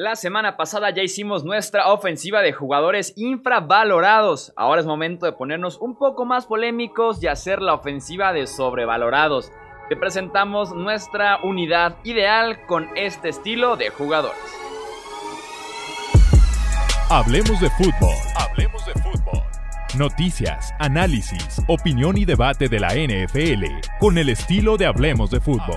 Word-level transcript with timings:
La 0.00 0.16
semana 0.16 0.56
pasada 0.56 0.88
ya 0.88 1.02
hicimos 1.02 1.44
nuestra 1.44 1.92
ofensiva 1.92 2.40
de 2.40 2.54
jugadores 2.54 3.12
infravalorados. 3.16 4.50
Ahora 4.56 4.80
es 4.80 4.86
momento 4.86 5.26
de 5.26 5.32
ponernos 5.32 5.76
un 5.78 5.94
poco 5.94 6.24
más 6.24 6.46
polémicos 6.46 7.22
y 7.22 7.26
hacer 7.26 7.60
la 7.60 7.74
ofensiva 7.74 8.32
de 8.32 8.46
sobrevalorados. 8.46 9.52
Te 9.90 9.96
presentamos 9.98 10.72
nuestra 10.74 11.40
unidad 11.42 11.98
ideal 12.02 12.64
con 12.64 12.88
este 12.96 13.28
estilo 13.28 13.76
de 13.76 13.90
jugadores. 13.90 14.40
Hablemos 17.10 17.60
de 17.60 17.68
fútbol. 17.68 18.16
Hablemos 18.36 18.86
de 18.86 18.92
fútbol. 18.94 19.42
Noticias, 19.98 20.72
análisis, 20.78 21.60
opinión 21.68 22.16
y 22.16 22.24
debate 22.24 22.70
de 22.70 22.80
la 22.80 22.94
NFL 22.94 23.66
con 23.98 24.16
el 24.16 24.30
estilo 24.30 24.78
de 24.78 24.86
Hablemos 24.86 25.30
de 25.30 25.40
fútbol. 25.40 25.76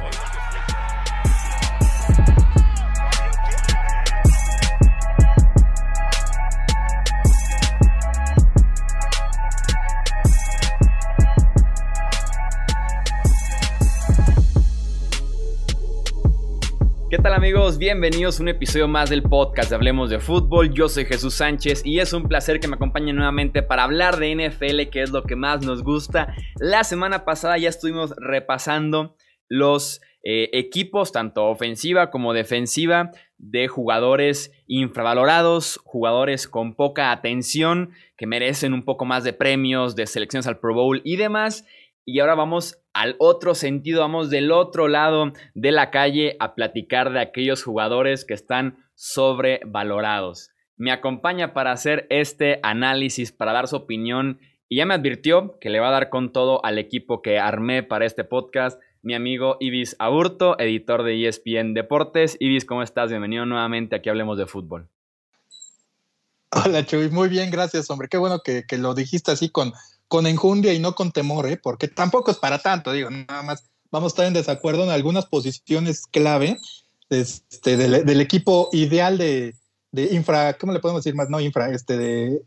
Amigos? 17.44 17.78
Bienvenidos 17.78 18.40
a 18.40 18.44
un 18.44 18.48
episodio 18.48 18.88
más 18.88 19.10
del 19.10 19.22
podcast 19.22 19.70
de 19.70 19.76
Hablemos 19.76 20.10
de 20.10 20.22
Fútbol. 20.22 20.74
Yo 20.74 20.88
soy 20.88 21.04
Jesús 21.04 21.34
Sánchez 21.34 21.86
y 21.86 22.00
es 22.00 22.14
un 22.14 22.30
placer 22.30 22.62
que 22.62 22.70
me 22.70 22.76
acompañen 22.76 23.18
nuevamente 23.18 23.62
para 23.62 23.84
hablar 23.84 24.16
de 24.16 24.34
NFL, 24.34 24.90
que 24.90 25.02
es 25.02 25.12
lo 25.12 25.24
que 25.24 25.36
más 25.36 25.62
nos 25.62 25.84
gusta. 25.84 26.34
La 26.56 26.86
semana 26.86 27.26
pasada 27.26 27.58
ya 27.58 27.68
estuvimos 27.68 28.14
repasando 28.16 29.18
los 29.50 30.00
eh, 30.24 30.52
equipos, 30.54 31.12
tanto 31.12 31.50
ofensiva 31.50 32.12
como 32.12 32.32
defensiva, 32.32 33.12
de 33.38 33.68
jugadores 33.68 34.54
infravalorados, 34.66 35.82
jugadores 35.84 36.48
con 36.48 36.76
poca 36.76 37.12
atención, 37.12 37.92
que 38.16 38.26
merecen 38.26 38.74
un 38.74 38.86
poco 38.86 39.04
más 39.04 39.26
de 39.26 39.34
premios, 39.34 39.98
de 39.98 40.08
selecciones 40.08 40.48
al 40.48 40.60
Pro 40.60 40.76
Bowl 40.76 41.02
y 41.04 41.18
demás. 41.18 41.66
Y 42.06 42.22
ahora 42.22 42.36
vamos 42.36 42.83
al 42.94 43.16
otro 43.18 43.56
sentido, 43.56 44.02
vamos 44.02 44.30
del 44.30 44.52
otro 44.52 44.88
lado 44.88 45.34
de 45.56 45.72
la 45.72 45.90
calle 45.90 46.38
a 46.40 46.54
platicar 46.54 47.12
de 47.12 47.20
aquellos 47.20 47.64
jugadores 47.64 48.24
que 48.24 48.36
están 48.36 48.78
sobrevalorados. 48.94 50.52
Me 50.78 50.92
acompaña 50.92 51.54
para 51.54 51.72
hacer 51.72 52.06
este 52.10 52.60
análisis, 52.62 53.32
para 53.32 53.52
dar 53.52 53.68
su 53.68 53.76
opinión 53.76 54.40
y 54.70 54.78
ya 54.78 54.86
me 54.86 54.94
advirtió 54.94 55.58
que 55.60 55.70
le 55.70 55.80
va 55.80 55.90
a 55.90 55.92
dar 55.92 56.10
con 56.10 56.32
todo 56.32 56.64
al 56.64 56.78
equipo 56.78 57.22
que 57.22 57.40
armé 57.40 57.84
para 57.84 58.06
este 58.06 58.24
podcast, 58.24 58.80
mi 59.02 59.16
amigo 59.16 59.58
Ibis 59.60 59.96
Aburto, 60.00 60.58
editor 60.60 61.04
de 61.04 61.28
ESPN 61.28 61.74
Deportes. 61.74 62.38
Ibis, 62.40 62.66
¿cómo 62.66 62.84
estás? 62.84 63.10
Bienvenido 63.10 63.46
nuevamente 63.46 63.96
aquí 63.96 64.10
Hablemos 64.10 64.38
de 64.38 64.46
Fútbol. 64.46 64.88
Hola 66.52 66.86
Chuy, 66.86 67.10
muy 67.10 67.30
bien, 67.30 67.50
gracias 67.50 67.90
hombre. 67.90 68.08
Qué 68.08 68.18
bueno 68.18 68.42
que, 68.44 68.64
que 68.68 68.78
lo 68.78 68.94
dijiste 68.94 69.32
así 69.32 69.50
con, 69.50 69.74
con 70.14 70.28
enjundia 70.28 70.72
y 70.76 70.78
no 70.78 70.94
con 70.94 71.12
temor, 71.12 71.48
¿eh? 71.48 71.58
porque 71.58 71.88
tampoco 71.88 72.30
es 72.30 72.38
para 72.38 72.60
tanto, 72.60 72.92
digo, 72.92 73.10
nada 73.10 73.42
más 73.42 73.64
vamos 73.90 74.12
a 74.12 74.14
estar 74.14 74.26
en 74.28 74.36
desacuerdo 74.36 74.84
en 74.84 74.92
algunas 74.92 75.26
posiciones 75.26 76.06
clave 76.06 76.60
este, 77.10 77.78
del, 77.78 78.22
equipo 78.22 78.70
ideal 78.74 79.18
de, 79.18 79.56
infra, 80.12 80.54
¿cómo 80.60 80.72
le 80.72 80.80
podemos 80.80 81.04
decir 81.04 81.16
más? 81.16 81.32
No 81.32 81.40
infra, 81.40 81.72
este, 81.72 81.98
de 81.98 82.44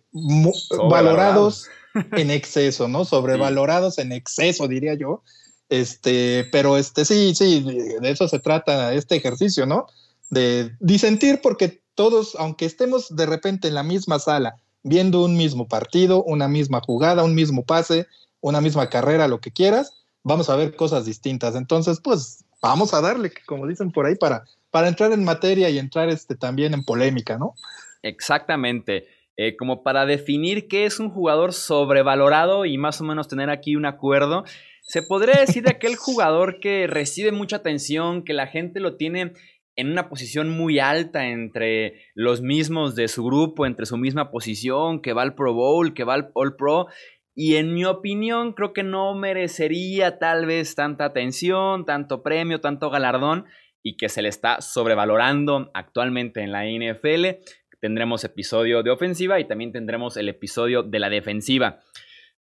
valorados 0.89 1.67
en 2.13 2.31
exceso, 2.31 2.87
¿no? 2.87 3.05
Sobrevalorados 3.05 3.99
en 3.99 4.13
exceso, 4.13 4.69
diría 4.69 4.95
yo. 4.95 5.25
Este, 5.69 6.47
pero 6.53 6.77
este, 6.77 7.05
sí, 7.05 7.35
sí, 7.35 7.67
de 8.01 8.09
eso 8.09 8.29
se 8.29 8.39
trata 8.39 8.95
este 8.95 9.17
ejercicio, 9.17 9.67
¿no? 9.67 9.89
De 10.31 10.71
disentir 10.79 11.41
porque 11.43 11.83
todos, 11.97 12.37
aunque 12.39 12.65
estemos 12.65 13.09
de 13.17 13.27
repente 13.27 13.67
en 13.67 13.75
la 13.75 13.83
misma 13.83 14.21
sala, 14.21 14.55
viendo 14.87 15.25
un 15.25 15.37
mismo 15.37 15.67
partido, 15.67 16.23
una 16.23 16.47
misma 16.47 16.81
jugada, 16.81 17.25
un 17.25 17.35
mismo 17.35 17.65
pase, 17.65 18.07
una 18.41 18.61
misma 18.61 18.89
carrera, 18.89 19.27
lo 19.27 19.41
que 19.41 19.51
quieras, 19.51 20.05
vamos 20.23 20.49
a 20.49 20.57
ver 20.57 20.77
cosas 20.77 21.05
distintas. 21.05 21.57
Entonces, 21.57 22.01
pues 22.01 22.45
vamos 22.63 22.95
a 22.95 23.01
darle, 23.01 23.33
como 23.47 23.67
dicen 23.67 23.91
por 23.91 24.07
ahí, 24.07 24.15
para, 24.15 24.45
para 24.71 24.89
entrar 24.89 25.13
en 25.13 25.25
materia 25.25 25.69
y 25.71 25.79
entrar 25.79 26.09
este, 26.09 26.37
también 26.37 26.73
en 26.73 26.85
polémica, 26.85 27.37
¿no? 27.37 27.55
Exactamente. 28.03 29.09
Eh, 29.37 29.57
como 29.57 29.83
para 29.83 30.07
definir 30.07 30.69
qué 30.69 30.87
es 30.87 31.01
un 31.01 31.11
jugador 31.11 31.53
sobrevalorado 31.53 32.65
y 32.65 32.79
más 32.79 33.01
o 33.01 33.05
menos 33.05 33.29
tener 33.29 33.51
aquí 33.51 33.75
un 33.75 33.87
acuerdo, 33.87 34.45
se 34.83 35.03
podría 35.03 35.41
decir 35.41 35.65
de 35.65 35.71
aquel 35.71 35.97
jugador 35.97 36.61
que 36.61 36.87
recibe 36.87 37.33
mucha 37.33 37.57
atención, 37.57 38.25
que 38.25 38.33
la 38.33 38.47
gente 38.47 38.79
lo 38.79 38.97
tiene 38.97 39.33
en 39.77 39.91
una 39.91 40.09
posición 40.09 40.49
muy 40.49 40.79
alta 40.79 41.29
entre 41.29 42.01
los 42.15 42.41
mismos 42.41 42.97
de 42.97 43.09
su 43.09 43.25
grupo, 43.25 43.67
entre 43.67 43.85
su 43.85 43.99
misma 43.99 44.31
posición, 44.31 45.03
que 45.03 45.13
va 45.13 45.23
al 45.23 45.35
Pro 45.35 45.53
Bowl, 45.53 45.93
que 45.93 46.05
va 46.05 46.15
al 46.15 46.31
All 46.33 46.57
Pro. 46.57 46.87
Y 47.35 47.57
en 47.57 47.75
mi 47.75 47.85
opinión 47.85 48.55
creo 48.55 48.73
que 48.73 48.83
no 48.83 49.15
merecería 49.15 50.19
tal 50.19 50.47
vez 50.47 50.75
tanta 50.75 51.05
atención, 51.05 51.85
tanto 51.85 52.23
premio, 52.23 52.63
tanto 52.63 52.89
galardón 52.89 53.45
y 53.83 53.99
que 53.99 54.09
se 54.09 54.23
le 54.23 54.31
está 54.31 54.63
sobrevalorando 54.63 55.71
actualmente 55.75 56.41
en 56.41 56.53
la 56.53 56.65
NFL. 56.65 57.43
Tendremos 57.79 58.25
episodio 58.25 58.83
de 58.83 58.91
ofensiva 58.91 59.39
y 59.39 59.47
también 59.47 59.73
tendremos 59.73 60.17
el 60.17 60.31
episodio 60.31 60.83
de 60.83 60.99
la 60.99 61.11
defensiva. 61.11 61.81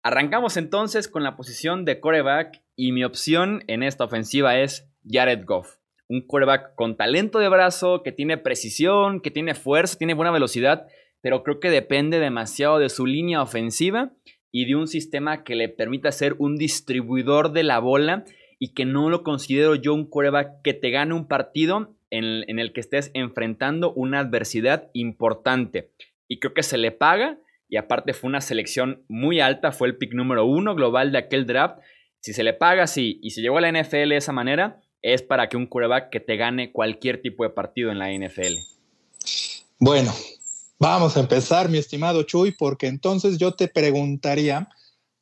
Arrancamos 0.04 0.56
entonces 0.56 1.08
con 1.08 1.24
la 1.24 1.36
posición 1.36 1.84
de 1.84 2.00
coreback 2.00 2.62
y 2.76 2.92
mi 2.92 3.04
opción 3.04 3.64
en 3.66 3.82
esta 3.82 4.04
ofensiva 4.04 4.60
es 4.60 4.88
Jared 5.04 5.44
Goff 5.44 5.78
un 6.10 6.22
quarterback 6.22 6.76
con 6.76 6.96
talento 6.96 7.40
de 7.40 7.50
brazo, 7.50 8.04
que 8.04 8.12
tiene 8.12 8.38
precisión, 8.38 9.22
que 9.22 9.32
tiene 9.32 9.56
fuerza, 9.56 9.98
tiene 9.98 10.14
buena 10.14 10.32
velocidad, 10.32 10.88
pero 11.22 11.44
creo 11.44 11.60
que 11.60 11.70
depende 11.70 12.20
demasiado 12.20 12.80
de 12.80 12.90
su 12.90 13.06
línea 13.06 13.42
ofensiva 13.42 14.14
y 14.52 14.66
de 14.66 14.76
un 14.76 14.88
sistema 14.88 15.44
que 15.44 15.56
le 15.56 15.70
permita 15.70 16.12
ser 16.12 16.36
un 16.40 16.56
distribuidor 16.56 17.52
de 17.52 17.64
la 17.64 17.80
bola 17.80 18.24
y 18.60 18.74
que 18.74 18.86
no 18.86 19.10
lo 19.10 19.24
considero 19.24 19.76
yo 19.76 19.94
un 19.94 20.10
quarterback 20.10 20.62
que 20.64 20.74
te 20.74 20.90
gane 20.90 21.14
un 21.14 21.28
partido 21.28 21.96
en, 22.10 22.50
en 22.50 22.60
el 22.60 22.74
que 22.74 22.80
estés 22.80 23.12
enfrentando 23.14 23.94
una 23.94 24.20
adversidad 24.20 24.90
importante. 24.94 25.92
Y 26.28 26.40
creo 26.40 26.54
que 26.54 26.64
se 26.64 26.78
le 26.78 26.92
paga 26.92 27.38
y 27.70 27.78
aparte 27.78 28.14
fue 28.14 28.30
una 28.30 28.42
selección 28.42 29.04
muy 29.10 29.40
alta, 29.42 29.72
fue 29.72 29.90
el 29.90 29.98
pick 29.98 30.14
número 30.14 30.46
uno 30.46 30.74
global 30.76 31.12
de 31.12 31.18
aquel 31.18 31.46
draft. 31.46 31.80
Si 32.22 32.34
se 32.34 32.44
le 32.44 32.54
paga 32.54 32.84
así 32.84 33.20
y 33.22 33.32
se 33.32 33.42
llegó 33.42 33.58
a 33.58 33.62
la 33.62 33.72
NFL 33.72 34.10
de 34.10 34.18
esa 34.18 34.32
manera, 34.32 34.82
es 35.02 35.22
para 35.22 35.50
que 35.50 35.58
un 35.58 35.68
quarterback 35.68 36.10
que 36.10 36.20
te 36.20 36.38
gane 36.38 36.72
cualquier 36.72 37.22
tipo 37.22 37.44
de 37.44 37.50
partido 37.50 37.92
en 37.92 38.00
la 38.00 38.12
NFL. 38.12 38.58
Bueno, 39.80 40.14
vamos 40.80 41.18
a 41.18 41.20
empezar, 41.20 41.70
mi 41.70 41.78
estimado 41.78 42.24
Chuy, 42.24 42.52
porque 42.52 42.88
entonces 42.88 43.38
yo 43.38 43.54
te 43.54 43.68
preguntaría, 43.68 44.70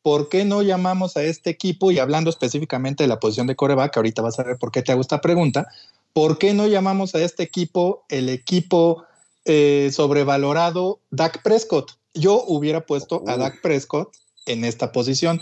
¿por 0.01 0.29
qué 0.29 0.45
no 0.45 0.61
llamamos 0.61 1.17
a 1.17 1.23
este 1.23 1.49
equipo, 1.49 1.91
y 1.91 1.99
hablando 1.99 2.29
específicamente 2.29 3.03
de 3.03 3.07
la 3.07 3.19
posición 3.19 3.47
de 3.47 3.55
coreback, 3.55 3.97
ahorita 3.97 4.21
vas 4.21 4.39
a 4.39 4.43
ver 4.43 4.57
por 4.57 4.71
qué 4.71 4.81
te 4.81 4.91
hago 4.91 5.01
esta 5.01 5.21
pregunta, 5.21 5.67
¿por 6.13 6.37
qué 6.37 6.53
no 6.53 6.67
llamamos 6.67 7.15
a 7.15 7.21
este 7.21 7.43
equipo 7.43 8.05
el 8.09 8.29
equipo 8.29 9.03
eh, 9.43 9.89
sobrevalorado 9.91 10.99
Dak 11.11 11.43
Prescott? 11.43 11.91
Yo 12.13 12.43
hubiera 12.47 12.85
puesto 12.85 13.23
a 13.27 13.35
Dak 13.35 13.61
Prescott 13.61 14.15
en 14.45 14.63
esta 14.63 14.91
posición. 14.91 15.41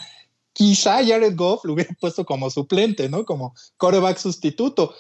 Quizá 0.54 1.04
Jared 1.06 1.36
Goff 1.36 1.66
lo 1.66 1.74
hubiera 1.74 1.94
puesto 2.00 2.26
como 2.26 2.50
suplente, 2.50 3.10
¿no? 3.10 3.26
Como 3.26 3.54
coreback 3.78 4.18
sustituto. 4.18 4.94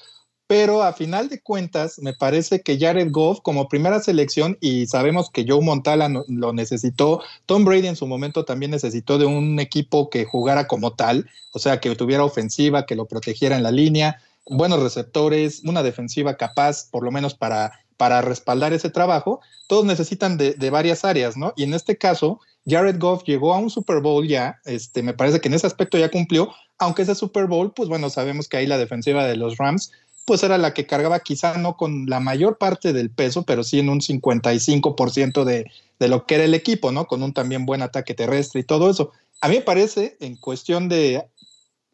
Pero 0.46 0.84
a 0.84 0.94
final 0.94 1.30
de 1.30 1.41
cuentas, 1.41 2.00
me 2.00 2.14
parece 2.14 2.62
que 2.62 2.78
Jared 2.78 3.12
Goff 3.12 3.40
como 3.41 3.69
primera 3.69 4.02
selección, 4.02 4.58
y 4.59 4.88
sabemos 4.88 5.30
que 5.31 5.46
Joe 5.47 5.62
Montala 5.62 6.09
lo 6.28 6.53
necesitó, 6.53 7.22
Tom 7.46 7.64
Brady 7.64 7.88
en 7.88 7.96
su 7.96 8.08
momento 8.08 8.44
también 8.44 8.72
necesitó 8.72 9.18
de 9.18 9.25
un 9.25 9.59
equipo 9.59 10.09
que 10.09 10.25
jugara 10.25 10.68
como 10.68 10.94
tal, 10.94 11.30
o 11.53 11.59
sea, 11.59 11.80
que 11.80 11.96
tuviera 11.96 12.25
ofensiva, 12.25 12.85
que 12.85 12.96
lo 12.96 13.06
protegiera 13.06 13.56
en 13.56 13.64
la 13.64 13.72
línea, 13.72 14.22
buenos 14.46 14.84
receptores, 14.84 15.62
una 15.64 15.81
defensiva 15.81 16.35
capaz, 16.35 16.90
por 16.91 17.03
lo 17.03 17.12
menos 17.12 17.35
para, 17.35 17.80
para 17.96 18.22
respaldar 18.22 18.74
ese 18.74 18.90
trabajo. 18.90 19.40
Todos 19.67 19.85
necesitan 19.85 20.38
de 20.38 20.70
varias 20.70 21.05
áreas, 21.05 21.38
¿no? 21.38 21.53
Y 21.55 21.64
en 21.64 21.73
este 21.73 21.97
caso, 21.97 22.41
Jared 22.66 22.98
Goff 23.00 23.24
llegó 23.26 23.54
a 23.54 23.58
un 23.58 23.70
Super 23.70 24.00
Bowl 24.00 24.28
ya, 24.28 24.60
este, 24.66 25.04
me 25.04 25.14
parece 25.14 25.42
que 25.42 25.48
en 25.50 25.54
ese 25.54 25.68
aspecto 25.68 25.98
ya 25.98 26.10
cumplió, 26.10 26.54
aunque 26.78 27.02
ese 27.02 27.16
Super 27.16 27.48
Bowl, 27.48 27.74
pues 27.74 27.90
bueno, 27.90 28.10
sabemos 28.10 28.48
que 28.48 28.58
ahí 28.58 28.68
la 28.68 28.78
defensiva 28.78 29.26
de 29.26 29.36
los 29.36 29.58
Rams, 29.58 29.92
pues 30.26 30.44
era 30.44 30.58
la 30.58 30.74
que 30.74 30.86
cargaba 30.86 31.20
quizá 31.20 31.58
no 31.58 31.76
con 31.76 32.06
la 32.08 32.20
mayor 32.20 32.58
parte 32.58 32.94
del 32.94 33.10
peso, 33.10 33.44
pero 33.44 33.64
sí 33.64 33.80
en 33.80 33.90
un 33.90 34.00
55% 34.00 35.44
de, 35.44 35.70
de 36.00 36.08
lo 36.08 36.26
que 36.26 36.36
era 36.36 36.46
el 36.46 36.54
equipo, 36.54 36.92
¿no? 36.92 37.08
Con 37.08 37.22
un 37.24 37.34
también 37.34 37.66
buen 37.66 37.82
ataque 37.82 38.14
terrestre 38.14 38.62
y 38.62 38.64
todo 38.64 38.90
eso. 38.90 39.12
A 39.42 39.50
mí 39.50 39.56
me 39.56 39.62
parece, 39.62 40.16
en 40.22 40.38
cuestión 40.38 40.88
de 40.88 41.26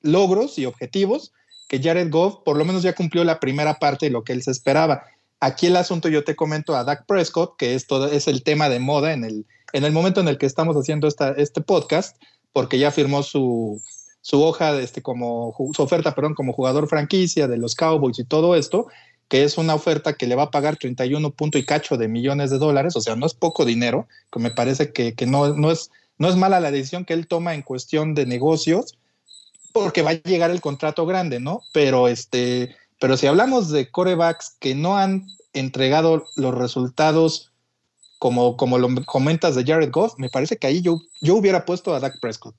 logros 0.01 0.59
y 0.59 0.65
objetivos, 0.65 1.33
que 1.67 1.81
Jared 1.81 2.11
Goff 2.11 2.37
por 2.43 2.57
lo 2.57 2.65
menos 2.65 2.83
ya 2.83 2.93
cumplió 2.93 3.23
la 3.23 3.39
primera 3.39 3.79
parte 3.79 4.07
de 4.07 4.11
lo 4.11 4.23
que 4.23 4.33
él 4.33 4.43
se 4.43 4.51
esperaba. 4.51 5.03
Aquí 5.39 5.67
el 5.67 5.75
asunto 5.75 6.09
yo 6.09 6.23
te 6.23 6.35
comento 6.35 6.75
a 6.75 6.83
Dak 6.83 7.05
Prescott, 7.05 7.55
que 7.57 7.75
esto 7.75 8.07
es 8.07 8.27
el 8.27 8.43
tema 8.43 8.69
de 8.69 8.79
moda 8.79 9.13
en 9.13 9.23
el, 9.23 9.45
en 9.73 9.83
el 9.83 9.91
momento 9.91 10.21
en 10.21 10.27
el 10.27 10.37
que 10.37 10.45
estamos 10.45 10.75
haciendo 10.75 11.07
esta, 11.07 11.31
este 11.31 11.61
podcast, 11.61 12.17
porque 12.53 12.79
ya 12.79 12.91
firmó 12.91 13.23
su, 13.23 13.81
su 14.21 14.41
hoja, 14.41 14.73
de 14.73 14.83
este, 14.83 15.01
como, 15.01 15.55
su 15.73 15.81
oferta, 15.81 16.15
perdón, 16.15 16.35
como 16.35 16.53
jugador 16.53 16.87
franquicia 16.87 17.47
de 17.47 17.57
los 17.57 17.75
Cowboys 17.75 18.19
y 18.19 18.25
todo 18.25 18.55
esto. 18.55 18.87
que 19.27 19.43
es 19.43 19.59
una 19.59 19.75
oferta 19.75 20.13
que 20.13 20.25
le 20.25 20.35
va 20.35 20.43
a 20.43 20.51
pagar 20.51 20.77
31 20.77 21.29
punto 21.31 21.59
y 21.59 21.65
cacho 21.65 21.97
de 21.97 22.07
millones 22.07 22.49
de 22.49 22.57
dólares, 22.57 22.95
o 22.95 23.01
sea, 23.01 23.15
no 23.15 23.27
es 23.27 23.35
poco 23.35 23.63
dinero, 23.63 24.07
que 24.31 24.39
me 24.39 24.49
parece 24.49 24.91
que, 24.91 25.13
no, 25.27 25.53
no, 25.53 25.69
es, 25.71 25.91
no 26.17 26.29
es 26.29 26.35
mala 26.35 26.59
la 26.59 26.71
decisión 26.71 27.05
que 27.05 27.13
él 27.13 27.27
toma 27.27 27.53
en 27.53 27.61
cuestión 27.61 28.15
de 28.15 28.25
negocios, 28.25 28.97
porque 29.71 30.01
va 30.01 30.11
a 30.11 30.13
llegar 30.23 30.49
el 30.49 30.61
contrato 30.61 31.05
grande, 31.05 31.39
¿no? 31.39 31.61
Pero 31.73 32.07
este, 32.07 32.75
pero 32.99 33.17
si 33.17 33.27
hablamos 33.27 33.69
de 33.69 33.89
corebacks 33.89 34.55
que 34.59 34.75
no 34.75 34.97
han 34.97 35.27
entregado 35.53 36.25
los 36.35 36.55
resultados 36.55 37.48
como, 38.19 38.57
como 38.57 38.77
lo 38.77 38.89
comentas 39.05 39.55
de 39.55 39.63
Jared 39.63 39.91
Goff, 39.91 40.13
me 40.17 40.29
parece 40.29 40.57
que 40.57 40.67
ahí 40.67 40.81
yo, 40.81 40.99
yo 41.21 41.35
hubiera 41.35 41.65
puesto 41.65 41.95
a 41.95 41.99
Dak 41.99 42.19
Prescott. 42.19 42.55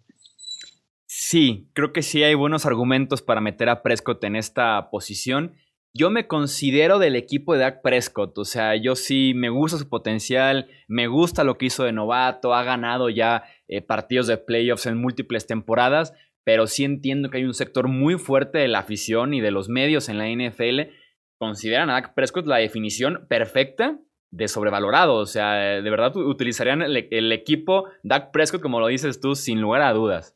Sí, 1.07 1.69
creo 1.75 1.93
que 1.93 2.03
sí 2.03 2.23
hay 2.23 2.35
buenos 2.35 2.67
argumentos 2.67 3.21
para 3.21 3.41
meter 3.41 3.69
a 3.69 3.83
Prescott 3.83 4.25
en 4.25 4.37
esta 4.37 4.91
posición. 4.91 5.57
Yo 5.93 6.09
me 6.09 6.27
considero 6.27 6.99
del 6.99 7.15
equipo 7.15 7.53
de 7.53 7.61
Dak 7.61 7.83
Prescott, 7.83 8.39
o 8.39 8.45
sea, 8.45 8.77
yo 8.77 8.95
sí 8.97 9.33
me 9.35 9.51
gusta 9.51 9.77
su 9.77 9.89
potencial, 9.89 10.69
me 10.89 11.09
gusta 11.09 11.45
lo 11.45 11.59
que 11.59 11.67
hizo 11.67 11.85
de 11.85 11.93
novato, 11.93 12.55
ha 12.55 12.62
ganado 12.62 13.11
ya 13.11 13.43
eh, 13.69 13.83
partidos 13.83 14.29
de 14.29 14.39
playoffs 14.39 14.87
en 14.87 14.99
múltiples 14.99 15.47
temporadas, 15.47 16.15
pero 16.45 16.69
sí 16.69 16.85
entiendo 16.85 17.29
que 17.29 17.39
hay 17.39 17.45
un 17.45 17.55
sector 17.55 17.89
muy 17.89 18.17
fuerte 18.17 18.59
de 18.59 18.69
la 18.69 18.79
afición 18.79 19.35
y 19.35 19.41
de 19.41 19.51
los 19.51 19.69
medios 19.69 20.09
en 20.09 20.19
la 20.19 20.29
NFL 20.29 20.93
consideran 21.39 21.91
a 21.91 21.95
Dak 21.95 22.15
Prescott 22.15 22.47
la 22.47 22.59
definición 22.59 23.27
perfecta 23.29 23.99
de 24.31 24.49
sobrevalorado. 24.49 25.15
O 25.15 25.27
sea, 25.27 25.53
de 25.53 25.91
verdad 25.91 26.17
utilizarían 26.17 26.82
el, 26.82 27.32
equipo 27.32 27.85
Dak 28.03 28.31
Prescott, 28.31 28.62
como 28.62 28.81
lo 28.81 28.87
dices 28.87 29.21
tú, 29.21 29.35
sin 29.35 29.61
lugar 29.61 29.82
a 29.82 29.93
dudas. 29.93 30.35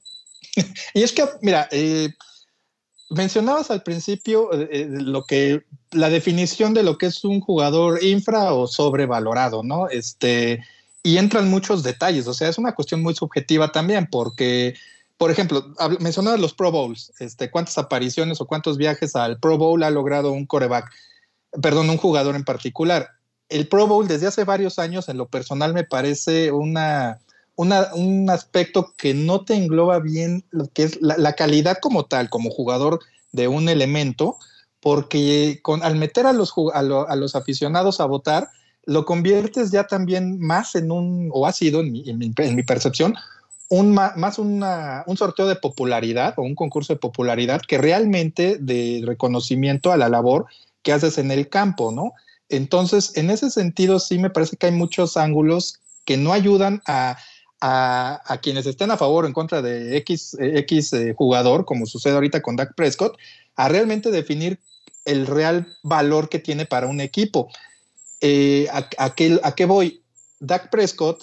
y 0.94 1.02
es 1.02 1.12
que, 1.12 1.24
mira, 1.42 1.68
eh, 1.70 2.10
mencionabas 3.10 3.70
al 3.70 3.82
principio 3.82 4.52
eh, 4.52 4.68
eh, 4.70 4.86
lo 4.90 5.24
que 5.24 5.62
la 5.92 6.10
definición 6.10 6.74
de 6.74 6.82
lo 6.82 6.98
que 6.98 7.06
es 7.06 7.24
un 7.24 7.40
jugador 7.40 8.02
infra 8.02 8.52
o 8.52 8.66
sobrevalorado, 8.66 9.62
¿no? 9.62 9.88
Este, 9.88 10.64
y 11.02 11.18
entran 11.18 11.48
muchos 11.48 11.82
detalles, 11.82 12.26
o 12.26 12.34
sea, 12.34 12.48
es 12.48 12.58
una 12.58 12.74
cuestión 12.74 13.02
muy 13.02 13.14
subjetiva 13.14 13.70
también, 13.70 14.08
porque, 14.10 14.74
por 15.18 15.30
ejemplo, 15.30 15.72
mencionabas 16.00 16.40
los 16.40 16.54
Pro 16.54 16.72
Bowls, 16.72 17.12
este, 17.20 17.50
cuántas 17.50 17.78
apariciones 17.78 18.40
o 18.40 18.46
cuántos 18.46 18.78
viajes 18.78 19.14
al 19.14 19.38
Pro 19.38 19.58
Bowl 19.58 19.82
ha 19.82 19.90
logrado 19.90 20.32
un 20.32 20.46
coreback, 20.46 20.90
perdón, 21.62 21.90
un 21.90 21.98
jugador 21.98 22.34
en 22.34 22.44
particular 22.44 23.10
el 23.48 23.68
Pro 23.68 23.86
Bowl 23.86 24.08
desde 24.08 24.26
hace 24.26 24.44
varios 24.44 24.78
años, 24.78 25.08
en 25.08 25.18
lo 25.18 25.26
personal, 25.26 25.74
me 25.74 25.84
parece 25.84 26.50
una, 26.52 27.20
un 27.56 28.30
aspecto 28.30 28.94
que 28.96 29.14
no 29.14 29.44
te 29.44 29.54
engloba 29.54 30.00
bien 30.00 30.44
lo 30.50 30.66
que 30.68 30.84
es 30.84 30.98
la, 31.00 31.34
calidad 31.34 31.78
como 31.80 32.06
tal, 32.06 32.30
como 32.30 32.50
jugador 32.50 33.00
de 33.32 33.48
un 33.48 33.68
elemento, 33.68 34.36
porque 34.80 35.60
con, 35.62 35.82
al 35.82 35.96
meter 35.96 36.26
a 36.26 36.32
los, 36.32 36.52
a, 36.72 36.82
los 36.82 37.34
aficionados 37.36 38.00
a 38.00 38.06
votar, 38.06 38.48
lo 38.86 39.04
conviertes 39.04 39.70
ya 39.70 39.86
también 39.86 40.38
más 40.40 40.74
en 40.74 40.90
un, 40.90 41.30
o 41.32 41.46
ha 41.46 41.52
sido 41.52 41.80
en 41.80 42.18
mi, 42.18 42.62
percepción, 42.62 43.14
un, 43.70 43.92
más 43.92 44.38
un 44.38 45.16
sorteo 45.16 45.46
de 45.46 45.56
popularidad 45.56 46.34
o 46.36 46.42
un 46.42 46.54
concurso 46.54 46.92
de 46.92 46.98
popularidad 46.98 47.62
que 47.66 47.78
realmente 47.78 48.58
de 48.60 49.02
reconocimiento 49.06 49.90
a 49.90 49.96
la 49.96 50.08
labor 50.08 50.46
que 50.82 50.92
haces 50.92 51.16
en 51.18 51.30
el 51.30 51.48
campo, 51.48 51.92
¿no? 51.92 52.12
Entonces, 52.56 53.12
en 53.16 53.30
ese 53.30 53.50
sentido, 53.50 53.98
sí 53.98 54.18
me 54.18 54.30
parece 54.30 54.56
que 54.56 54.66
hay 54.66 54.72
muchos 54.72 55.16
ángulos 55.16 55.80
que 56.04 56.16
no 56.16 56.32
ayudan 56.32 56.82
a, 56.86 57.16
quienes 58.42 58.66
estén 58.66 58.90
a 58.90 58.98
favor 58.98 59.24
o 59.24 59.26
en 59.26 59.32
contra 59.32 59.62
de 59.62 59.96
X, 59.98 60.36
X 60.38 60.92
eh, 60.92 61.14
jugador, 61.16 61.64
como 61.64 61.86
sucede 61.86 62.14
ahorita 62.14 62.42
con 62.42 62.56
Dak 62.56 62.74
Prescott, 62.74 63.16
a 63.56 63.68
realmente 63.68 64.10
definir 64.10 64.60
el 65.06 65.26
real 65.26 65.66
valor 65.82 66.28
que 66.28 66.38
tiene 66.38 66.66
para 66.66 66.86
un 66.86 67.00
equipo. 67.00 67.48
Eh, 68.20 68.68
a, 68.70 69.14
qué, 69.14 69.64
voy? 69.64 70.02
Dak 70.40 70.70
Prescott, 70.70 71.22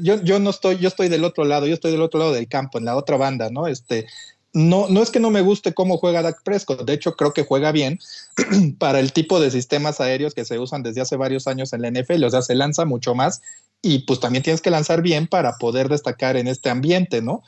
yo, 0.00 0.20
yo, 0.22 0.40
no 0.40 0.50
estoy, 0.50 0.78
yo 0.78 0.88
estoy 0.88 1.08
del 1.08 1.24
otro 1.24 1.44
lado, 1.44 1.66
yo 1.66 1.74
estoy 1.74 1.92
del 1.92 2.02
otro 2.02 2.18
lado 2.18 2.32
del 2.32 2.48
campo, 2.48 2.78
en 2.78 2.86
la 2.86 2.96
otra 2.96 3.16
banda, 3.16 3.48
¿no? 3.50 3.68
Este, 3.68 4.06
no, 4.54 4.88
no 4.88 5.02
es 5.02 5.10
que 5.10 5.18
no 5.18 5.30
me 5.30 5.42
guste 5.42 5.74
cómo 5.74 5.98
juega 5.98 6.22
Dak 6.22 6.42
Prescott, 6.44 6.84
de 6.84 6.94
hecho 6.94 7.16
creo 7.16 7.32
que 7.32 7.44
juega 7.44 7.72
bien 7.72 7.98
para 8.78 9.00
el 9.00 9.12
tipo 9.12 9.40
de 9.40 9.50
sistemas 9.50 10.00
aéreos 10.00 10.32
que 10.32 10.44
se 10.44 10.60
usan 10.60 10.84
desde 10.84 11.00
hace 11.00 11.16
varios 11.16 11.48
años 11.48 11.72
en 11.72 11.82
la 11.82 11.90
NFL, 11.90 12.24
o 12.24 12.30
sea, 12.30 12.40
se 12.40 12.54
lanza 12.54 12.84
mucho 12.84 13.16
más 13.16 13.42
y 13.82 14.00
pues 14.00 14.20
también 14.20 14.44
tienes 14.44 14.62
que 14.62 14.70
lanzar 14.70 15.02
bien 15.02 15.26
para 15.26 15.58
poder 15.58 15.88
destacar 15.88 16.36
en 16.36 16.46
este 16.46 16.70
ambiente, 16.70 17.20
¿no? 17.20 17.42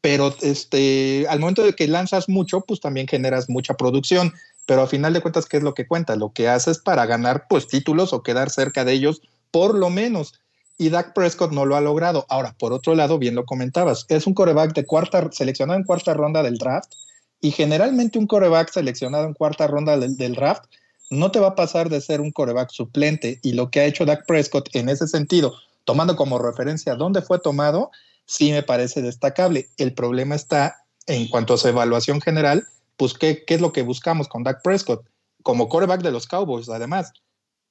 Pero 0.00 0.34
este, 0.42 1.26
al 1.28 1.40
momento 1.40 1.64
de 1.64 1.74
que 1.74 1.88
lanzas 1.88 2.28
mucho, 2.28 2.62
pues 2.62 2.80
también 2.80 3.08
generas 3.08 3.50
mucha 3.50 3.74
producción, 3.74 4.32
pero 4.66 4.82
a 4.82 4.86
final 4.86 5.12
de 5.12 5.20
cuentas, 5.20 5.46
¿qué 5.46 5.56
es 5.56 5.62
lo 5.62 5.74
que 5.74 5.88
cuenta? 5.88 6.14
Lo 6.14 6.32
que 6.32 6.48
haces 6.48 6.78
para 6.78 7.04
ganar 7.04 7.46
pues 7.48 7.66
títulos 7.66 8.12
o 8.12 8.22
quedar 8.22 8.48
cerca 8.48 8.84
de 8.84 8.92
ellos, 8.92 9.22
por 9.50 9.74
lo 9.74 9.90
menos 9.90 10.34
y 10.82 10.90
Dak 10.90 11.14
Prescott 11.14 11.52
no 11.52 11.64
lo 11.64 11.76
ha 11.76 11.80
logrado. 11.80 12.26
Ahora, 12.28 12.56
por 12.58 12.72
otro 12.72 12.96
lado, 12.96 13.16
bien 13.16 13.36
lo 13.36 13.44
comentabas, 13.44 14.04
es 14.08 14.26
un 14.26 14.34
coreback 14.34 14.74
de 14.74 14.84
cuarta, 14.84 15.30
seleccionado 15.30 15.78
en 15.78 15.84
cuarta 15.84 16.12
ronda 16.12 16.42
del 16.42 16.58
draft 16.58 16.92
y 17.40 17.52
generalmente 17.52 18.18
un 18.18 18.26
coreback 18.26 18.72
seleccionado 18.72 19.26
en 19.26 19.34
cuarta 19.34 19.68
ronda 19.68 19.96
del, 19.96 20.34
draft 20.34 20.64
no 21.08 21.30
te 21.30 21.38
va 21.38 21.48
a 21.48 21.54
pasar 21.54 21.88
de 21.88 22.00
ser 22.00 22.20
un 22.20 22.32
coreback 22.32 22.70
suplente 22.70 23.38
y 23.42 23.52
lo 23.52 23.70
que 23.70 23.78
ha 23.78 23.84
hecho 23.84 24.04
Dak 24.04 24.26
Prescott 24.26 24.74
en 24.74 24.88
ese 24.88 25.06
sentido, 25.06 25.54
tomando 25.84 26.16
como 26.16 26.40
referencia 26.40 26.96
dónde 26.96 27.22
fue 27.22 27.38
tomado, 27.38 27.92
sí 28.26 28.50
me 28.50 28.64
parece 28.64 29.02
destacable. 29.02 29.68
El 29.76 29.94
problema 29.94 30.34
está 30.34 30.78
en 31.06 31.28
cuanto 31.28 31.54
a 31.54 31.58
su 31.58 31.68
evaluación 31.68 32.20
general, 32.20 32.66
pues 32.96 33.14
qué, 33.14 33.44
qué 33.46 33.54
es 33.54 33.60
lo 33.60 33.72
que 33.72 33.82
buscamos 33.82 34.26
con 34.26 34.42
Dak 34.42 34.62
Prescott 34.62 35.06
como 35.44 35.68
coreback 35.68 36.02
de 36.02 36.10
los 36.10 36.26
Cowboys, 36.26 36.68
además, 36.68 37.12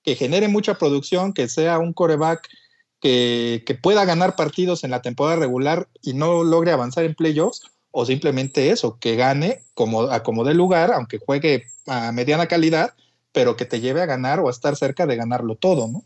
que 0.04 0.16
genere 0.16 0.48
mucha 0.48 0.78
producción, 0.78 1.34
que 1.34 1.50
sea 1.50 1.78
un 1.78 1.92
coreback 1.92 2.48
que, 3.02 3.80
pueda 3.82 4.06
ganar 4.06 4.36
partidos 4.36 4.84
en 4.84 4.92
la 4.92 5.02
temporada 5.02 5.38
regular 5.38 5.88
y 6.02 6.14
no 6.14 6.44
logre 6.44 6.72
avanzar 6.72 7.04
en 7.04 7.16
playoffs, 7.16 7.64
o 7.92 8.06
simplemente 8.06 8.70
eso, 8.70 8.98
que 9.00 9.16
gane 9.16 9.64
como, 9.74 10.04
a 10.04 10.24
como 10.24 10.46
de 10.46 10.54
lugar, 10.54 10.94
aunque 10.94 11.18
juegue 11.18 11.66
a 11.88 12.12
mediana 12.12 12.46
calidad, 12.46 12.94
pero 13.34 13.58
que 13.58 13.66
te 13.66 13.82
lleve 13.82 14.02
a 14.02 14.06
ganar 14.06 14.40
o 14.40 14.48
a 14.48 14.52
estar 14.52 14.76
cerca 14.76 15.06
de 15.06 15.18
ganarlo 15.18 15.56
todo, 15.56 15.88
¿no? 15.88 16.04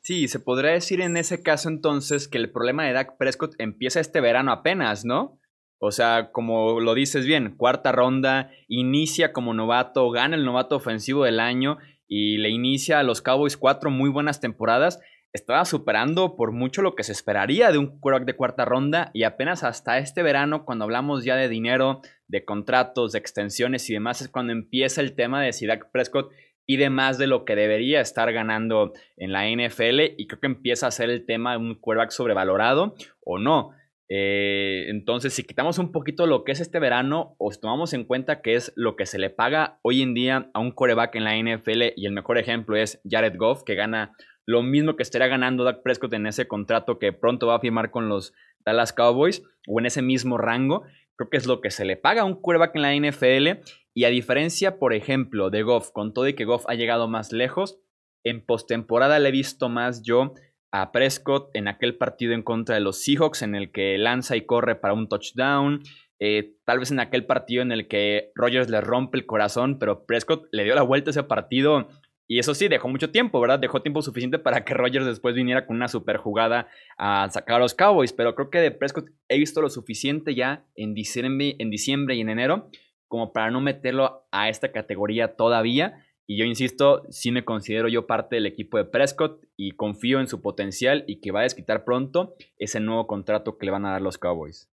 Sí, 0.00 0.26
se 0.26 0.40
podría 0.40 0.72
decir 0.72 1.00
en 1.00 1.16
ese 1.16 1.42
caso 1.42 1.68
entonces 1.68 2.26
que 2.26 2.38
el 2.38 2.50
problema 2.50 2.84
de 2.84 2.92
Dak 2.92 3.16
Prescott 3.18 3.54
empieza 3.58 4.00
este 4.00 4.20
verano 4.20 4.50
apenas, 4.50 5.04
¿no? 5.04 5.38
O 5.78 5.92
sea, 5.92 6.30
como 6.32 6.80
lo 6.80 6.94
dices 6.94 7.24
bien, 7.24 7.54
cuarta 7.56 7.92
ronda, 7.92 8.50
inicia 8.66 9.32
como 9.32 9.54
novato, 9.54 10.10
gana 10.10 10.34
el 10.34 10.44
novato 10.44 10.76
ofensivo 10.76 11.24
del 11.24 11.38
año 11.38 11.78
y 12.08 12.38
le 12.38 12.50
inicia 12.50 12.98
a 12.98 13.02
los 13.02 13.22
Cowboys 13.22 13.56
cuatro 13.56 13.90
muy 13.90 14.10
buenas 14.10 14.40
temporadas 14.40 14.98
estaba 15.32 15.64
superando 15.64 16.36
por 16.36 16.52
mucho 16.52 16.82
lo 16.82 16.94
que 16.94 17.04
se 17.04 17.12
esperaría 17.12 17.72
de 17.72 17.78
un 17.78 17.98
quarterback 17.98 18.26
de 18.26 18.36
cuarta 18.36 18.64
ronda 18.64 19.10
y 19.14 19.22
apenas 19.22 19.64
hasta 19.64 19.98
este 19.98 20.22
verano, 20.22 20.64
cuando 20.64 20.84
hablamos 20.84 21.24
ya 21.24 21.36
de 21.36 21.48
dinero, 21.48 22.00
de 22.28 22.44
contratos, 22.44 23.12
de 23.12 23.18
extensiones 23.18 23.88
y 23.88 23.94
demás, 23.94 24.20
es 24.20 24.28
cuando 24.28 24.52
empieza 24.52 25.00
el 25.00 25.14
tema 25.14 25.42
de 25.42 25.52
si 25.52 25.66
Dak 25.66 25.90
Prescott 25.90 26.30
pide 26.66 26.90
más 26.90 27.18
de 27.18 27.26
lo 27.26 27.44
que 27.44 27.56
debería 27.56 28.00
estar 28.00 28.32
ganando 28.32 28.92
en 29.16 29.32
la 29.32 29.48
NFL 29.48 30.00
y 30.16 30.26
creo 30.26 30.40
que 30.40 30.46
empieza 30.46 30.86
a 30.86 30.90
ser 30.90 31.10
el 31.10 31.26
tema 31.26 31.52
de 31.52 31.58
un 31.58 31.74
quarterback 31.74 32.10
sobrevalorado 32.10 32.94
o 33.24 33.38
no. 33.38 33.70
Eh, 34.14 34.90
entonces, 34.90 35.32
si 35.32 35.42
quitamos 35.42 35.78
un 35.78 35.90
poquito 35.90 36.26
lo 36.26 36.44
que 36.44 36.52
es 36.52 36.60
este 36.60 36.78
verano, 36.78 37.34
o 37.38 37.50
tomamos 37.50 37.94
en 37.94 38.04
cuenta 38.04 38.42
que 38.42 38.56
es 38.56 38.70
lo 38.76 38.94
que 38.94 39.06
se 39.06 39.18
le 39.18 39.30
paga 39.30 39.78
hoy 39.80 40.02
en 40.02 40.12
día 40.12 40.50
a 40.52 40.60
un 40.60 40.72
quarterback 40.72 41.14
en 41.14 41.24
la 41.24 41.34
NFL, 41.34 41.94
y 41.96 42.04
el 42.04 42.12
mejor 42.12 42.36
ejemplo 42.36 42.76
es 42.76 43.00
Jared 43.08 43.38
Goff, 43.38 43.62
que 43.64 43.74
gana 43.74 44.12
lo 44.46 44.62
mismo 44.62 44.96
que 44.96 45.02
estaría 45.02 45.28
ganando 45.28 45.64
Dak 45.64 45.82
Prescott 45.82 46.12
en 46.14 46.26
ese 46.26 46.48
contrato 46.48 46.98
que 46.98 47.12
pronto 47.12 47.46
va 47.46 47.56
a 47.56 47.60
firmar 47.60 47.90
con 47.90 48.08
los 48.08 48.34
Dallas 48.64 48.92
Cowboys 48.92 49.42
o 49.66 49.78
en 49.80 49.86
ese 49.86 50.02
mismo 50.02 50.38
rango. 50.38 50.82
Creo 51.16 51.30
que 51.30 51.36
es 51.36 51.46
lo 51.46 51.60
que 51.60 51.70
se 51.70 51.84
le 51.84 51.96
paga 51.96 52.22
a 52.22 52.24
un 52.24 52.40
quarterback 52.40 52.76
en 52.76 52.82
la 52.82 52.94
NFL. 52.94 53.62
Y 53.94 54.04
a 54.04 54.08
diferencia, 54.08 54.78
por 54.78 54.94
ejemplo, 54.94 55.50
de 55.50 55.62
Goff, 55.62 55.90
con 55.92 56.14
todo 56.14 56.26
y 56.26 56.34
que 56.34 56.44
Goff 56.44 56.64
ha 56.66 56.74
llegado 56.74 57.08
más 57.08 57.32
lejos, 57.32 57.78
en 58.24 58.44
postemporada 58.44 59.18
le 59.18 59.28
he 59.28 59.32
visto 59.32 59.68
más 59.68 60.02
yo 60.02 60.34
a 60.72 60.90
Prescott 60.90 61.50
en 61.54 61.68
aquel 61.68 61.96
partido 61.96 62.32
en 62.32 62.42
contra 62.42 62.74
de 62.74 62.80
los 62.80 63.02
Seahawks, 63.02 63.42
en 63.42 63.54
el 63.54 63.70
que 63.70 63.98
lanza 63.98 64.36
y 64.36 64.46
corre 64.46 64.76
para 64.76 64.94
un 64.94 65.08
touchdown. 65.08 65.82
Eh, 66.18 66.54
tal 66.64 66.78
vez 66.78 66.90
en 66.90 67.00
aquel 67.00 67.26
partido 67.26 67.62
en 67.62 67.72
el 67.72 67.88
que 67.88 68.30
Rogers 68.34 68.70
le 68.70 68.80
rompe 68.80 69.18
el 69.18 69.26
corazón, 69.26 69.78
pero 69.78 70.06
Prescott 70.06 70.46
le 70.52 70.64
dio 70.64 70.74
la 70.74 70.82
vuelta 70.82 71.10
a 71.10 71.12
ese 71.12 71.24
partido 71.24 71.88
y 72.32 72.38
eso 72.38 72.54
sí, 72.54 72.66
dejó 72.68 72.88
mucho 72.88 73.10
tiempo, 73.10 73.38
¿verdad? 73.42 73.58
Dejó 73.58 73.82
tiempo 73.82 74.00
suficiente 74.00 74.38
para 74.38 74.64
que 74.64 74.72
Rogers 74.72 75.04
después 75.04 75.34
viniera 75.34 75.66
con 75.66 75.76
una 75.76 75.86
super 75.86 76.16
jugada 76.16 76.66
a 76.96 77.28
sacar 77.28 77.56
a 77.56 77.58
los 77.58 77.74
Cowboys. 77.74 78.14
Pero 78.14 78.34
creo 78.34 78.48
que 78.48 78.60
de 78.60 78.70
Prescott 78.70 79.10
he 79.28 79.36
visto 79.36 79.60
lo 79.60 79.68
suficiente 79.68 80.34
ya 80.34 80.64
en 80.74 80.94
diciembre, 80.94 81.56
en 81.58 81.68
diciembre 81.68 82.14
y 82.14 82.22
en 82.22 82.30
enero 82.30 82.70
como 83.06 83.34
para 83.34 83.50
no 83.50 83.60
meterlo 83.60 84.26
a 84.32 84.48
esta 84.48 84.72
categoría 84.72 85.36
todavía. 85.36 86.06
Y 86.26 86.38
yo 86.38 86.46
insisto, 86.46 87.02
sí 87.10 87.32
me 87.32 87.44
considero 87.44 87.86
yo 87.88 88.06
parte 88.06 88.36
del 88.36 88.46
equipo 88.46 88.78
de 88.78 88.86
Prescott 88.86 89.44
y 89.58 89.72
confío 89.72 90.18
en 90.18 90.26
su 90.26 90.40
potencial 90.40 91.04
y 91.06 91.20
que 91.20 91.32
va 91.32 91.40
a 91.40 91.42
desquitar 91.42 91.84
pronto 91.84 92.34
ese 92.56 92.80
nuevo 92.80 93.06
contrato 93.06 93.58
que 93.58 93.66
le 93.66 93.72
van 93.72 93.84
a 93.84 93.90
dar 93.90 94.00
los 94.00 94.16
Cowboys. 94.16 94.70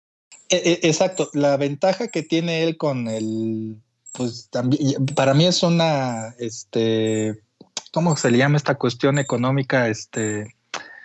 E, 0.48 0.58
e, 0.58 0.86
exacto, 0.86 1.28
la 1.34 1.56
ventaja 1.56 2.06
que 2.06 2.22
tiene 2.22 2.62
él 2.62 2.76
con 2.76 3.08
el 3.08 3.78
pues 4.12 4.48
también, 4.50 5.06
para 5.14 5.34
mí 5.34 5.44
es 5.44 5.62
una, 5.62 6.34
este, 6.38 7.42
¿cómo 7.92 8.16
se 8.16 8.30
le 8.30 8.38
llama 8.38 8.56
esta 8.56 8.76
cuestión 8.76 9.18
económica? 9.18 9.88
Este, 9.88 10.54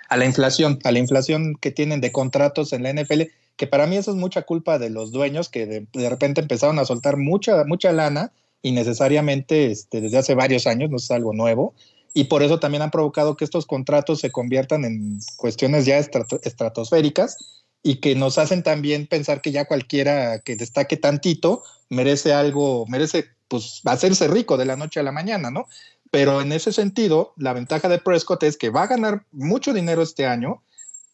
a 0.09 0.17
la 0.17 0.25
inflación, 0.25 0.79
a 0.83 0.91
la 0.91 0.99
inflación 0.99 1.55
que 1.59 1.71
tienen 1.71 2.01
de 2.01 2.11
contratos 2.11 2.73
en 2.73 2.83
la 2.83 2.93
NFL, 2.93 3.23
que 3.55 3.67
para 3.67 3.87
mí 3.87 3.97
eso 3.97 4.11
es 4.11 4.17
mucha 4.17 4.43
culpa 4.43 4.79
de 4.79 4.89
los 4.89 5.11
dueños 5.11 5.49
que 5.49 5.65
de, 5.65 6.09
repente 6.09 6.41
empezaron 6.41 6.79
a 6.79 6.85
soltar 6.85 7.17
mucha, 7.17 7.63
mucha 7.65 7.91
lana 7.91 8.31
innecesariamente 8.61 9.71
este, 9.71 10.01
desde 10.01 10.17
hace 10.17 10.35
varios 10.35 10.67
años, 10.67 10.89
no 10.89 10.97
es 10.97 11.09
algo 11.11 11.33
nuevo, 11.33 11.73
y 12.13 12.25
por 12.25 12.43
eso 12.43 12.59
también 12.59 12.83
han 12.83 12.91
provocado 12.91 13.35
que 13.35 13.43
estos 13.43 13.65
contratos 13.65 14.19
se 14.19 14.31
conviertan 14.31 14.85
en 14.85 15.19
cuestiones 15.35 15.85
ya 15.85 15.97
estratosféricas 15.97 17.63
y 17.81 17.95
que 17.95 18.15
nos 18.15 18.37
hacen 18.37 18.63
también 18.63 19.07
pensar 19.07 19.41
que 19.41 19.51
ya 19.51 19.65
cualquiera 19.65 20.39
que 20.39 20.55
destaque 20.55 20.95
tantito 20.95 21.63
merece 21.89 22.33
algo, 22.33 22.85
merece 22.87 23.25
pues 23.47 23.81
hacerse 23.85 24.27
rico 24.27 24.57
de 24.57 24.65
la 24.65 24.75
noche 24.75 24.99
a 24.99 25.03
la 25.03 25.11
mañana, 25.11 25.51
¿no? 25.51 25.65
Pero 26.13 26.41
en 26.41 26.51
ese 26.51 26.71
sentido, 26.71 27.33
la 27.37 27.53
ventaja 27.53 27.89
de 27.89 27.97
Prescott 27.97 28.43
es 28.43 28.55
que 28.55 28.69
va 28.69 28.83
a 28.83 28.87
ganar 28.87 29.25
mucho 29.31 29.73
dinero 29.73 30.03
este 30.03 30.27
año, 30.27 30.61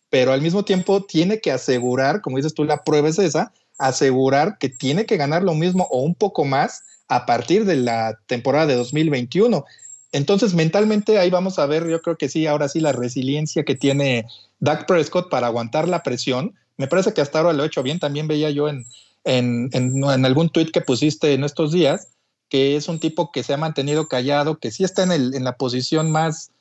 pero 0.10 0.34
al 0.34 0.42
mismo 0.42 0.66
tiempo 0.66 1.06
tiene 1.06 1.40
que 1.40 1.54
asegurar, 1.54 2.20
como 2.20 2.36
dices 2.36 2.54
tú, 2.54 2.66
la 2.66 2.84
prueba 2.84 3.08
es 3.08 3.18
esa, 3.18 3.54
asegurar 3.78 4.58
que 4.58 4.68
tiene 4.68 5.06
que 5.06 5.16
ganar 5.16 5.42
lo 5.42 5.56
mismo 5.56 5.88
o 5.90 6.02
un 6.02 6.16
poco 6.16 6.44
más 6.44 6.84
a 7.08 7.26
partir 7.26 7.64
de 7.64 7.78
la 7.78 8.20
temporada 8.26 8.66
de 8.66 8.76
2021. 8.76 9.64
Entonces, 10.12 10.54
mentalmente 10.54 11.18
ahí 11.18 11.30
vamos 11.30 11.60
a 11.60 11.66
ver, 11.66 11.88
yo 11.88 12.02
creo 12.02 12.18
que 12.18 12.28
sí, 12.28 12.46
ahora 12.46 12.68
sí, 12.68 12.82
la 12.82 12.92
resiliencia 12.92 13.64
que 13.64 13.76
tiene 13.76 14.26
Dak 14.60 14.86
Prescott 14.86 15.30
para 15.30 15.48
aguantar 15.48 15.88
la 15.88 16.04
presión. 16.04 16.56
Me 16.76 16.88
parece 16.88 17.14
que 17.14 17.22
hasta 17.22 17.40
ahora 17.40 17.54
lo 17.54 17.64
he 17.64 17.68
hecho 17.68 17.84
bien. 17.84 18.00
También 18.00 18.28
veía 18.28 18.50
yo 18.50 18.68
en, 18.68 18.84
en, 19.24 20.26
algún 20.26 20.50
tuit 20.50 20.72
que 20.72 20.82
pusiste 20.82 21.32
en 21.32 21.46
estos 21.46 21.72
días 21.72 22.10
que 22.50 22.76
es 22.76 22.88
un 22.88 23.00
tipo 23.00 23.32
que 23.32 23.44
se 23.44 23.54
ha 23.54 23.58
mantenido 23.58 24.08
callado, 24.08 24.58
que 24.58 24.72
sí 24.72 24.84
está 24.84 25.04
en, 25.04 25.12
el, 25.12 25.36
en 25.36 25.44
la 25.44 25.56
posición 25.56 26.12
más, 26.12 26.52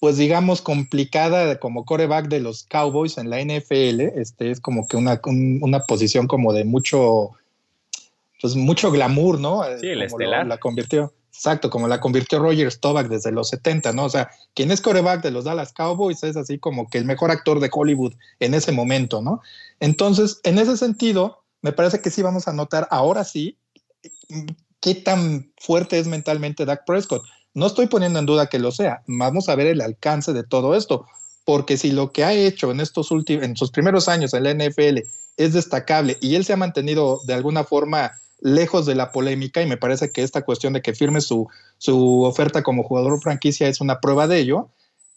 pues 0.00 0.16
digamos, 0.16 0.62
complicada 0.62 1.60
como 1.60 1.84
coreback 1.84 2.28
de 2.28 2.40
los 2.40 2.64
Cowboys 2.64 3.18
en 3.18 3.28
la 3.28 3.40
NFL. 3.40 4.00
Este 4.18 4.50
es 4.50 4.60
como 4.60 4.88
que 4.88 4.96
una, 4.96 5.20
una 5.24 5.80
posición 5.80 6.26
como 6.26 6.52
de 6.52 6.64
mucho, 6.64 7.32
pues 8.40 8.56
mucho 8.56 8.90
glamour, 8.90 9.38
¿no? 9.38 9.62
Sí, 9.78 9.88
el 9.88 10.02
estelar. 10.02 10.46
la 10.46 10.58
convirtió. 10.58 11.12
Exacto, 11.32 11.70
como 11.70 11.86
la 11.86 12.00
convirtió 12.00 12.38
Roger 12.40 12.70
Staubach 12.72 13.06
desde 13.06 13.30
los 13.30 13.48
70, 13.50 13.92
¿no? 13.92 14.04
O 14.06 14.10
sea, 14.10 14.30
quien 14.52 14.70
es 14.70 14.80
coreback 14.80 15.22
de 15.22 15.30
los 15.30 15.44
Dallas 15.44 15.72
Cowboys 15.72 16.22
es 16.24 16.36
así 16.36 16.58
como 16.58 16.88
que 16.88 16.98
el 16.98 17.04
mejor 17.04 17.30
actor 17.30 17.60
de 17.60 17.70
Hollywood 17.72 18.14
en 18.40 18.52
ese 18.52 18.72
momento, 18.72 19.22
¿no? 19.22 19.40
Entonces, 19.78 20.40
en 20.42 20.58
ese 20.58 20.76
sentido, 20.76 21.42
me 21.62 21.72
parece 21.72 22.02
que 22.02 22.10
sí 22.10 22.20
vamos 22.20 22.48
a 22.48 22.52
notar 22.52 22.88
ahora 22.90 23.24
sí 23.24 23.56
qué 24.80 24.94
tan 24.94 25.52
fuerte 25.58 25.98
es 25.98 26.06
mentalmente 26.06 26.64
Dak 26.64 26.84
Prescott. 26.84 27.24
No 27.54 27.66
estoy 27.66 27.86
poniendo 27.86 28.18
en 28.18 28.26
duda 28.26 28.48
que 28.48 28.58
lo 28.58 28.72
sea, 28.72 29.02
vamos 29.06 29.48
a 29.48 29.54
ver 29.54 29.66
el 29.66 29.80
alcance 29.80 30.32
de 30.32 30.44
todo 30.44 30.74
esto, 30.74 31.06
porque 31.44 31.76
si 31.76 31.90
lo 31.90 32.12
que 32.12 32.24
ha 32.24 32.32
hecho 32.32 32.70
en 32.70 32.80
estos 32.80 33.10
últimos, 33.10 33.44
en 33.44 33.56
sus 33.56 33.70
primeros 33.70 34.08
años 34.08 34.34
en 34.34 34.44
la 34.44 34.54
NFL 34.54 34.98
es 35.36 35.52
destacable 35.52 36.16
y 36.20 36.36
él 36.36 36.44
se 36.44 36.52
ha 36.52 36.56
mantenido 36.56 37.20
de 37.26 37.34
alguna 37.34 37.64
forma 37.64 38.12
lejos 38.40 38.86
de 38.86 38.94
la 38.94 39.12
polémica 39.12 39.62
y 39.62 39.66
me 39.66 39.76
parece 39.76 40.10
que 40.10 40.22
esta 40.22 40.42
cuestión 40.42 40.72
de 40.72 40.82
que 40.82 40.94
firme 40.94 41.20
su, 41.20 41.48
su 41.78 42.22
oferta 42.22 42.62
como 42.62 42.82
jugador 42.82 43.20
franquicia 43.20 43.68
es 43.68 43.80
una 43.80 44.00
prueba 44.00 44.26
de 44.26 44.38
ello. 44.38 44.70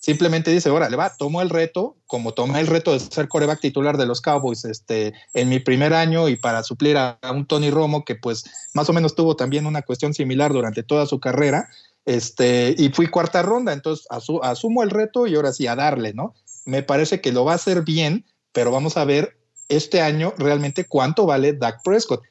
Simplemente 0.04 0.52
dice, 0.52 0.70
órale, 0.70 0.98
va, 0.98 1.16
tomo 1.16 1.42
el 1.42 1.50
reto, 1.50 1.96
como 2.08 2.34
tomé 2.34 2.60
el 2.60 2.68
reto 2.68 2.92
de 2.92 3.00
ser 3.00 3.30
coreback 3.30 3.62
titular 3.62 3.96
de 3.98 4.06
los 4.06 4.20
Cowboys 4.20 4.66
este, 4.66 5.14
en 5.34 5.48
mi 5.48 5.60
primer 5.60 5.94
año 5.94 6.28
y 6.28 6.36
para 6.36 6.62
suplir 6.64 6.98
a, 6.98 7.18
un 7.32 7.46
Tony 7.46 7.72
Romo 7.72 8.04
que 8.04 8.16
pues 8.16 8.44
más 8.74 8.90
o 8.90 8.94
menos 8.94 9.16
tuvo 9.16 9.38
también 9.38 9.66
una 9.66 9.82
cuestión 9.82 10.14
similar 10.14 10.52
durante 10.52 10.84
toda 10.84 11.06
su 11.06 11.22
carrera, 11.22 11.70
este, 12.04 12.76
y 12.78 12.90
fui 12.90 13.08
cuarta 13.08 13.44
ronda, 13.44 13.72
entonces 13.72 14.06
asumo 14.42 14.84
el 14.84 14.90
reto 14.90 15.26
y 15.26 15.36
ahora 15.36 15.54
sí 15.54 15.68
a 15.68 15.76
darle, 15.78 16.14
¿no? 16.14 16.34
Me 16.66 16.84
parece 16.84 17.22
que 17.22 17.32
lo 17.32 17.46
va 17.46 17.54
a 17.54 17.56
hacer 17.56 17.84
bien, 17.84 18.26
pero 18.52 18.72
vamos 18.72 18.98
a 18.98 19.06
ver 19.06 19.38
este 19.70 20.02
año 20.02 20.34
realmente 20.38 20.84
cuánto 20.84 21.26
vale 21.26 21.54
Dak 21.54 21.82
Prescott 21.82 22.24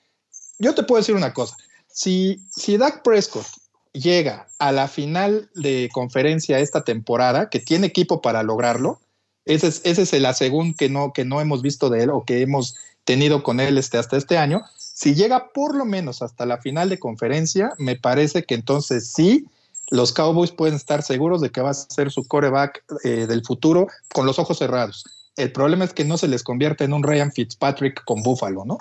yo 0.62 0.74
te 0.74 0.84
puedo 0.84 1.00
decir 1.00 1.16
una 1.16 1.32
cosa. 1.32 1.56
Si, 1.88 2.40
si 2.50 2.76
Dak 2.76 3.02
Prescott 3.02 3.46
llega 3.92 4.48
a 4.58 4.72
la 4.72 4.88
final 4.88 5.50
de 5.54 5.88
conferencia 5.92 6.58
esta 6.58 6.84
temporada, 6.84 7.50
que 7.50 7.60
tiene 7.60 7.86
equipo 7.86 8.20
para 8.22 8.42
lograrlo, 8.42 9.00
ese 9.44 9.68
es, 9.68 9.80
ese 9.84 10.02
es 10.02 10.10
que 10.76 10.88
no, 10.88 11.12
que 11.12 11.24
no 11.24 11.40
hemos 11.40 11.62
visto 11.62 11.90
de 11.90 12.04
él 12.04 12.10
o 12.10 12.24
que 12.24 12.42
hemos 12.42 12.76
tenido 13.04 13.42
con 13.42 13.60
él 13.60 13.76
este, 13.78 13.98
hasta 13.98 14.16
este 14.16 14.38
año. 14.38 14.62
Si 14.78 15.14
llega 15.14 15.52
por 15.52 15.74
lo 15.74 15.84
menos 15.84 16.22
hasta 16.22 16.46
la 16.46 16.58
final 16.58 16.88
de 16.88 16.98
conferencia, 16.98 17.72
me 17.78 17.96
parece 17.96 18.44
que 18.44 18.54
entonces 18.54 19.12
sí, 19.12 19.46
los 19.90 20.12
Cowboys 20.12 20.52
pueden 20.52 20.76
estar 20.76 21.02
seguros 21.02 21.40
de 21.40 21.50
que 21.50 21.60
va 21.60 21.70
a 21.70 21.74
ser 21.74 22.10
su 22.10 22.26
coreback 22.26 22.84
eh, 23.04 23.26
del 23.26 23.44
futuro 23.44 23.88
con 24.12 24.26
los 24.26 24.38
ojos 24.38 24.58
cerrados. 24.58 25.04
El 25.36 25.50
problema 25.50 25.84
es 25.84 25.92
que 25.92 26.04
no 26.04 26.18
se 26.18 26.28
les 26.28 26.42
convierte 26.44 26.84
en 26.84 26.92
un 26.92 27.02
Ryan 27.02 27.32
Fitzpatrick 27.32 28.04
con 28.04 28.22
Buffalo, 28.22 28.64
¿no? 28.64 28.78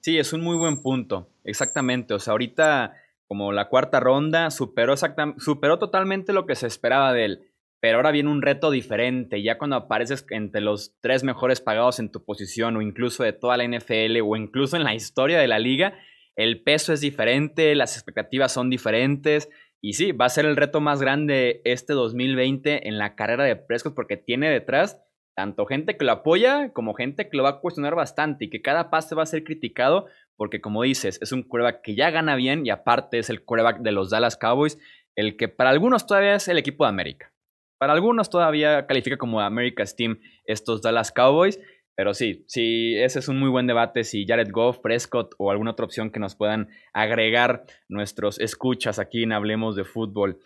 Sí, 0.00 0.18
es 0.18 0.32
un 0.32 0.42
muy 0.42 0.56
buen 0.56 0.80
punto. 0.80 1.28
Exactamente. 1.44 2.14
O 2.14 2.20
sea, 2.20 2.32
ahorita, 2.32 2.94
como 3.28 3.52
la 3.52 3.68
cuarta 3.68 4.00
ronda, 4.00 4.50
superó, 4.50 4.94
superó 5.38 5.78
totalmente 5.78 6.32
lo 6.32 6.46
que 6.46 6.54
se 6.54 6.66
esperaba 6.66 7.12
de 7.12 7.24
él. 7.24 7.40
Pero 7.80 7.96
ahora 7.96 8.12
viene 8.12 8.30
un 8.30 8.42
reto 8.42 8.70
diferente. 8.70 9.42
Ya 9.42 9.58
cuando 9.58 9.76
apareces 9.76 10.24
entre 10.30 10.60
los 10.60 10.96
tres 11.00 11.22
mejores 11.24 11.60
pagados 11.60 11.98
en 11.98 12.10
tu 12.10 12.24
posición, 12.24 12.76
o 12.76 12.82
incluso 12.82 13.24
de 13.24 13.32
toda 13.32 13.56
la 13.56 13.64
NFL, 13.64 14.20
o 14.22 14.36
incluso 14.36 14.76
en 14.76 14.84
la 14.84 14.94
historia 14.94 15.38
de 15.38 15.48
la 15.48 15.58
liga, 15.58 15.94
el 16.36 16.62
peso 16.62 16.92
es 16.92 17.00
diferente, 17.00 17.74
las 17.74 17.96
expectativas 17.96 18.52
son 18.52 18.70
diferentes. 18.70 19.50
Y 19.80 19.94
sí, 19.94 20.12
va 20.12 20.24
a 20.24 20.30
ser 20.30 20.46
el 20.46 20.56
reto 20.56 20.80
más 20.80 21.00
grande 21.00 21.60
este 21.64 21.92
2020 21.92 22.88
en 22.88 22.96
la 22.98 23.14
carrera 23.14 23.44
de 23.44 23.56
Prescott 23.56 23.94
porque 23.94 24.16
tiene 24.16 24.48
detrás 24.48 25.00
tanto 25.36 25.66
gente 25.66 25.96
que 25.96 26.04
lo 26.04 26.12
apoya 26.12 26.72
como 26.72 26.94
gente 26.94 27.28
que 27.28 27.36
lo 27.36 27.42
va 27.42 27.50
a 27.50 27.60
cuestionar 27.60 27.94
bastante 27.94 28.46
y 28.46 28.50
que 28.50 28.62
cada 28.62 28.90
pase 28.90 29.14
va 29.14 29.24
a 29.24 29.26
ser 29.26 29.44
criticado 29.44 30.06
porque 30.36 30.60
como 30.60 30.82
dices, 30.82 31.18
es 31.22 31.32
un 31.32 31.42
quarterback 31.42 31.82
que 31.82 31.94
ya 31.94 32.10
gana 32.10 32.36
bien 32.36 32.66
y 32.66 32.70
aparte 32.70 33.18
es 33.18 33.30
el 33.30 33.44
quarterback 33.44 33.80
de 33.80 33.92
los 33.92 34.10
Dallas 34.10 34.36
Cowboys, 34.36 34.78
el 35.16 35.36
que 35.36 35.48
para 35.48 35.70
algunos 35.70 36.06
todavía 36.06 36.34
es 36.34 36.48
el 36.48 36.58
equipo 36.58 36.84
de 36.84 36.90
América. 36.90 37.32
Para 37.78 37.92
algunos 37.92 38.30
todavía 38.30 38.86
califica 38.86 39.16
como 39.16 39.40
America's 39.40 39.96
Team 39.96 40.18
estos 40.46 40.82
Dallas 40.82 41.12
Cowboys, 41.12 41.60
pero 41.96 42.12
sí, 42.12 42.44
sí, 42.48 42.96
ese 42.96 43.20
es 43.20 43.28
un 43.28 43.38
muy 43.38 43.48
buen 43.48 43.66
debate 43.66 44.02
si 44.02 44.26
Jared 44.26 44.50
Goff, 44.50 44.78
Prescott 44.80 45.34
o 45.38 45.50
alguna 45.50 45.72
otra 45.72 45.84
opción 45.84 46.10
que 46.10 46.18
nos 46.18 46.34
puedan 46.34 46.68
agregar 46.92 47.66
nuestros 47.88 48.40
escuchas 48.40 48.98
aquí 48.98 49.22
en 49.22 49.32
Hablemos 49.32 49.76
de 49.76 49.84
Fútbol. 49.84 50.40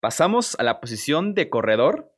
Pasamos 0.00 0.58
a 0.58 0.62
la 0.62 0.80
posición 0.80 1.34
de 1.34 1.48
corredor 1.48 2.12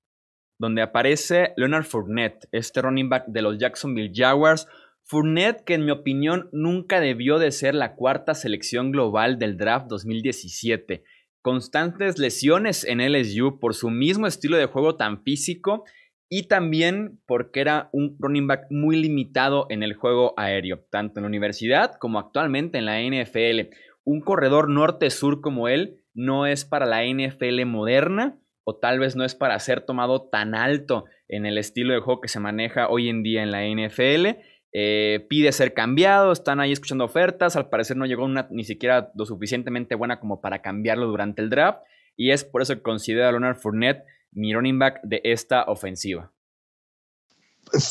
donde 0.58 0.82
aparece 0.82 1.54
Leonard 1.56 1.84
Fournette, 1.84 2.48
este 2.52 2.82
running 2.82 3.08
back 3.08 3.24
de 3.26 3.42
los 3.42 3.58
Jacksonville 3.58 4.12
Jaguars. 4.14 4.68
Fournette, 5.04 5.64
que 5.64 5.74
en 5.74 5.84
mi 5.84 5.90
opinión 5.90 6.48
nunca 6.52 7.00
debió 7.00 7.38
de 7.38 7.50
ser 7.50 7.74
la 7.74 7.94
cuarta 7.94 8.34
selección 8.34 8.92
global 8.92 9.38
del 9.38 9.56
draft 9.56 9.86
2017. 9.88 11.04
Constantes 11.42 12.18
lesiones 12.18 12.84
en 12.84 13.00
LSU 13.00 13.58
por 13.58 13.74
su 13.74 13.90
mismo 13.90 14.26
estilo 14.26 14.56
de 14.56 14.66
juego 14.66 14.96
tan 14.96 15.22
físico 15.22 15.84
y 16.28 16.44
también 16.44 17.20
porque 17.26 17.60
era 17.60 17.90
un 17.92 18.16
running 18.18 18.46
back 18.46 18.66
muy 18.70 18.96
limitado 18.96 19.66
en 19.68 19.82
el 19.82 19.92
juego 19.92 20.32
aéreo, 20.38 20.86
tanto 20.90 21.18
en 21.18 21.24
la 21.24 21.28
universidad 21.28 21.96
como 21.98 22.18
actualmente 22.18 22.78
en 22.78 22.86
la 22.86 23.02
NFL. 23.02 23.74
Un 24.04 24.22
corredor 24.22 24.70
norte-sur 24.70 25.42
como 25.42 25.68
él 25.68 26.02
no 26.14 26.46
es 26.46 26.64
para 26.64 26.86
la 26.86 27.04
NFL 27.04 27.66
moderna 27.66 28.38
o 28.64 28.76
tal 28.76 28.98
vez 28.98 29.16
no 29.16 29.24
es 29.24 29.34
para 29.34 29.58
ser 29.58 29.82
tomado 29.82 30.28
tan 30.30 30.54
alto 30.54 31.04
en 31.28 31.46
el 31.46 31.58
estilo 31.58 31.92
de 31.92 32.00
juego 32.00 32.20
que 32.20 32.28
se 32.28 32.40
maneja 32.40 32.88
hoy 32.88 33.08
en 33.08 33.22
día 33.22 33.42
en 33.42 33.50
la 33.50 33.64
NFL. 33.66 34.38
Eh, 34.74 35.26
pide 35.28 35.52
ser 35.52 35.74
cambiado, 35.74 36.32
están 36.32 36.58
ahí 36.58 36.72
escuchando 36.72 37.04
ofertas, 37.04 37.56
al 37.56 37.68
parecer 37.68 37.96
no 37.96 38.06
llegó 38.06 38.24
una 38.24 38.48
ni 38.50 38.64
siquiera 38.64 39.10
lo 39.14 39.26
suficientemente 39.26 39.94
buena 39.94 40.18
como 40.18 40.40
para 40.40 40.62
cambiarlo 40.62 41.06
durante 41.06 41.42
el 41.42 41.50
draft 41.50 41.80
y 42.16 42.30
es 42.30 42.44
por 42.44 42.62
eso 42.62 42.74
que 42.74 42.82
considero 42.82 43.28
a 43.28 43.32
Leonard 43.32 43.58
Fournette 43.58 44.04
mi 44.30 44.54
running 44.54 44.78
back 44.78 45.00
de 45.02 45.20
esta 45.24 45.64
ofensiva. 45.64 46.32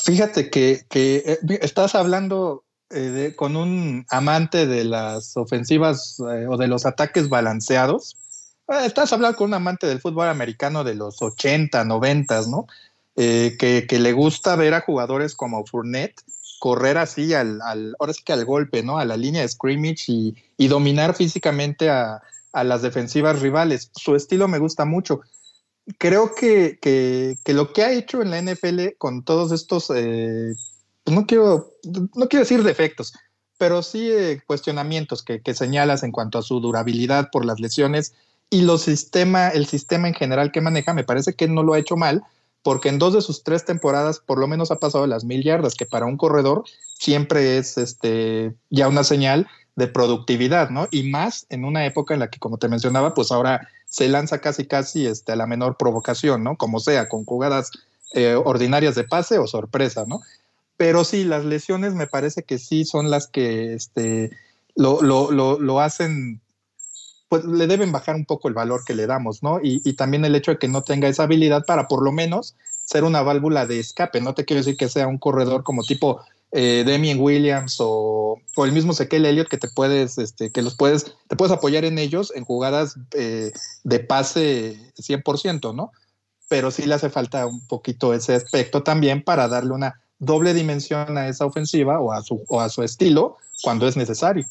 Fíjate 0.06 0.50
que, 0.50 0.82
eh, 0.94 1.38
estás 1.62 1.94
hablando 1.94 2.66
eh, 2.90 3.34
con 3.36 3.56
un 3.56 4.06
amante 4.10 4.66
de 4.66 4.84
las 4.84 5.38
ofensivas 5.38 6.20
o 6.20 6.58
de 6.58 6.68
los 6.68 6.88
ataques 6.88 7.30
balanceados 7.30 8.18
estás 8.86 9.12
hablando 9.14 9.38
con 9.38 9.50
un 9.50 9.54
amante 9.56 9.86
del 9.86 10.00
fútbol 10.00 10.30
americano 10.30 10.84
de 10.84 10.96
los 10.96 11.22
80, 11.22 11.84
90, 11.84 12.42
¿no? 12.48 12.68
Que, 13.16 13.86
le 13.90 14.14
gusta 14.14 14.56
ver 14.56 14.74
a 14.74 14.82
jugadores 14.82 15.36
como 15.36 15.66
Fournette 15.66 16.22
correr 16.62 17.00
así 17.00 17.34
al, 17.34 17.60
ahora 17.98 18.14
sí 18.14 18.22
que 18.24 18.34
al 18.34 18.46
golpe, 18.46 18.84
¿no? 18.84 19.00
A 19.00 19.06
la 19.06 19.18
línea 19.18 19.42
de 19.42 19.48
scrimmage 19.48 20.04
y, 20.08 20.68
dominar 20.68 21.16
físicamente 21.16 21.90
a, 21.90 22.22
las 22.54 22.84
defensivas 22.84 23.40
rivales. 23.40 23.90
Su 23.96 24.16
estilo 24.16 24.48
me 24.48 24.60
gusta 24.60 24.86
mucho. 24.86 25.22
Creo 25.98 26.36
que, 26.36 26.78
lo 27.48 27.74
que 27.74 27.82
ha 27.82 27.92
hecho 27.92 28.22
en 28.22 28.30
la 28.30 28.40
NFL 28.40 28.90
con 29.00 29.24
todos 29.24 29.52
estos, 29.52 29.90
eh, 29.96 30.54
pues 31.04 31.16
no, 31.18 31.26
quiero, 31.26 31.72
no 32.14 32.30
quiero 32.30 32.44
decir 32.44 32.62
defectos, 32.62 33.12
pero 33.58 33.82
sí 33.82 34.12
eh, 34.12 34.44
cuestionamientos 34.46 35.24
que, 35.24 35.42
que, 35.42 35.56
señalas 35.56 36.04
en 36.04 36.12
cuanto 36.12 36.38
a 36.38 36.44
su 36.44 36.60
durabilidad 36.60 37.30
por 37.32 37.44
las 37.44 37.60
lesiones 37.60 38.14
y 38.52 38.62
los 38.62 38.84
sistema, 38.84 39.48
el 39.48 39.66
sistema 39.66 40.08
en 40.08 40.14
general 40.14 40.52
que 40.52 40.62
maneja, 40.62 40.94
me 40.94 41.06
parece 41.06 41.34
que 41.34 41.48
no 41.48 41.64
lo 41.64 41.74
ha 41.74 41.80
hecho 41.80 41.98
mal, 41.98 42.22
porque 42.64 42.90
en 42.90 43.00
dos 43.00 43.14
de 43.14 43.22
sus 43.22 43.44
tres 43.44 43.66
temporadas 43.66 44.20
por 44.20 44.40
lo 44.40 44.48
menos 44.48 44.72
ha 44.72 44.78
pasado 44.78 45.08
las 45.08 45.24
mil 45.24 45.44
yardas, 45.44 45.76
que 45.76 45.86
para 45.86 46.06
un 46.06 46.18
corredor 46.18 46.64
siempre 46.98 47.58
es 47.58 47.78
este, 47.78 48.54
ya 48.70 48.88
una 48.88 49.04
señal 49.04 49.48
de 49.76 49.88
productividad, 49.88 50.70
¿no? 50.70 50.88
Y 50.92 51.10
más 51.10 51.46
en 51.50 51.66
una 51.66 51.86
época 51.86 52.14
en 52.14 52.20
la 52.20 52.30
que, 52.30 52.40
como 52.40 52.58
te 52.58 52.68
mencionaba, 52.68 53.14
pues 53.14 53.32
ahora 53.32 53.68
se 53.88 54.08
lanza 54.08 54.40
casi 54.40 54.66
casi 54.66 55.08
este, 55.08 55.32
a 55.32 55.36
la 55.36 55.48
menor 55.48 55.78
provocación, 55.78 56.44
¿no? 56.44 56.58
Como 56.58 56.80
sea, 56.80 57.10
con 57.10 57.26
jugadas 57.26 57.72
eh, 58.14 58.36
ordinarias 58.36 58.96
de 58.96 59.06
pase 59.06 59.38
o 59.40 59.48
sorpresa, 59.48 60.06
¿no? 60.08 60.22
Pero 60.78 61.04
sí, 61.04 61.24
las 61.24 61.46
lesiones 61.46 61.94
me 61.94 62.08
parece 62.08 62.44
que 62.44 62.58
sí 62.58 62.86
son 62.86 63.10
las 63.10 63.28
que 63.28 63.74
este, 63.74 64.32
lo, 64.76 65.02
lo, 65.02 65.32
lo, 65.32 65.60
lo 65.60 65.80
hacen 65.80 66.42
pues 67.32 67.46
le 67.46 67.66
deben 67.66 67.94
bajar 67.94 68.18
un 68.18 68.26
poco 68.26 68.50
el 68.50 68.54
valor 68.54 68.84
que 68.84 68.94
le 68.94 69.08
damos, 69.08 69.42
¿no? 69.42 69.62
Y, 69.64 69.94
también 69.94 70.26
el 70.26 70.36
hecho 70.36 70.52
de 70.52 70.58
que 70.58 70.68
no 70.68 70.84
tenga 70.84 71.08
esa 71.08 71.24
habilidad 71.24 71.64
para 71.66 71.88
por 71.88 72.04
lo 72.04 72.12
menos 72.12 72.58
ser 72.84 73.06
una 73.06 73.22
válvula 73.22 73.66
de 73.66 73.80
escape. 73.80 74.20
No 74.20 74.34
te 74.34 74.44
quiero 74.44 74.60
decir 74.60 74.76
que 74.76 74.90
sea 74.90 75.08
un 75.08 75.18
corredor 75.18 75.64
como 75.64 75.84
tipo 75.84 76.20
eh, 76.52 76.84
Damien 76.86 77.22
Williams 77.22 77.78
o, 77.80 78.38
el 78.58 78.74
mismo 78.74 78.92
Sequel 78.92 79.26
Elliott 79.26 79.48
que 79.48 79.58
te 79.58 79.70
puedes, 79.70 80.18
este, 80.18 80.52
que 80.52 80.62
los 80.62 80.76
puedes, 80.76 81.16
te 81.30 81.38
puedes 81.38 81.54
apoyar 81.54 81.86
en 81.86 82.00
ellos 82.00 82.34
en 82.36 82.44
jugadas 82.44 82.98
eh, 83.14 83.54
de 83.86 84.00
pase 84.02 84.92
100%, 84.98 85.74
¿no? 85.74 85.94
Pero 86.50 86.70
sí 86.70 86.86
le 86.86 86.96
hace 86.96 87.10
falta 87.10 87.46
un 87.46 87.66
poquito 87.66 88.14
ese 88.14 88.36
aspecto 88.36 88.84
también 88.84 89.24
para 89.24 89.48
darle 89.48 89.72
una 89.72 90.02
doble 90.20 90.54
dimensión 90.54 91.18
a 91.18 91.30
esa 91.30 91.46
ofensiva 91.46 92.02
o 92.02 92.12
a 92.12 92.24
su, 92.24 92.44
o 92.50 92.60
a 92.60 92.68
su 92.68 92.84
estilo 92.84 93.38
cuando 93.64 93.88
es 93.88 93.96
necesario. 93.96 94.46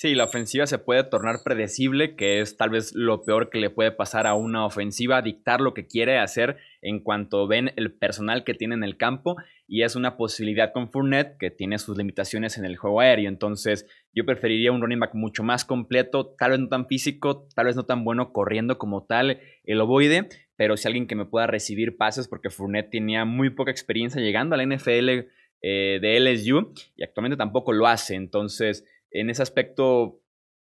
Sí, 0.00 0.14
la 0.14 0.24
ofensiva 0.24 0.66
se 0.66 0.78
puede 0.78 1.04
tornar 1.04 1.40
predecible, 1.44 2.16
que 2.16 2.40
es 2.40 2.56
tal 2.56 2.70
vez 2.70 2.94
lo 2.94 3.22
peor 3.22 3.50
que 3.50 3.58
le 3.60 3.68
puede 3.68 3.92
pasar 3.92 4.26
a 4.26 4.32
una 4.32 4.64
ofensiva, 4.64 5.20
dictar 5.20 5.60
lo 5.60 5.74
que 5.74 5.86
quiere 5.86 6.16
hacer 6.16 6.56
en 6.80 7.00
cuanto 7.00 7.46
ven 7.46 7.72
el 7.76 7.92
personal 7.92 8.42
que 8.42 8.54
tiene 8.54 8.74
en 8.76 8.82
el 8.82 8.96
campo 8.96 9.36
y 9.68 9.82
es 9.82 9.96
una 9.96 10.16
posibilidad 10.16 10.72
con 10.72 10.90
Fournette 10.90 11.36
que 11.38 11.50
tiene 11.50 11.78
sus 11.78 11.98
limitaciones 11.98 12.56
en 12.56 12.64
el 12.64 12.78
juego 12.78 13.00
aéreo. 13.00 13.28
Entonces, 13.28 13.86
yo 14.14 14.24
preferiría 14.24 14.72
un 14.72 14.80
running 14.80 15.00
back 15.00 15.14
mucho 15.14 15.42
más 15.42 15.66
completo, 15.66 16.34
tal 16.38 16.52
vez 16.52 16.60
no 16.60 16.68
tan 16.68 16.86
físico, 16.86 17.46
tal 17.54 17.66
vez 17.66 17.76
no 17.76 17.84
tan 17.84 18.02
bueno 18.02 18.32
corriendo 18.32 18.78
como 18.78 19.04
tal 19.04 19.38
el 19.64 19.80
ovoide, 19.82 20.30
pero 20.56 20.78
si 20.78 20.88
alguien 20.88 21.08
que 21.08 21.14
me 21.14 21.26
pueda 21.26 21.46
recibir 21.46 21.98
pases 21.98 22.26
porque 22.26 22.48
Fournette 22.48 22.88
tenía 22.88 23.26
muy 23.26 23.50
poca 23.50 23.70
experiencia 23.70 24.22
llegando 24.22 24.54
a 24.54 24.56
la 24.56 24.64
NFL 24.64 25.28
eh, 25.62 25.98
de 26.00 26.20
LSU 26.20 26.72
y 26.96 27.04
actualmente 27.04 27.36
tampoco 27.36 27.74
lo 27.74 27.86
hace. 27.86 28.14
Entonces, 28.14 28.86
en 29.10 29.30
ese 29.30 29.42
aspecto, 29.42 30.20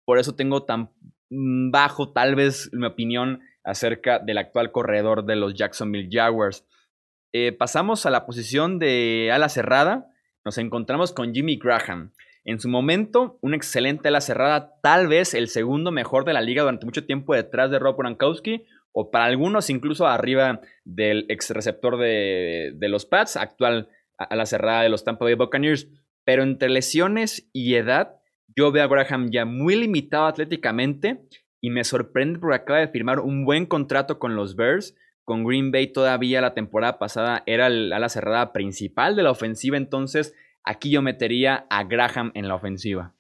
por 0.04 0.18
eso 0.18 0.34
tengo 0.34 0.64
tan 0.64 0.90
bajo 1.30 2.12
tal 2.12 2.34
vez 2.34 2.70
mi 2.72 2.86
opinión 2.86 3.40
acerca 3.64 4.18
del 4.18 4.38
actual 4.38 4.72
corredor 4.72 5.24
de 5.26 5.36
los 5.36 5.54
Jacksonville 5.54 6.08
Jaguars. 6.10 6.66
Eh, 7.34 7.52
pasamos 7.52 8.06
a 8.06 8.10
la 8.10 8.24
posición 8.24 8.78
de 8.78 9.30
ala 9.32 9.48
cerrada. 9.48 10.10
Nos 10.44 10.56
encontramos 10.58 11.12
con 11.12 11.34
Jimmy 11.34 11.58
Graham. 11.58 12.12
En 12.44 12.60
su 12.60 12.68
momento, 12.68 13.38
un 13.42 13.52
excelente 13.52 14.08
ala 14.08 14.22
cerrada, 14.22 14.80
tal 14.82 15.06
vez 15.06 15.34
el 15.34 15.48
segundo 15.48 15.90
mejor 15.90 16.24
de 16.24 16.32
la 16.32 16.40
liga 16.40 16.62
durante 16.62 16.86
mucho 16.86 17.04
tiempo 17.04 17.34
detrás 17.34 17.70
de 17.70 17.78
Rob 17.78 17.98
Gronkowski, 17.98 18.64
o 18.92 19.10
para 19.10 19.26
algunos 19.26 19.68
incluso 19.68 20.06
arriba 20.06 20.62
del 20.84 21.26
ex 21.28 21.50
receptor 21.50 21.98
de, 21.98 22.72
de 22.74 22.88
los 22.88 23.04
Pats, 23.04 23.36
actual 23.36 23.90
ala 24.16 24.46
cerrada 24.46 24.82
de 24.82 24.88
los 24.88 25.04
Tampa 25.04 25.26
Bay 25.26 25.34
Buccaneers. 25.34 25.88
Pero 26.24 26.42
entre 26.42 26.70
lesiones 26.70 27.48
y 27.52 27.74
edad, 27.74 28.17
yo 28.56 28.72
veo 28.72 28.84
a 28.84 28.88
Graham 28.88 29.30
ya 29.30 29.44
muy 29.44 29.76
limitado 29.76 30.26
atléticamente 30.26 31.22
y 31.60 31.70
me 31.70 31.84
sorprende 31.84 32.38
porque 32.38 32.56
acaba 32.56 32.78
de 32.80 32.88
firmar 32.88 33.20
un 33.20 33.44
buen 33.44 33.66
contrato 33.66 34.18
con 34.18 34.36
los 34.36 34.56
Bears. 34.56 34.94
Con 35.24 35.44
Green 35.44 35.70
Bay 35.70 35.92
todavía 35.92 36.40
la 36.40 36.54
temporada 36.54 36.98
pasada 36.98 37.42
era 37.46 37.68
la 37.68 38.08
cerrada 38.08 38.52
principal 38.52 39.14
de 39.14 39.22
la 39.22 39.30
ofensiva, 39.30 39.76
entonces 39.76 40.34
aquí 40.64 40.90
yo 40.90 41.02
metería 41.02 41.66
a 41.68 41.84
Graham 41.84 42.32
en 42.34 42.48
la 42.48 42.54
ofensiva. 42.54 43.12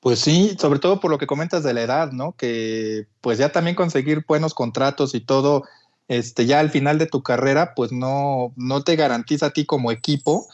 Pues 0.00 0.20
sí, 0.20 0.56
sobre 0.58 0.78
todo 0.78 1.00
por 1.00 1.10
lo 1.10 1.18
que 1.18 1.26
comentas 1.26 1.64
de 1.64 1.74
la 1.74 1.82
edad, 1.82 2.12
¿no? 2.12 2.32
Que 2.36 3.06
pues 3.20 3.38
ya 3.38 3.50
también 3.50 3.74
conseguir 3.74 4.24
buenos 4.26 4.54
contratos 4.54 5.14
y 5.14 5.20
todo, 5.20 5.64
este, 6.06 6.46
ya 6.46 6.60
al 6.60 6.70
final 6.70 6.98
de 6.98 7.06
tu 7.06 7.22
carrera, 7.22 7.74
pues 7.74 7.92
no, 7.92 8.52
no 8.56 8.82
te 8.82 8.96
garantiza 8.96 9.46
a 9.46 9.50
ti 9.50 9.66
como 9.66 9.90
equipo 9.90 10.46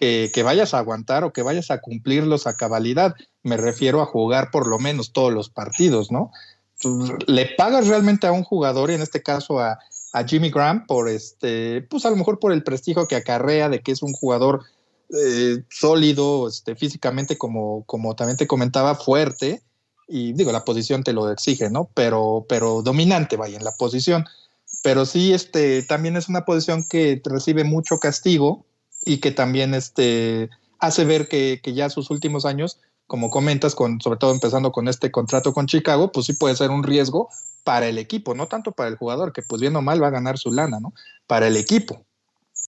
que, 0.00 0.42
vayas 0.42 0.72
a 0.72 0.78
aguantar 0.78 1.24
o 1.24 1.32
que 1.32 1.42
vayas 1.42 1.70
a 1.70 1.80
cumplirlos 1.80 2.46
a 2.46 2.56
cabalidad. 2.56 3.14
Me 3.42 3.58
refiero 3.58 4.00
a 4.00 4.06
jugar 4.06 4.50
por 4.50 4.66
lo 4.66 4.78
menos 4.78 5.12
todos 5.12 5.32
los 5.32 5.50
partidos, 5.50 6.10
¿no? 6.10 6.32
Le 7.26 7.50
pagas 7.58 7.86
realmente 7.86 8.26
a 8.26 8.32
un 8.32 8.42
jugador, 8.42 8.90
en 8.90 9.02
este 9.02 9.22
caso 9.22 9.60
a, 9.60 9.78
Jimmy 10.26 10.50
Graham, 10.50 10.86
por 10.86 11.08
este, 11.08 11.82
pues 11.82 12.04
a 12.04 12.10
lo 12.10 12.16
mejor 12.16 12.40
por 12.40 12.52
el 12.52 12.64
prestigio 12.64 13.06
que 13.06 13.14
acarrea 13.14 13.68
de 13.68 13.80
que 13.80 13.92
es 13.92 14.02
un 14.02 14.12
jugador 14.12 14.64
eh, 15.10 15.62
sólido, 15.68 16.48
este, 16.48 16.74
físicamente, 16.74 17.38
como, 17.38 17.84
como 17.84 18.16
también 18.16 18.36
te 18.36 18.48
comentaba, 18.48 18.96
fuerte, 18.96 19.62
y 20.08 20.32
digo, 20.32 20.50
la 20.50 20.64
posición 20.64 21.04
te 21.04 21.12
lo 21.12 21.30
exige, 21.30 21.70
¿no? 21.70 21.90
Pero, 21.94 22.44
pero 22.48 22.82
dominante, 22.82 23.36
vaya, 23.36 23.56
en 23.56 23.62
la 23.64 23.70
posición. 23.70 24.24
Pero 24.82 25.06
sí, 25.06 25.32
este, 25.32 25.84
también 25.84 26.16
es 26.16 26.28
una 26.28 26.44
posición 26.44 26.84
que 26.88 27.22
recibe 27.24 27.62
mucho 27.62 27.98
castigo 27.98 28.64
y 29.04 29.18
que 29.18 29.30
también 29.30 29.74
este, 29.74 30.50
hace 30.78 31.04
ver 31.04 31.28
que, 31.28 31.60
que, 31.62 31.74
ya 31.74 31.90
sus 31.90 32.10
últimos 32.10 32.44
años, 32.44 32.80
como 33.06 33.30
comentas, 33.30 33.74
con, 33.74 34.00
sobre 34.00 34.18
todo 34.18 34.32
empezando 34.32 34.72
con 34.72 34.88
este 34.88 35.10
contrato 35.10 35.52
con 35.52 35.66
Chicago, 35.66 36.12
pues 36.12 36.26
sí 36.26 36.34
puede 36.34 36.56
ser 36.56 36.70
un 36.70 36.82
riesgo 36.82 37.28
para 37.64 37.88
el 37.88 37.98
equipo, 37.98 38.34
no 38.34 38.46
tanto 38.46 38.72
para 38.72 38.88
el 38.88 38.96
jugador, 38.96 39.32
que 39.32 39.42
pues 39.42 39.60
bien 39.60 39.72
mal 39.72 40.02
va 40.02 40.08
a 40.08 40.10
ganar 40.10 40.38
su 40.38 40.52
lana, 40.52 40.80
¿no? 40.80 40.92
Para 41.26 41.46
el 41.48 41.56
equipo. 41.56 42.04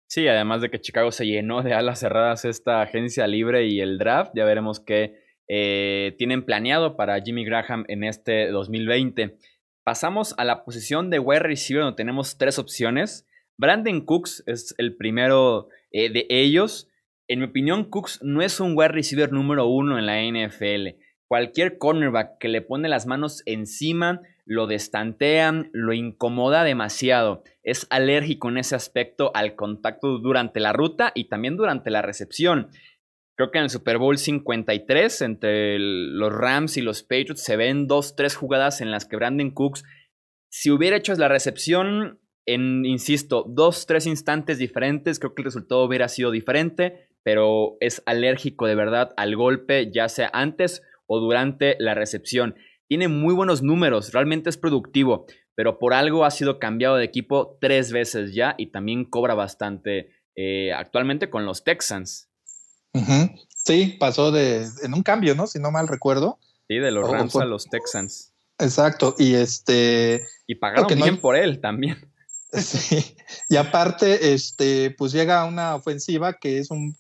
Sí, 0.07 0.27
además 0.27 0.63
de 0.63 0.71
que 0.71 0.81
Chicago 0.81 1.13
se 1.13 1.27
llenó 1.27 1.63
de 1.63 1.75
alas 1.75 2.01
cerradas 2.01 2.47
esta 2.47 2.81
agencia 2.81 3.27
libre 3.27 3.67
y 3.67 3.81
el 3.81 3.99
draft, 3.99 4.33
ya 4.35 4.45
veremos 4.47 4.81
qué 4.81 5.21
eh, 5.49 6.15
tienen 6.19 6.45
planeado 6.45 6.97
para 6.97 7.21
Jimmy 7.21 7.45
Graham 7.45 7.85
en 7.89 8.05
este 8.05 8.51
2020. 8.51 9.37
Pasamos 9.85 10.35
a 10.39 10.45
la 10.45 10.65
posición 10.65 11.11
de 11.11 11.19
wide 11.19 11.41
receiver 11.41 11.83
donde 11.83 11.97
tenemos 11.97 12.39
tres 12.39 12.59
opciones. 12.59 13.27
Brandon 13.59 14.03
Cooks 14.03 14.45
es 14.47 14.75
el 14.79 14.97
primero 14.97 15.69
eh, 15.91 16.11
de 16.11 16.27
ellos. 16.31 16.89
En 17.27 17.41
mi 17.41 17.47
opinión, 17.47 17.91
Cooks 17.91 18.21
no 18.23 18.41
es 18.41 18.61
un 18.61 18.75
wide 18.77 18.89
receiver 18.89 19.33
número 19.33 19.67
uno 19.67 19.99
en 19.99 20.07
la 20.07 20.23
NFL. 20.23 20.97
Cualquier 21.27 21.77
cornerback 21.77 22.39
que 22.39 22.49
le 22.49 22.63
pone 22.63 22.89
las 22.89 23.07
manos 23.07 23.43
encima 23.45 24.23
lo 24.47 24.67
destantean, 24.67 25.71
lo 25.75 25.93
incomoda 25.93 26.65
demasiado. 26.65 27.43
Es 27.63 27.87
alérgico 27.91 28.49
en 28.49 28.59
ese 28.59 28.77
aspecto 28.77 29.33
al 29.35 29.57
contacto 29.57 30.19
durante 30.19 30.61
la 30.61 30.73
ruta 30.73 31.13
y 31.15 31.29
también 31.29 31.57
durante 31.57 31.91
la 31.91 32.01
recepción. 32.01 32.69
Creo 33.37 33.51
que 33.51 33.59
en 33.59 33.65
el 33.65 33.71
Super 33.71 33.99
Bowl 33.99 34.19
53, 34.19 35.21
entre 35.23 35.79
los 35.79 36.33
Rams 36.33 36.77
y 36.77 36.81
los 36.81 37.03
Patriots, 37.03 37.43
se 37.43 37.57
ven 37.57 37.89
dos, 37.89 38.17
tres 38.17 38.37
jugadas 38.37 38.81
en 38.81 38.91
las 38.91 39.05
que 39.05 39.17
Brandon 39.17 39.51
Cooks, 39.51 39.85
si 40.49 40.71
hubiera 40.71 40.97
hecho 40.97 41.15
la 41.15 41.29
recepción, 41.29 42.21
en, 42.49 42.87
insisto, 42.87 43.45
dos, 43.47 43.87
tres 43.87 44.07
instantes 44.07 44.57
diferentes, 44.59 45.19
creo 45.19 45.35
que 45.35 45.43
el 45.43 45.47
resultado 45.47 45.85
hubiera 45.85 46.09
sido 46.09 46.31
diferente, 46.31 47.09
pero 47.23 47.77
es 47.81 48.03
alérgico 48.07 48.67
de 48.67 48.75
verdad 48.75 49.13
al 49.19 49.37
golpe, 49.37 49.91
ya 49.93 50.09
sea 50.09 50.31
antes 50.33 50.83
o 51.07 51.21
durante 51.21 51.77
la 51.79 51.95
recepción. 51.95 52.55
Tiene 52.89 53.09
muy 53.09 53.35
buenos 53.35 53.63
números, 53.63 54.13
realmente 54.15 54.49
es 54.49 54.57
productivo, 54.57 55.27
pero 55.55 55.79
por 55.79 55.93
algo 55.93 56.25
ha 56.25 56.31
sido 56.31 56.59
cambiado 56.59 56.97
de 56.97 57.05
equipo 57.05 57.59
tres 57.61 57.93
veces 57.93 58.35
ya 58.35 58.55
y 58.57 58.69
también 58.69 59.05
cobra 59.05 59.35
bastante 59.35 60.11
eh, 60.35 60.73
actualmente 60.73 61.29
con 61.29 61.45
los 61.45 61.65
Texans. 61.65 62.31
Sí, 63.55 63.97
pasó 64.01 64.33
de 64.33 64.67
en 64.83 64.95
un 64.95 65.03
cambio, 65.03 65.35
¿no? 65.35 65.47
Si 65.47 65.59
no 65.59 65.71
mal 65.71 65.87
recuerdo. 65.87 66.39
Sí, 66.67 66.79
de 66.79 66.91
los 66.91 67.09
Rams 67.09 67.37
a 67.37 67.45
los 67.45 67.67
Texans. 67.67 68.33
Exacto, 68.59 69.15
y 69.19 69.35
este. 69.35 70.27
Y 70.47 70.55
pagaron 70.57 70.89
bien 70.99 71.19
por 71.19 71.37
él 71.37 71.61
también. 71.61 72.08
Sí, 72.53 73.17
y 73.49 73.57
aparte, 73.57 74.33
este, 74.33 74.91
pues 74.97 75.13
llega 75.13 75.45
una 75.45 75.75
ofensiva 75.75 76.33
que 76.35 76.59
es 76.59 76.71
un, 76.71 76.97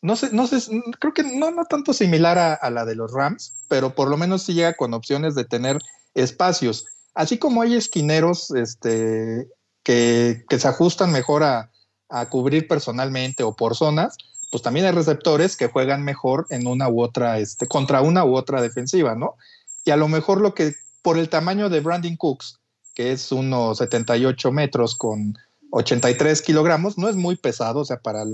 no 0.00 0.16
sé, 0.16 0.30
no 0.32 0.46
sé, 0.48 0.58
creo 0.98 1.14
que 1.14 1.22
no, 1.22 1.52
no 1.52 1.64
tanto 1.66 1.92
similar 1.92 2.38
a, 2.38 2.70
la 2.70 2.84
de 2.84 2.96
los 2.96 3.12
Rams, 3.12 3.54
pero 3.68 3.94
por 3.94 4.08
lo 4.08 4.16
menos 4.16 4.42
sí 4.42 4.54
llega 4.54 4.74
con 4.74 4.92
opciones 4.94 5.34
de 5.36 5.44
tener 5.44 5.78
espacios. 6.14 6.86
Así 7.14 7.38
como 7.38 7.62
hay 7.62 7.74
esquineros 7.74 8.50
este, 8.50 9.48
que, 9.84 10.44
que 10.48 10.58
se 10.58 10.68
ajustan 10.68 11.12
mejor 11.12 11.44
a, 11.44 11.70
a, 12.08 12.28
cubrir 12.28 12.66
personalmente 12.66 13.44
o 13.44 13.54
por 13.54 13.76
zonas, 13.76 14.16
pues 14.50 14.62
también 14.62 14.86
hay 14.86 14.92
receptores 14.92 15.56
que 15.56 15.68
juegan 15.68 16.02
mejor 16.02 16.46
en 16.50 16.66
una 16.66 16.88
u 16.88 17.02
otra, 17.02 17.38
este, 17.38 17.68
contra 17.68 18.00
una 18.00 18.24
u 18.24 18.34
otra 18.34 18.60
defensiva, 18.60 19.14
¿no? 19.14 19.36
Y 19.84 19.92
a 19.92 19.96
lo 19.96 20.08
mejor 20.08 20.40
lo 20.40 20.54
que, 20.54 20.74
por 21.02 21.18
el 21.18 21.28
tamaño 21.28 21.68
de 21.68 21.80
Brandon 21.80 22.16
Cooks, 22.16 22.58
que 22.94 23.12
es 23.12 23.32
unos 23.32 23.78
78 23.78 24.52
metros 24.52 24.94
con, 24.96 25.34
83 25.72 26.42
kilogramos, 26.42 26.98
no 26.98 27.08
es 27.08 27.16
muy 27.16 27.36
pesado, 27.36 27.80
o 27.80 27.84
sea, 27.84 27.98
para, 27.98 28.24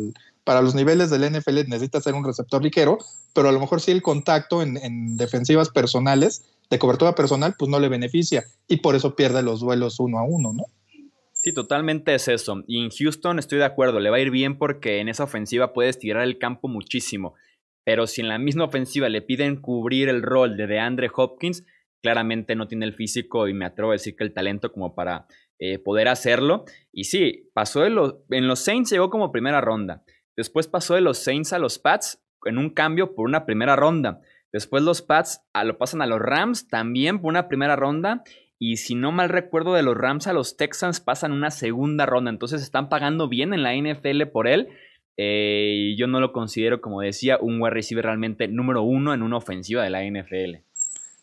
para 0.42 0.60
los 0.60 0.74
niveles 0.74 1.08
del 1.08 1.32
NFL 1.32 1.68
necesita 1.68 2.00
ser 2.00 2.14
un 2.14 2.24
receptor 2.24 2.62
ligero, 2.62 2.98
pero 3.32 3.48
a 3.48 3.52
lo 3.52 3.60
mejor 3.60 3.80
sí 3.80 3.92
el 3.92 4.02
contacto 4.02 4.60
en, 4.60 5.16
defensivas 5.16 5.70
personales, 5.70 6.44
de 6.68 6.78
cobertura 6.78 7.14
personal, 7.14 7.54
pues 7.58 7.70
no 7.70 7.78
le 7.80 7.88
beneficia 7.88 8.44
y 8.66 8.78
por 8.78 8.94
eso 8.94 9.14
pierde 9.14 9.42
los 9.42 9.60
duelos 9.60 10.00
uno 10.00 10.18
a 10.18 10.24
uno, 10.24 10.52
¿no? 10.52 10.64
Sí, 11.32 11.52
totalmente 11.52 12.14
es 12.14 12.26
eso. 12.26 12.64
Y 12.66 12.84
en 12.84 12.90
Houston 12.90 13.38
estoy 13.38 13.58
de 13.58 13.64
acuerdo, 13.64 14.00
le 14.00 14.10
va 14.10 14.16
a 14.16 14.20
ir 14.20 14.30
bien 14.30 14.58
porque 14.58 14.98
en 14.98 15.08
esa 15.08 15.24
ofensiva 15.24 15.72
puede 15.72 15.88
estirar 15.88 16.24
el 16.24 16.38
campo 16.38 16.66
muchísimo. 16.66 17.34
Pero 17.84 18.06
si 18.08 18.20
en 18.20 18.28
la 18.28 18.38
misma 18.38 18.64
ofensiva 18.64 19.08
le 19.08 19.22
piden 19.22 19.56
cubrir 19.56 20.08
el 20.08 20.22
rol 20.22 20.56
de 20.56 20.66
DeAndre 20.66 21.08
Hopkins, 21.14 21.64
claramente 22.02 22.54
no 22.54 22.68
tiene 22.68 22.86
el 22.86 22.94
físico 22.94 23.48
y 23.48 23.54
me 23.54 23.64
atrevo 23.64 23.90
a 23.90 23.94
decir 23.94 24.16
que 24.16 24.24
el 24.24 24.32
talento 24.32 24.72
como 24.72 24.94
para 24.94 25.26
eh, 25.58 25.78
poder 25.78 26.08
hacerlo. 26.08 26.64
Y 26.92 27.04
sí, 27.04 27.50
pasó 27.52 27.80
de 27.80 27.90
los, 27.90 28.16
en 28.30 28.46
los 28.46 28.60
Saints 28.60 28.90
llegó 28.90 29.10
como 29.10 29.32
primera 29.32 29.60
ronda. 29.60 30.04
Después 30.36 30.68
pasó 30.68 30.94
de 30.94 31.00
los 31.00 31.18
Saints 31.18 31.52
a 31.52 31.58
los 31.58 31.78
Pats 31.78 32.22
en 32.44 32.58
un 32.58 32.70
cambio 32.70 33.14
por 33.14 33.26
una 33.26 33.44
primera 33.44 33.74
ronda. 33.74 34.20
Después 34.52 34.82
los 34.82 35.02
Pats 35.02 35.42
a, 35.52 35.64
lo 35.64 35.76
pasan 35.78 36.00
a 36.00 36.06
los 36.06 36.20
Rams 36.20 36.68
también 36.68 37.20
por 37.20 37.30
una 37.30 37.48
primera 37.48 37.76
ronda. 37.76 38.22
Y 38.60 38.76
si 38.76 38.94
no 38.94 39.12
mal 39.12 39.28
recuerdo, 39.28 39.74
de 39.74 39.82
los 39.82 39.96
Rams 39.96 40.26
a 40.26 40.32
los 40.32 40.56
Texans 40.56 41.00
pasan 41.00 41.32
una 41.32 41.50
segunda 41.50 42.06
ronda. 42.06 42.30
Entonces 42.30 42.62
están 42.62 42.88
pagando 42.88 43.28
bien 43.28 43.52
en 43.52 43.62
la 43.62 43.74
NFL 43.74 44.26
por 44.32 44.48
él. 44.48 44.68
Eh, 45.16 45.74
y 45.76 45.96
yo 45.96 46.06
no 46.06 46.20
lo 46.20 46.32
considero, 46.32 46.80
como 46.80 47.00
decía, 47.00 47.38
un 47.40 47.60
wide 47.60 47.74
receiver 47.74 48.04
realmente 48.04 48.46
número 48.46 48.82
uno 48.82 49.12
en 49.14 49.22
una 49.22 49.36
ofensiva 49.36 49.82
de 49.82 49.90
la 49.90 50.04
NFL. 50.04 50.62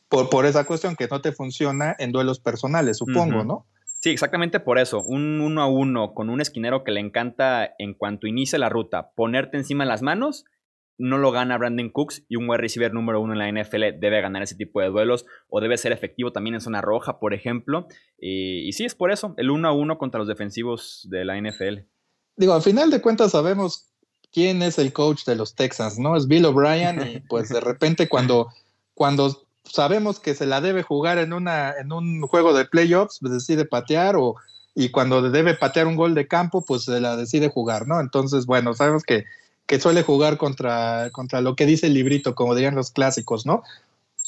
Por, 0.07 0.29
por 0.29 0.45
esa 0.45 0.65
cuestión 0.65 0.95
que 0.95 1.07
no 1.07 1.21
te 1.21 1.31
funciona 1.31 1.95
en 1.97 2.11
duelos 2.11 2.39
personales, 2.39 2.97
supongo, 2.97 3.43
¿no? 3.43 3.65
Sí, 4.05 4.11
exactamente 4.11 4.59
por 4.59 4.77
eso. 4.77 5.01
Un 5.01 5.41
uno 5.41 5.63
a 5.63 5.67
uno 5.67 6.13
con 6.13 6.29
un 6.29 6.39
esquinero 6.39 6.83
que 6.83 6.91
le 6.91 6.99
encanta 6.99 7.73
en 7.79 7.95
cuanto 7.95 8.27
inicia 8.27 8.59
la 8.59 8.69
ruta 8.69 9.11
ponerte 9.15 9.57
encima 9.57 9.83
de 9.83 9.89
las 9.89 10.03
manos, 10.03 10.45
no 10.97 11.17
lo 11.17 11.31
gana 11.31 11.57
Brandon 11.57 11.89
Cooks 11.89 12.23
y 12.29 12.35
un 12.35 12.49
wide 12.49 12.61
receiver 12.61 12.93
número 12.93 13.19
uno 13.19 13.33
en 13.33 13.39
la 13.39 13.63
NFL 13.63 13.99
debe 13.99 14.21
ganar 14.21 14.43
ese 14.43 14.55
tipo 14.55 14.79
de 14.79 14.89
duelos 14.89 15.25
o 15.49 15.59
debe 15.59 15.77
ser 15.77 15.91
efectivo 15.91 16.31
también 16.31 16.55
en 16.55 16.61
zona 16.61 16.81
roja, 16.81 17.19
por 17.19 17.33
ejemplo. 17.33 17.87
Y, 18.19 18.71
sí, 18.73 18.85
es 18.85 18.95
por 18.95 19.11
eso, 19.11 19.33
el 19.37 19.49
uno 19.49 19.67
a 19.67 19.73
uno 19.73 19.97
contra 19.97 20.19
los 20.19 20.27
defensivos 20.27 21.07
de 21.09 21.25
la 21.25 21.39
NFL. 21.41 21.79
Digo, 22.37 22.53
al 22.53 22.61
final 22.61 22.91
de 22.91 23.01
cuentas 23.01 23.31
sabemos 23.31 23.91
quién 24.31 24.61
es 24.61 24.77
el 24.77 24.93
coach 24.93 25.25
de 25.25 25.35
los 25.35 25.55
Texans, 25.55 25.97
¿no? 25.97 26.15
Es 26.15 26.27
Bill 26.27 26.45
O'Brien 26.45 27.01
y 27.07 27.19
pues 27.21 27.49
de 27.49 27.59
repente 27.59 28.07
cuando, 28.07 28.49
cuando 28.93 29.44
sabemos 29.65 30.19
que 30.19 30.35
se 30.35 30.45
la 30.45 30.61
debe 30.61 30.83
jugar 30.83 31.17
en, 31.17 31.33
una, 31.33 31.73
en 31.79 31.91
un 31.91 32.21
juego 32.21 32.53
de 32.53 32.65
playoffs, 32.65 33.19
pues 33.19 33.33
decide 33.33 33.65
patear 33.65 34.15
o 34.15 34.35
y 34.77 34.89
cuando 34.89 35.21
debe 35.29 35.55
patear 35.55 35.87
un 35.87 35.95
gol 35.95 36.13
de 36.13 36.27
campo, 36.27 36.61
pues 36.61 36.83
se 36.83 36.99
la 36.99 37.15
decide 37.15 37.49
jugar, 37.49 37.87
¿no? 37.87 38.01
Entonces, 38.01 38.45
bueno, 38.45 38.73
sabemos 38.73 39.03
que, 39.03 39.23
que 39.65 39.79
suele 39.79 40.03
jugar 40.03 40.37
contra, 40.37 41.09
contra 41.11 41.39
lo 41.39 41.55
que 41.55 41.65
dice 41.65 41.87
el 41.87 41.93
librito, 41.93 42.35
como 42.35 42.53
dirían 42.53 42.75
los 42.75 42.91
clásicos, 42.91 43.45
¿no? 43.45 43.63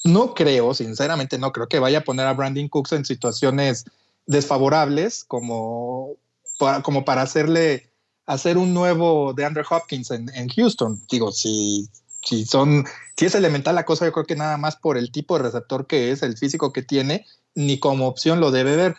No 0.05 0.33
creo, 0.33 0.73
sinceramente, 0.73 1.37
no 1.37 1.51
creo 1.51 1.67
que 1.67 1.79
vaya 1.79 1.99
a 1.99 2.03
poner 2.05 2.27
a 2.27 2.33
Brandon 2.33 2.69
Cooks 2.69 2.93
en 2.93 3.03
situaciones 3.03 3.83
desfavorables 4.25 5.25
como 5.25 6.13
para, 6.59 6.81
como 6.81 7.03
para 7.03 7.23
hacerle 7.23 7.89
hacer 8.25 8.57
un 8.57 8.73
nuevo 8.73 9.33
de 9.33 9.43
Andrew 9.43 9.65
Hopkins 9.69 10.11
en, 10.11 10.29
en 10.33 10.47
Houston. 10.47 11.01
Digo, 11.09 11.33
si, 11.33 11.89
si 12.21 12.45
son, 12.45 12.85
si 13.15 13.25
es 13.25 13.35
elemental 13.35 13.75
la 13.75 13.85
cosa, 13.85 14.05
yo 14.05 14.11
creo 14.11 14.25
que 14.25 14.35
nada 14.35 14.57
más 14.57 14.75
por 14.75 14.97
el 14.97 15.11
tipo 15.11 15.37
de 15.37 15.43
receptor 15.43 15.87
que 15.87 16.11
es, 16.11 16.23
el 16.23 16.37
físico 16.37 16.73
que 16.73 16.83
tiene, 16.83 17.25
ni 17.55 17.79
como 17.79 18.07
opción 18.07 18.39
lo 18.39 18.51
debe 18.51 18.75
ver. 18.75 18.95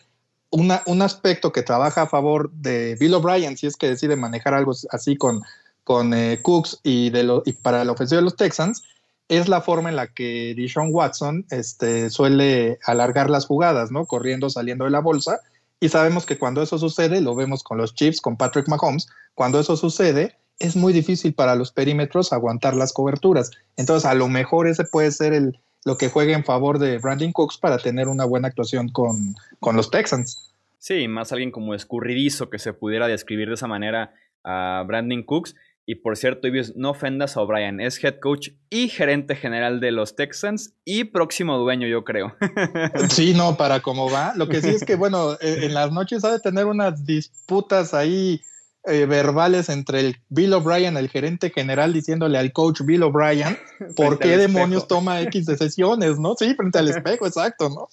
Una, 0.50 0.82
un 0.86 1.02
aspecto 1.02 1.52
que 1.52 1.62
trabaja 1.62 2.02
a 2.02 2.08
favor 2.08 2.50
de 2.52 2.96
Bill 2.98 3.14
O'Brien, 3.14 3.56
si 3.56 3.66
es 3.66 3.76
que 3.76 3.88
decide 3.88 4.16
manejar 4.16 4.54
algo 4.54 4.72
así 4.90 5.16
con, 5.16 5.42
con 5.84 6.14
eh, 6.14 6.40
Cooks 6.42 6.80
y, 6.82 7.10
de 7.10 7.22
lo, 7.22 7.42
y 7.44 7.52
para 7.52 7.84
la 7.84 7.92
ofensiva 7.92 8.20
de 8.20 8.24
los 8.24 8.36
Texans, 8.36 8.82
es 9.28 9.48
la 9.48 9.60
forma 9.60 9.90
en 9.90 9.96
la 9.96 10.06
que 10.06 10.54
Deshaun 10.56 10.88
Watson 10.92 11.44
este, 11.50 12.08
suele 12.08 12.78
alargar 12.84 13.28
las 13.28 13.46
jugadas, 13.46 13.90
¿no? 13.90 14.06
Corriendo, 14.06 14.48
saliendo 14.48 14.86
de 14.86 14.90
la 14.90 15.00
bolsa. 15.00 15.40
Y 15.80 15.90
sabemos 15.90 16.26
que 16.26 16.38
cuando 16.38 16.62
eso 16.62 16.78
sucede, 16.78 17.20
lo 17.20 17.34
vemos 17.34 17.62
con 17.62 17.78
los 17.78 17.94
Chiefs, 17.94 18.20
con 18.20 18.36
Patrick 18.36 18.68
Mahomes, 18.68 19.06
cuando 19.34 19.60
eso 19.60 19.76
sucede, 19.76 20.36
es 20.58 20.76
muy 20.76 20.92
difícil 20.92 21.34
para 21.34 21.54
los 21.54 21.72
perímetros 21.72 22.32
aguantar 22.32 22.74
las 22.74 22.92
coberturas. 22.92 23.50
Entonces, 23.76 24.08
a 24.08 24.14
lo 24.14 24.28
mejor 24.28 24.66
ese 24.66 24.84
puede 24.84 25.10
ser 25.10 25.32
el, 25.32 25.60
lo 25.84 25.96
que 25.96 26.08
juegue 26.08 26.32
en 26.32 26.44
favor 26.44 26.78
de 26.78 26.98
Brandon 26.98 27.32
Cooks 27.32 27.58
para 27.58 27.78
tener 27.78 28.08
una 28.08 28.24
buena 28.24 28.48
actuación 28.48 28.88
con, 28.88 29.36
con 29.60 29.76
los 29.76 29.90
Texans. 29.90 30.54
Sí, 30.78 31.08
más 31.08 31.32
alguien 31.32 31.50
como 31.50 31.74
escurridizo 31.74 32.50
que 32.50 32.58
se 32.58 32.72
pudiera 32.72 33.08
describir 33.08 33.48
de 33.48 33.54
esa 33.54 33.66
manera 33.66 34.14
a 34.44 34.84
Brandon 34.86 35.22
Cooks. 35.22 35.54
Y 35.86 35.94
por 35.94 36.18
cierto, 36.18 36.48
no 36.76 36.90
ofendas 36.90 37.36
a 37.36 37.40
O'Brien, 37.40 37.80
es 37.80 38.04
head 38.04 38.18
coach 38.20 38.50
y 38.68 38.90
gerente 38.90 39.34
general 39.34 39.80
de 39.80 39.90
los 39.90 40.16
Texans 40.16 40.74
y 40.84 41.04
próximo 41.04 41.56
dueño, 41.56 41.88
yo 41.88 42.04
creo. 42.04 42.36
Sí, 43.08 43.32
no, 43.32 43.56
para 43.56 43.80
cómo 43.80 44.10
va. 44.10 44.34
Lo 44.36 44.48
que 44.48 44.60
sí 44.60 44.68
es 44.68 44.84
que, 44.84 44.96
bueno, 44.96 45.38
en 45.40 45.72
las 45.72 45.90
noches 45.90 46.24
ha 46.24 46.32
de 46.32 46.40
tener 46.40 46.66
unas 46.66 47.06
disputas 47.06 47.94
ahí 47.94 48.42
eh, 48.88 49.06
verbales 49.06 49.68
entre 49.68 50.00
el 50.00 50.16
Bill 50.28 50.54
O'Brien, 50.54 50.96
el 50.96 51.08
gerente 51.08 51.50
general, 51.50 51.92
diciéndole 51.92 52.38
al 52.38 52.52
coach 52.52 52.82
Bill 52.82 53.02
O'Brien 53.02 53.58
por 53.96 54.18
qué 54.18 54.36
demonios 54.36 54.88
toma 54.88 55.20
X 55.22 55.46
de 55.46 55.56
sesiones, 55.56 56.18
¿no? 56.18 56.34
Sí, 56.36 56.54
frente 56.54 56.78
al 56.78 56.88
espejo, 56.88 57.26
exacto, 57.26 57.68
¿no? 57.68 57.88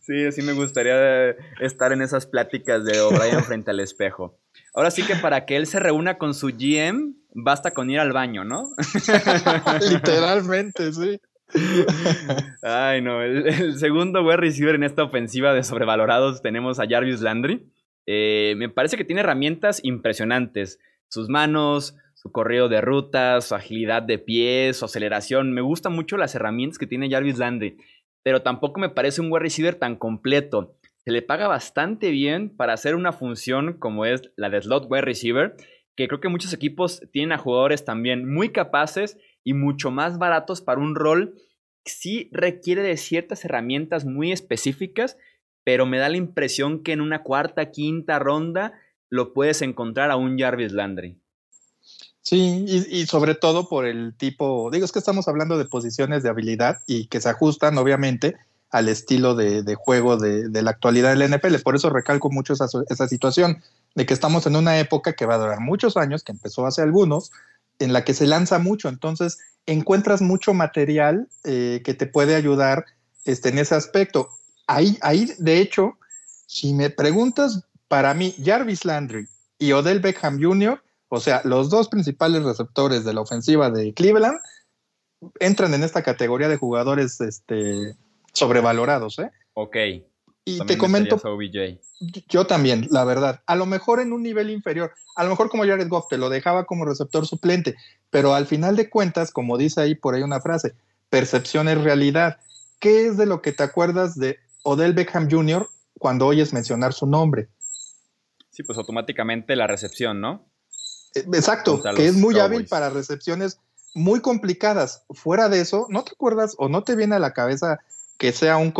Sí, 0.00 0.24
así 0.26 0.42
me 0.42 0.52
gustaría 0.52 1.30
estar 1.60 1.92
en 1.92 2.02
esas 2.02 2.26
pláticas 2.26 2.84
de 2.84 3.00
O'Brien 3.00 3.42
frente 3.44 3.70
al 3.70 3.80
espejo. 3.80 4.38
Ahora 4.74 4.90
sí 4.90 5.02
que 5.02 5.16
para 5.16 5.46
que 5.46 5.56
él 5.56 5.66
se 5.66 5.80
reúna 5.80 6.18
con 6.18 6.34
su 6.34 6.48
GM, 6.48 7.14
basta 7.32 7.72
con 7.72 7.90
ir 7.90 7.98
al 7.98 8.12
baño, 8.12 8.44
¿no? 8.44 8.70
Literalmente, 9.90 10.92
sí. 10.92 11.20
Ay, 12.62 13.02
no. 13.02 13.22
El, 13.22 13.46
el 13.46 13.78
segundo 13.78 14.22
wide 14.22 14.36
receiver 14.36 14.74
en 14.74 14.84
esta 14.84 15.02
ofensiva 15.02 15.54
de 15.54 15.62
sobrevalorados 15.62 16.42
tenemos 16.42 16.78
a 16.78 16.86
Jarvis 16.88 17.20
Landry. 17.20 17.66
Eh, 18.06 18.54
me 18.56 18.68
parece 18.68 18.96
que 18.96 19.04
tiene 19.04 19.20
herramientas 19.20 19.80
impresionantes. 19.82 20.78
Sus 21.08 21.28
manos, 21.28 21.96
su 22.14 22.32
correo 22.32 22.68
de 22.68 22.80
rutas, 22.80 23.46
su 23.46 23.54
agilidad 23.54 24.02
de 24.02 24.18
pies, 24.18 24.78
su 24.78 24.84
aceleración. 24.84 25.52
Me 25.52 25.60
gustan 25.60 25.92
mucho 25.92 26.16
las 26.16 26.34
herramientas 26.34 26.78
que 26.78 26.86
tiene 26.86 27.10
Jarvis 27.10 27.38
Landry. 27.38 27.76
Pero 28.22 28.42
tampoco 28.42 28.80
me 28.80 28.88
parece 28.88 29.20
un 29.20 29.30
wide 29.30 29.42
receiver 29.42 29.74
tan 29.74 29.96
completo. 29.96 30.76
Se 31.04 31.12
le 31.12 31.22
paga 31.22 31.46
bastante 31.46 32.10
bien 32.10 32.56
para 32.56 32.72
hacer 32.72 32.94
una 32.94 33.12
función 33.12 33.74
como 33.74 34.04
es 34.04 34.22
la 34.36 34.50
de 34.50 34.62
slot 34.62 34.86
wide 34.88 35.02
receiver. 35.02 35.54
Que 35.94 36.08
creo 36.08 36.20
que 36.20 36.28
muchos 36.28 36.52
equipos 36.52 37.02
tienen 37.12 37.32
a 37.32 37.38
jugadores 37.38 37.84
también 37.84 38.32
muy 38.32 38.50
capaces 38.50 39.18
y 39.44 39.54
mucho 39.54 39.90
más 39.90 40.18
baratos 40.18 40.60
para 40.60 40.80
un 40.80 40.94
rol 40.94 41.34
que 41.84 41.92
sí 41.92 42.28
requiere 42.32 42.82
de 42.82 42.96
ciertas 42.96 43.44
herramientas 43.44 44.04
muy 44.04 44.32
específicas 44.32 45.16
pero 45.66 45.84
me 45.84 45.98
da 45.98 46.08
la 46.08 46.16
impresión 46.16 46.84
que 46.84 46.92
en 46.92 47.00
una 47.00 47.24
cuarta, 47.24 47.72
quinta 47.72 48.20
ronda 48.20 48.74
lo 49.08 49.32
puedes 49.32 49.62
encontrar 49.62 50.12
a 50.12 50.16
un 50.16 50.38
Jarvis 50.38 50.70
Landry. 50.70 51.18
Sí, 52.22 52.64
y, 52.68 53.04
sobre 53.06 53.34
todo 53.34 53.68
por 53.68 53.84
el 53.84 54.14
tipo, 54.16 54.70
digo, 54.70 54.84
es 54.84 54.92
que 54.92 55.00
estamos 55.00 55.26
hablando 55.26 55.58
de 55.58 55.64
posiciones 55.64 56.22
de 56.22 56.28
habilidad 56.28 56.82
y 56.86 57.08
que 57.08 57.20
se 57.20 57.30
ajustan 57.30 57.78
obviamente 57.78 58.36
al 58.70 58.88
estilo 58.88 59.34
de, 59.34 59.74
juego 59.74 60.16
de, 60.16 60.62
la 60.62 60.70
actualidad 60.70 61.16
del 61.16 61.28
NFL. 61.32 61.56
Por 61.64 61.74
eso 61.74 61.90
recalco 61.90 62.30
mucho 62.30 62.52
esa, 62.52 63.08
situación 63.08 63.60
de 63.96 64.06
que 64.06 64.14
estamos 64.14 64.46
en 64.46 64.54
una 64.54 64.78
época 64.78 65.14
que 65.14 65.26
va 65.26 65.34
a 65.34 65.38
durar 65.38 65.58
muchos 65.58 65.96
años, 65.96 66.22
que 66.22 66.30
empezó 66.30 66.64
hace 66.64 66.80
algunos, 66.80 67.32
en 67.80 67.92
la 67.92 68.04
que 68.04 68.14
se 68.14 68.28
lanza 68.28 68.60
mucho. 68.60 68.88
Entonces, 68.88 69.38
encuentras 69.66 70.22
mucho 70.22 70.54
material 70.54 71.26
eh, 71.42 71.82
que 71.84 71.94
te 71.94 72.06
puede 72.06 72.36
ayudar 72.36 72.84
este, 73.24 73.48
en 73.48 73.58
ese 73.58 73.74
aspecto 73.74 74.28
ahí, 74.66 74.98
ahí, 75.02 75.32
de 75.38 75.60
hecho, 75.60 75.98
si 76.46 76.72
me 76.72 76.90
preguntas, 76.90 77.64
para 77.88 78.14
mí, 78.14 78.34
Jarvis 78.42 78.84
Landry 78.84 79.26
y 79.58 79.72
Odell 79.72 80.00
Beckham 80.00 80.42
Jr., 80.42 80.82
o 81.08 81.20
sea, 81.20 81.40
los 81.44 81.70
dos 81.70 81.88
principales 81.88 82.42
receptores 82.42 83.04
de 83.04 83.14
la 83.14 83.20
ofensiva 83.20 83.70
de 83.70 83.94
Cleveland, 83.94 84.38
entran 85.38 85.72
en 85.74 85.82
esta 85.82 86.02
categoría 86.02 86.48
de 86.48 86.56
jugadores 86.56 87.20
este, 87.20 87.96
sobrevalorados. 88.32 89.18
¿eh? 89.18 89.30
Ok. 89.54 89.76
Y 90.48 90.60
te 90.64 90.78
comento, 90.78 91.20
yo 92.28 92.46
también, 92.46 92.86
la 92.90 93.04
verdad, 93.04 93.42
a 93.46 93.56
lo 93.56 93.66
mejor 93.66 93.98
en 93.98 94.12
un 94.12 94.22
nivel 94.22 94.50
inferior, 94.50 94.92
a 95.16 95.24
lo 95.24 95.30
mejor 95.30 95.48
como 95.48 95.64
Jared 95.64 95.88
Goff 95.88 96.06
te 96.08 96.18
lo 96.18 96.28
dejaba 96.28 96.66
como 96.66 96.84
receptor 96.84 97.26
suplente, 97.26 97.74
pero 98.10 98.32
al 98.32 98.46
final 98.46 98.76
de 98.76 98.88
cuentas, 98.88 99.32
como 99.32 99.58
dice 99.58 99.80
ahí 99.80 99.96
por 99.96 100.14
ahí 100.14 100.22
una 100.22 100.40
frase, 100.40 100.74
percepción 101.10 101.68
es 101.68 101.82
realidad. 101.82 102.38
¿Qué 102.78 103.06
es 103.06 103.16
de 103.16 103.26
lo 103.26 103.42
que 103.42 103.50
te 103.52 103.64
acuerdas 103.64 104.14
de 104.14 104.38
Odell 104.66 104.94
Beckham 104.94 105.30
Jr. 105.30 105.68
cuando 105.98 106.26
oyes 106.26 106.52
mencionar 106.52 106.92
su 106.92 107.06
nombre. 107.06 107.48
Sí, 108.50 108.64
pues 108.64 108.76
automáticamente 108.76 109.54
la 109.54 109.68
recepción, 109.68 110.20
¿no? 110.20 110.44
Eh, 111.14 111.24
exacto, 111.34 111.80
que 111.94 112.06
es 112.06 112.16
muy 112.16 112.38
hábil 112.40 112.66
para 112.66 112.90
recepciones 112.90 113.60
muy 113.94 114.20
complicadas. 114.20 115.04
Fuera 115.10 115.48
de 115.48 115.60
eso, 115.60 115.86
¿no 115.88 116.02
te 116.02 116.12
acuerdas 116.12 116.56
o 116.58 116.68
no 116.68 116.82
te 116.82 116.96
viene 116.96 117.14
a 117.14 117.20
la 117.20 117.32
cabeza 117.32 117.78
que 118.18 118.32
sea 118.32 118.56
un, 118.56 118.72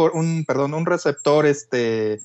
perdón, 0.45 0.75
un 0.75 0.87
receptor 0.87 1.47
este, 1.47 2.21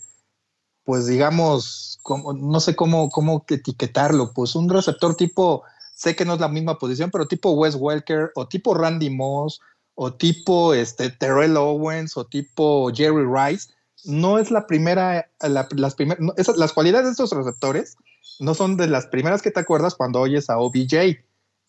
pues 0.83 1.05
digamos, 1.05 1.99
como, 2.01 2.33
no 2.33 2.59
sé 2.59 2.75
cómo, 2.75 3.09
cómo 3.09 3.45
etiquetarlo, 3.47 4.33
pues 4.33 4.55
un 4.55 4.69
receptor 4.69 5.15
tipo, 5.15 5.63
sé 5.93 6.15
que 6.15 6.25
no 6.25 6.33
es 6.33 6.39
la 6.39 6.47
misma 6.47 6.79
posición, 6.79 7.11
pero 7.11 7.27
tipo 7.27 7.51
Wes 7.51 7.75
Welker 7.75 8.31
o 8.33 8.47
tipo 8.47 8.73
Randy 8.73 9.11
Moss 9.11 9.61
o 10.03 10.11
tipo 10.11 10.73
este, 10.73 11.11
Terrell 11.11 11.55
Owens 11.57 12.17
o 12.17 12.25
tipo 12.25 12.91
Jerry 12.91 13.23
Rice, 13.23 13.69
no 14.03 14.39
es 14.39 14.49
la 14.49 14.65
primera, 14.65 15.29
las, 15.41 15.93
primeras, 15.93 16.57
las 16.57 16.73
cualidades 16.73 17.05
de 17.05 17.11
estos 17.11 17.31
receptores 17.31 17.97
no 18.39 18.55
son 18.55 18.77
de 18.77 18.87
las 18.87 19.05
primeras 19.05 19.43
que 19.43 19.51
te 19.51 19.59
acuerdas 19.59 19.93
cuando 19.93 20.19
oyes 20.19 20.49
a 20.49 20.57
OBJ. 20.57 21.19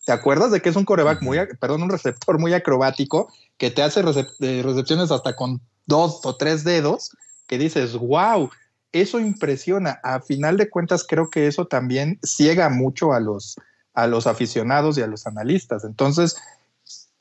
¿Te 0.07 0.11
acuerdas 0.11 0.49
de 0.49 0.63
que 0.63 0.69
es 0.69 0.75
un 0.75 0.83
coreback 0.83 1.21
muy, 1.21 1.37
perdón, 1.59 1.83
un 1.83 1.91
receptor 1.91 2.39
muy 2.39 2.55
acrobático 2.55 3.31
que 3.59 3.69
te 3.69 3.83
hace 3.83 4.01
recepciones 4.01 5.11
hasta 5.11 5.35
con 5.35 5.61
dos 5.85 6.21
o 6.23 6.35
tres 6.35 6.63
dedos 6.63 7.15
que 7.47 7.59
dices, 7.59 7.95
wow, 7.95 8.49
eso 8.93 9.19
impresiona. 9.19 9.99
A 10.01 10.21
final 10.21 10.57
de 10.57 10.71
cuentas, 10.71 11.05
creo 11.07 11.29
que 11.29 11.45
eso 11.45 11.67
también 11.67 12.17
ciega 12.23 12.69
mucho 12.69 13.13
a 13.13 13.19
los, 13.19 13.57
a 13.93 14.07
los 14.07 14.25
aficionados 14.25 14.97
y 14.97 15.03
a 15.03 15.07
los 15.07 15.27
analistas. 15.27 15.83
Entonces, 15.83 16.35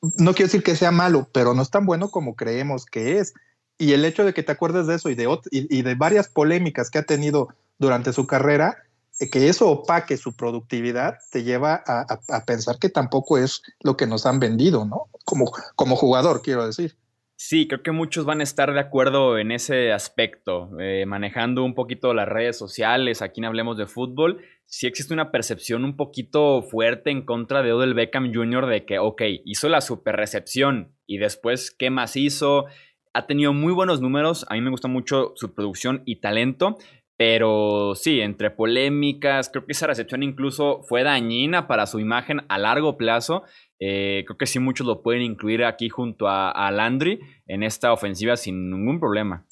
no 0.03 0.35
quiero 0.35 0.49
decir 0.49 0.63
que 0.63 0.77
sea 0.77 0.91
malo, 0.91 1.29
pero 1.33 1.55
no 1.55 1.63
es 1.63 1.71
tan 1.71 1.87
bueno 1.87 2.11
como 2.11 2.35
creemos 2.35 2.87
que 2.87 3.19
es. 3.19 3.35
Y 3.79 3.93
el 3.93 4.05
hecho 4.05 4.25
de 4.25 4.35
que 4.35 4.43
te 4.43 4.53
acuerdes 4.53 4.87
de 4.87 4.97
eso 4.97 5.09
y 5.11 5.15
de, 5.15 5.29
y 5.51 5.83
de 5.83 5.95
varias 5.95 6.29
polémicas 6.29 6.91
que 6.91 6.99
ha 6.99 7.05
tenido 7.05 7.49
durante 7.79 8.13
su 8.13 8.27
carrera, 8.27 8.77
eh, 9.21 9.31
que 9.31 9.49
eso 9.49 9.69
opaque 9.69 10.17
su 10.17 10.35
productividad, 10.35 11.19
te 11.31 11.45
lleva 11.45 11.83
a, 11.87 12.45
pensar 12.45 12.79
que 12.79 12.89
tampoco 12.89 13.39
es 13.39 13.63
lo 13.81 13.97
que 13.97 14.07
nos 14.07 14.27
han 14.27 14.41
vendido, 14.41 14.85
¿no? 14.85 15.09
Como, 15.25 15.53
como 15.77 15.97
jugador, 15.97 16.43
quiero 16.43 16.67
decir. 16.67 16.97
Sí, 17.45 17.67
creo 17.67 17.83
que 17.83 17.91
muchos 17.91 18.25
van 18.25 18.39
a 18.39 18.45
estar 18.45 18.73
de 18.73 18.79
acuerdo 18.79 19.37
en 19.37 19.51
ese 19.51 19.91
aspecto, 19.91 20.71
eh, 20.79 21.07
manejando 21.07 21.65
un 21.65 21.75
poquito 21.75 22.15
las 22.15 22.29
redes 22.29 22.57
sociales, 22.57 23.21
aquí 23.21 23.41
en 23.41 23.47
Hablemos 23.47 23.77
de 23.77 23.87
Fútbol, 23.87 24.45
sí 24.65 24.87
existe 24.87 25.13
una 25.13 25.33
percepción 25.33 25.85
un 25.85 25.97
poquito 25.97 26.63
fuerte 26.63 27.11
en 27.11 27.27
contra 27.27 27.65
de 27.65 27.73
Odell 27.73 27.95
Beckham 27.95 28.33
Jr. 28.33 28.67
de 28.67 28.87
que, 28.87 29.01
ok, 29.01 29.23
hizo 29.45 29.69
la 29.69 29.81
super 29.81 30.15
recepción 30.15 30.95
y 31.05 31.19
después, 31.19 31.73
¿qué 31.73 31.91
más 31.91 32.15
hizo? 32.15 32.67
Ha 33.13 33.27
tenido 33.27 33.53
muy 33.53 33.73
buenos 33.73 34.01
números, 34.01 34.47
a 34.49 34.55
mí 34.55 34.61
me 34.61 34.71
gusta 34.71 34.87
mucho 34.87 35.33
su 35.35 35.53
producción 35.53 36.05
y 36.07 36.21
talento, 36.21 36.79
pero 37.25 37.93
sí, 37.95 38.21
entre 38.21 38.51
polémicas, 38.51 39.49
creo 39.49 39.65
que 39.65 39.71
esa 39.71 39.87
recepción 39.87 40.25
incluso 40.25 40.83
fue 40.83 41.05
dañina 41.05 41.69
para 41.69 41.87
su 41.87 42.01
imagen 42.01 42.41
a 42.49 42.59
largo 42.59 42.97
plazo. 42.97 43.45
Eh, 43.79 44.25
creo 44.27 44.37
que 44.37 44.49
sí 44.49 44.59
muchos 44.59 44.89
lo 44.89 45.03
pueden 45.03 45.23
incluir 45.23 45.63
aquí 45.63 45.89
junto 45.89 46.27
a, 46.27 46.69
Landry 46.73 47.21
en 47.47 47.63
esta 47.63 47.93
ofensiva 47.93 48.37
sin 48.37 48.73
ningún 48.73 48.99
problema. 48.99 49.47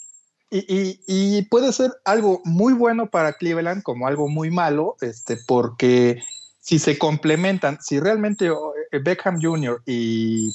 Y, 0.51 1.43
puede 1.43 1.73
ser 1.73 1.93
algo 2.05 2.41
muy 2.45 2.73
bueno 2.73 3.09
para 3.09 3.35
Cleveland 3.35 3.85
como 3.85 4.09
algo 4.09 4.29
muy 4.29 4.51
malo, 4.51 4.97
este, 5.01 5.37
porque 5.47 6.21
si 6.59 6.81
se 6.81 6.99
complementan, 6.99 7.79
si 7.81 8.01
realmente 8.01 8.49
eh, 8.49 8.99
Beckham 8.99 9.41
Jr. 9.41 9.81
y, 9.87 10.51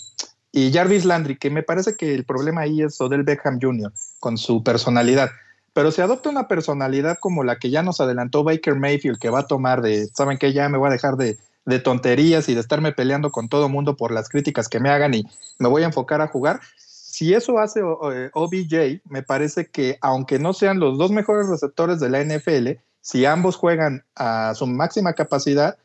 y 0.52 0.74
Jarvis 0.74 1.06
Landry, 1.06 1.38
que 1.38 1.50
me 1.50 1.64
parece 1.64 1.96
que 1.96 2.14
el 2.14 2.26
problema 2.26 2.64
ahí 2.64 2.82
es 2.82 3.00
Odell 3.00 3.24
Beckham 3.24 3.58
Jr. 3.62 3.94
con 4.20 4.38
su 4.38 4.62
personalidad, 4.66 5.30
pero 5.76 5.92
si 5.92 6.00
adopta 6.00 6.30
una 6.30 6.48
personalidad 6.48 7.18
como 7.20 7.44
la 7.44 7.58
que 7.58 7.70
ya 7.70 7.84
nos 7.84 8.00
adelantó 8.00 8.46
Baker 8.46 8.76
Mayfield, 8.76 9.20
que 9.20 9.30
va 9.30 9.40
a 9.40 9.48
tomar 9.48 9.82
de, 9.82 10.08
¿saben 10.08 10.38
qué? 10.38 10.54
Ya 10.54 10.70
me 10.70 10.78
voy 10.78 10.88
a 10.88 10.94
dejar 10.94 11.18
de, 11.18 11.38
tonterías 11.84 12.48
y 12.48 12.54
de 12.54 12.62
estarme 12.62 12.94
peleando 12.94 13.30
con 13.30 13.50
todo 13.50 13.68
mundo 13.68 13.98
por 13.98 14.12
las 14.12 14.30
críticas 14.30 14.70
que 14.70 14.80
me 14.80 14.90
hagan 14.90 15.14
y 15.14 15.26
me 15.60 15.68
voy 15.68 15.84
a 15.84 15.88
enfocar 15.88 16.22
a 16.22 16.30
jugar. 16.30 16.62
Si 16.78 17.34
eso 17.34 17.60
hace 17.60 17.82
OBJ, 17.84 19.02
me 19.10 19.22
parece 19.22 19.66
que 19.66 19.98
aunque 20.00 20.40
no 20.40 20.54
sean 20.54 20.80
los 20.80 20.98
dos 20.98 21.12
mejores 21.12 21.50
receptores 21.50 22.00
de 22.00 22.10
la 22.10 22.24
NFL, 22.24 22.80
si 23.02 23.26
ambos 23.26 23.58
juegan 23.58 24.06
a 24.16 24.54
su 24.56 24.68
máxima 24.68 25.12
capacidad, 25.12 25.78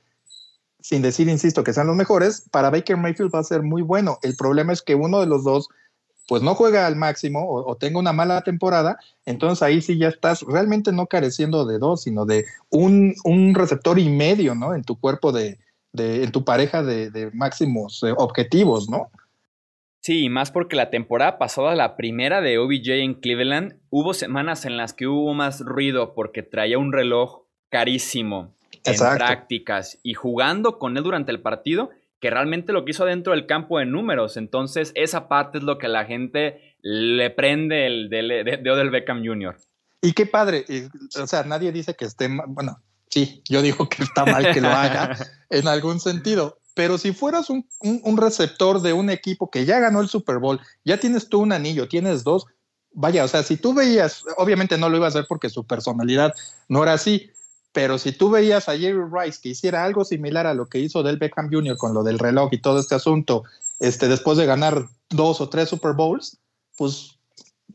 sin 0.79 1.03
decir, 1.03 1.29
insisto, 1.29 1.65
que 1.65 1.73
sean 1.73 1.89
los 1.89 1.97
mejores, 1.97 2.45
para 2.53 2.71
Baker 2.71 2.97
Mayfield 2.97 3.35
va 3.35 3.41
a 3.41 3.45
ser 3.45 3.65
muy 3.65 3.83
bueno. 3.83 4.21
El 4.23 4.37
problema 4.37 4.73
es 4.73 4.83
que 4.83 4.95
uno 4.95 5.19
de 5.19 5.27
los 5.27 5.43
dos 5.43 5.69
pues 6.31 6.45
no 6.45 6.55
juega 6.55 6.87
al 6.87 6.95
máximo 6.95 7.45
o, 7.45 7.77
tenga 7.77 7.99
una 7.99 8.13
mala 8.13 8.43
temporada, 8.43 9.01
entonces 9.27 9.65
ahí 9.65 9.83
sí 9.83 9.99
ya 9.99 10.07
estás 10.07 10.43
realmente 10.43 10.93
no 10.93 11.09
careciendo 11.09 11.67
de 11.67 11.81
dos, 11.81 12.05
sino 12.05 12.25
de 12.25 12.45
un, 12.71 13.17
receptor 13.53 13.99
y 13.99 14.09
medio, 14.09 14.55
¿no? 14.55 14.73
En 14.73 14.85
tu 14.85 14.95
cuerpo 14.95 15.33
de, 15.33 15.59
en 15.93 16.31
tu 16.31 16.45
pareja 16.45 16.85
de, 16.85 17.33
máximos 17.35 18.05
eh, 18.05 18.15
objetivos, 18.17 18.89
¿no? 18.89 19.11
Sí, 20.03 20.29
más 20.29 20.53
porque 20.53 20.77
la 20.77 20.89
temporada 20.89 21.37
pasada, 21.37 21.75
la 21.75 21.97
primera 21.97 22.41
de 22.41 22.59
OBJ 22.59 22.91
en 22.91 23.15
Cleveland, 23.15 23.81
hubo 23.91 24.15
semanas 24.15 24.65
en 24.67 24.77
las 24.77 24.93
que 24.93 25.09
hubo 25.09 25.35
más 25.35 25.59
ruido 25.59 26.15
porque 26.15 26.45
traía 26.45 26.79
un 26.79 26.93
reloj 26.93 27.41
carísimo 27.71 28.55
en 28.85 28.97
prácticas 28.97 29.99
y 30.05 30.15
jugando 30.15 30.79
con 30.79 30.97
él 30.97 31.03
durante 31.03 31.33
el 31.33 31.41
partido, 31.41 31.91
que 32.21 32.31
realmente 32.31 32.73
lo 32.73 32.85
que 32.85 32.93
hizo 32.93 33.05
dentro 33.05 33.33
del 33.33 33.47
campo 33.47 33.79
de 33.79 33.87
números. 33.87 34.37
Entonces, 34.37 34.93
esa 34.95 35.27
parte 35.29 35.59
es 35.59 35.65
lo 35.65 35.79
que 35.79 35.89
la 35.89 36.05
gente 36.05 36.77
le 36.83 37.31
prende 37.31 37.87
el 37.87 38.11
de, 38.11 38.59
de, 38.63 38.71
Odell 38.71 38.91
Beckham 38.91 39.25
Jr. 39.25 39.57
Y 40.03 40.13
qué 40.13 40.27
padre, 40.27 40.65
o 41.21 41.27
sea, 41.27 41.43
nadie 41.45 41.73
dice 41.73 41.95
que 41.95 42.05
esté, 42.05 42.29
bueno, 42.47 42.81
sí, 43.09 43.43
yo 43.49 43.61
digo 43.63 43.89
que 43.89 44.03
está 44.03 44.25
mal 44.25 44.53
que 44.53 44.61
lo 44.61 44.69
haga 44.69 45.17
en 45.51 45.69
algún 45.69 46.01
sentido, 46.01 46.59
pero 46.75 46.97
si 46.97 47.13
fueras 47.13 47.51
un, 47.51 47.67
un, 47.81 48.17
receptor 48.17 48.81
de 48.81 48.93
un 48.93 49.11
equipo 49.11 49.51
que 49.51 49.67
ya 49.67 49.79
ganó 49.79 50.01
el 50.01 50.09
Super 50.09 50.39
Bowl, 50.39 50.61
ya 50.85 50.99
tienes 50.99 51.29
tú 51.29 51.41
un 51.41 51.53
anillo, 51.53 51.89
tienes 51.89 52.25
dos, 52.25 52.47
vaya, 52.93 53.25
o 53.25 53.29
sea, 53.29 53.43
si 53.43 53.57
tú 53.57 53.75
veías, 53.75 54.25
obviamente 54.37 54.79
no 54.79 54.89
lo 54.89 54.97
iba 54.97 55.07
a 55.07 55.11
hacer 55.11 55.27
porque 55.29 55.51
su 55.51 55.67
personalidad 55.67 56.33
no 56.69 56.83
era 56.83 56.95
así, 56.95 57.31
pero 57.73 57.99
si 57.99 58.13
tú 58.13 58.31
veías 58.31 58.69
a 58.69 58.77
Jerry 58.77 59.05
Rice 59.11 59.41
que 59.43 59.51
hiciera 59.51 59.85
algo 59.85 60.05
similar 60.05 60.47
a 60.47 60.55
lo 60.55 60.67
que 60.67 60.79
hizo 60.79 61.03
Del 61.03 61.19
Beckham 61.19 61.51
Jr. 61.51 61.77
con 61.77 61.95
lo 61.95 62.03
del 62.03 62.19
reloj 62.19 62.49
y 62.53 62.61
todo 62.61 62.81
este 62.81 62.95
asunto, 62.95 63.45
este, 63.79 64.09
después 64.09 64.39
de 64.39 64.47
ganar 64.47 64.89
dos 65.09 65.41
o 65.41 65.49
tres 65.49 65.69
Super 65.69 65.93
Bowls, 65.93 66.37
pues, 66.77 67.17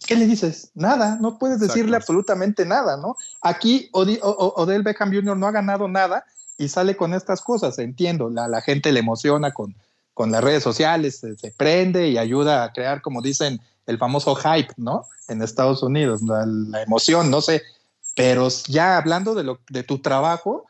¿qué 0.05 0.15
le 0.15 0.27
dices? 0.27 0.71
Nada, 0.73 1.17
no 1.21 1.39
puedes 1.39 1.59
decirle 1.59 1.95
absolutamente 1.95 2.65
nada, 2.65 2.97
¿no? 2.97 3.15
Aquí 3.41 3.89
Odell 3.93 4.83
Beckham 4.83 5.13
Jr. 5.13 5.37
no 5.37 5.47
ha 5.47 5.51
ganado 5.51 5.87
nada 5.87 6.25
y 6.57 6.67
sale 6.67 6.97
con 6.97 7.13
estas 7.13 7.41
cosas, 7.41 7.79
entiendo, 7.79 8.29
la, 8.29 8.47
la 8.47 8.61
gente 8.61 8.91
le 8.91 8.99
emociona 8.99 9.53
con, 9.53 9.75
con 10.13 10.31
las 10.31 10.43
redes 10.43 10.63
sociales, 10.63 11.19
se, 11.19 11.51
prende 11.51 12.09
y 12.09 12.17
ayuda 12.17 12.63
a 12.63 12.73
crear, 12.73 13.01
como 13.01 13.21
dicen, 13.21 13.61
el 13.85 13.97
famoso 13.97 14.35
hype, 14.35 14.73
¿no? 14.77 15.05
En 15.27 15.41
Estados 15.41 15.83
Unidos, 15.83 16.21
la 16.21 16.81
emoción, 16.81 17.29
no 17.29 17.41
sé, 17.41 17.61
pero 18.15 18.47
ya 18.67 18.97
hablando 18.97 19.35
de, 19.35 19.43
lo, 19.43 19.59
de 19.69 19.83
tu 19.83 19.99
trabajo, 19.99 20.65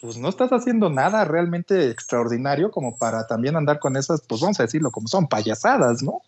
pues 0.00 0.16
no 0.16 0.28
estás 0.28 0.50
haciendo 0.50 0.90
nada 0.90 1.24
realmente 1.24 1.90
extraordinario 1.90 2.70
como 2.70 2.98
para 2.98 3.26
también 3.26 3.56
andar 3.56 3.78
con 3.78 3.96
esas, 3.96 4.22
pues 4.28 4.40
vamos 4.40 4.60
a 4.60 4.64
decirlo 4.64 4.90
como 4.90 5.08
son, 5.08 5.28
payasadas, 5.28 6.02
¿no? 6.02 6.22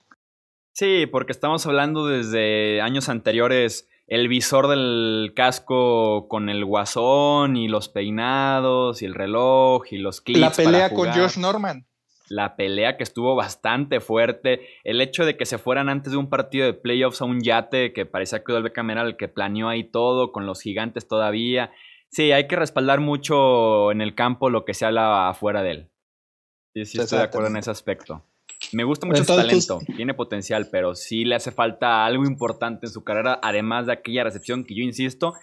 Sí, 0.72 1.06
porque 1.11 1.33
estamos 1.33 1.66
hablando 1.66 2.06
desde 2.06 2.80
años 2.80 3.09
anteriores, 3.09 3.88
el 4.06 4.28
visor 4.28 4.68
del 4.68 5.33
casco 5.35 6.28
con 6.28 6.48
el 6.48 6.64
guasón 6.64 7.56
y 7.56 7.68
los 7.68 7.88
peinados 7.88 9.02
y 9.02 9.04
el 9.04 9.14
reloj 9.14 9.85
y 9.90 9.98
los 9.98 10.20
clips. 10.20 10.40
La 10.40 10.50
pelea 10.50 10.94
con 10.94 11.12
Josh 11.12 11.37
Norman 11.38 11.87
la 12.31 12.55
pelea 12.55 12.97
que 12.97 13.03
estuvo 13.03 13.35
bastante 13.35 14.01
fuerte, 14.01 14.61
el 14.85 15.01
hecho 15.01 15.27
de 15.27 15.37
que 15.37 15.45
se 15.45 15.59
fueran 15.59 15.88
antes 15.88 16.12
de 16.12 16.19
un 16.19 16.31
partido 16.31 16.64
de 16.64 16.75
playoffs 16.75 17.21
a 17.21 17.25
un 17.25 17.43
yate 17.43 17.93
que 17.93 18.07
parecía 18.07 18.45
que 18.45 18.53
Odell 18.53 18.62
Beckham 18.62 18.90
era 18.90 19.03
el 19.03 19.16
que 19.16 19.27
planeó 19.27 19.69
ahí 19.69 19.83
todo, 19.83 20.31
con 20.31 20.47
los 20.47 20.62
gigantes 20.62 21.09
todavía. 21.09 21.73
Sí, 22.09 22.31
hay 22.31 22.47
que 22.47 22.55
respaldar 22.55 23.01
mucho 23.01 23.90
en 23.90 24.01
el 24.01 24.14
campo 24.14 24.49
lo 24.49 24.64
que 24.64 24.75
se 24.75 24.87
habla 24.87 25.29
afuera 25.29 25.62
de 25.62 25.71
él. 25.73 25.90
Sí, 26.73 26.87
sí 26.87 27.01
estoy 27.01 27.19
de 27.19 27.25
acuerdo 27.25 27.49
en 27.49 27.57
ese 27.57 27.73
aspecto. 27.73 28.25
Me 28.73 28.85
gusta 28.85 29.07
mucho 29.07 29.25
su 29.25 29.35
talento, 29.35 29.81
tiene 29.97 30.14
potencial, 30.14 30.69
pero 30.71 30.95
sí 30.95 31.25
le 31.25 31.35
hace 31.35 31.51
falta 31.51 32.07
algo 32.07 32.25
importante 32.25 32.87
en 32.87 32.93
su 32.93 33.03
carrera, 33.03 33.40
además 33.43 33.87
de 33.87 33.93
aquella 33.93 34.23
recepción 34.23 34.64
que 34.64 34.77
yo 34.77 34.85
insisto, 34.85 35.35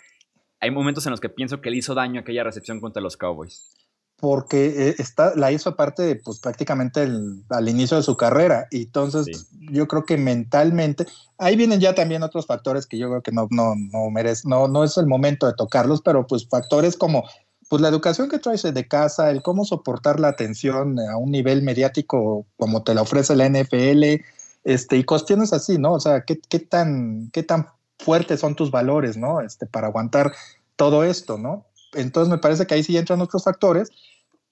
hay 0.62 0.71
momentos 0.71 1.06
en 1.06 1.12
los 1.12 1.19
que 1.19 1.30
pienso 1.30 1.60
que 1.60 1.69
le 1.69 1.78
hizo 1.78 1.95
daño 1.95 2.21
aquella 2.21 2.43
recepción 2.43 2.80
contra 2.80 3.02
los 3.02 3.17
Cowboys 3.17 3.87
porque 4.19 4.89
eh, 4.89 4.95
está, 4.97 5.36
la 5.36 5.51
hizo 5.51 5.69
aparte, 5.69 6.19
pues 6.23 6.39
prácticamente 6.39 7.08
al 7.49 7.69
inicio 7.69 7.97
de 7.97 8.03
su 8.03 8.17
carrera. 8.17 8.67
Y 8.71 8.84
entonces 8.84 9.47
yo 9.71 9.88
creo 9.88 10.06
que 10.06 10.17
mentalmente, 10.17 11.06
ahí 11.38 11.56
vienen 11.56 11.80
ya 11.80 11.93
también 11.93 12.23
otros 12.23 12.47
factores 12.47 12.88
que 12.88 12.97
yo 12.97 13.10
creo 13.10 13.21
que 13.21 13.32
no, 13.32 13.47
no, 13.51 13.75
no 13.75 14.10
merece, 14.10 14.47
no, 14.47 14.67
no 14.67 14.84
es 14.84 14.97
el 14.97 15.06
momento 15.06 15.45
de 15.45 15.53
tocarlos, 15.53 16.01
pero 16.01 16.25
pues 16.25 16.47
factores 16.47 16.97
como 16.97 17.25
pues 17.69 17.82
la 17.82 17.89
educación 17.89 18.30
que 18.30 18.39
traes 18.39 18.63
de 18.63 18.88
casa, 18.88 19.30
el 19.30 19.41
cómo 19.41 19.65
soportar 19.65 20.19
la 20.19 20.30
atención 20.30 20.99
a 20.99 21.17
un 21.17 21.32
nivel 21.32 21.62
mediático 21.62 22.45
como 22.58 22.84
te 22.84 22.95
la 22.95 23.01
ofrece 23.01 23.36
la 23.36 23.49
NFL, 23.49 24.23
este, 24.63 24.97
y 24.97 25.03
cuestiones 25.03 25.53
así, 25.53 25.77
¿no? 25.77 25.93
O 25.93 25.99
sea, 25.99 26.21
¿qué, 26.21 26.39
qué 26.49 26.60
tan, 26.60 27.30
qué 27.32 27.43
tan 27.43 27.67
fuertes 27.99 28.39
son 28.39 28.56
tus 28.56 28.71
valores, 28.71 29.17
¿no? 29.17 29.41
Este, 29.41 29.65
para 29.65 29.88
aguantar 29.88 30.34
todo 30.75 31.03
esto, 31.03 31.38
¿no? 31.38 31.65
Entonces 31.93 32.30
me 32.30 32.38
parece 32.38 32.65
que 32.65 32.75
ahí 32.75 32.84
sí 32.84 32.97
entran 32.97 33.21
otros 33.21 33.43
factores, 33.43 33.89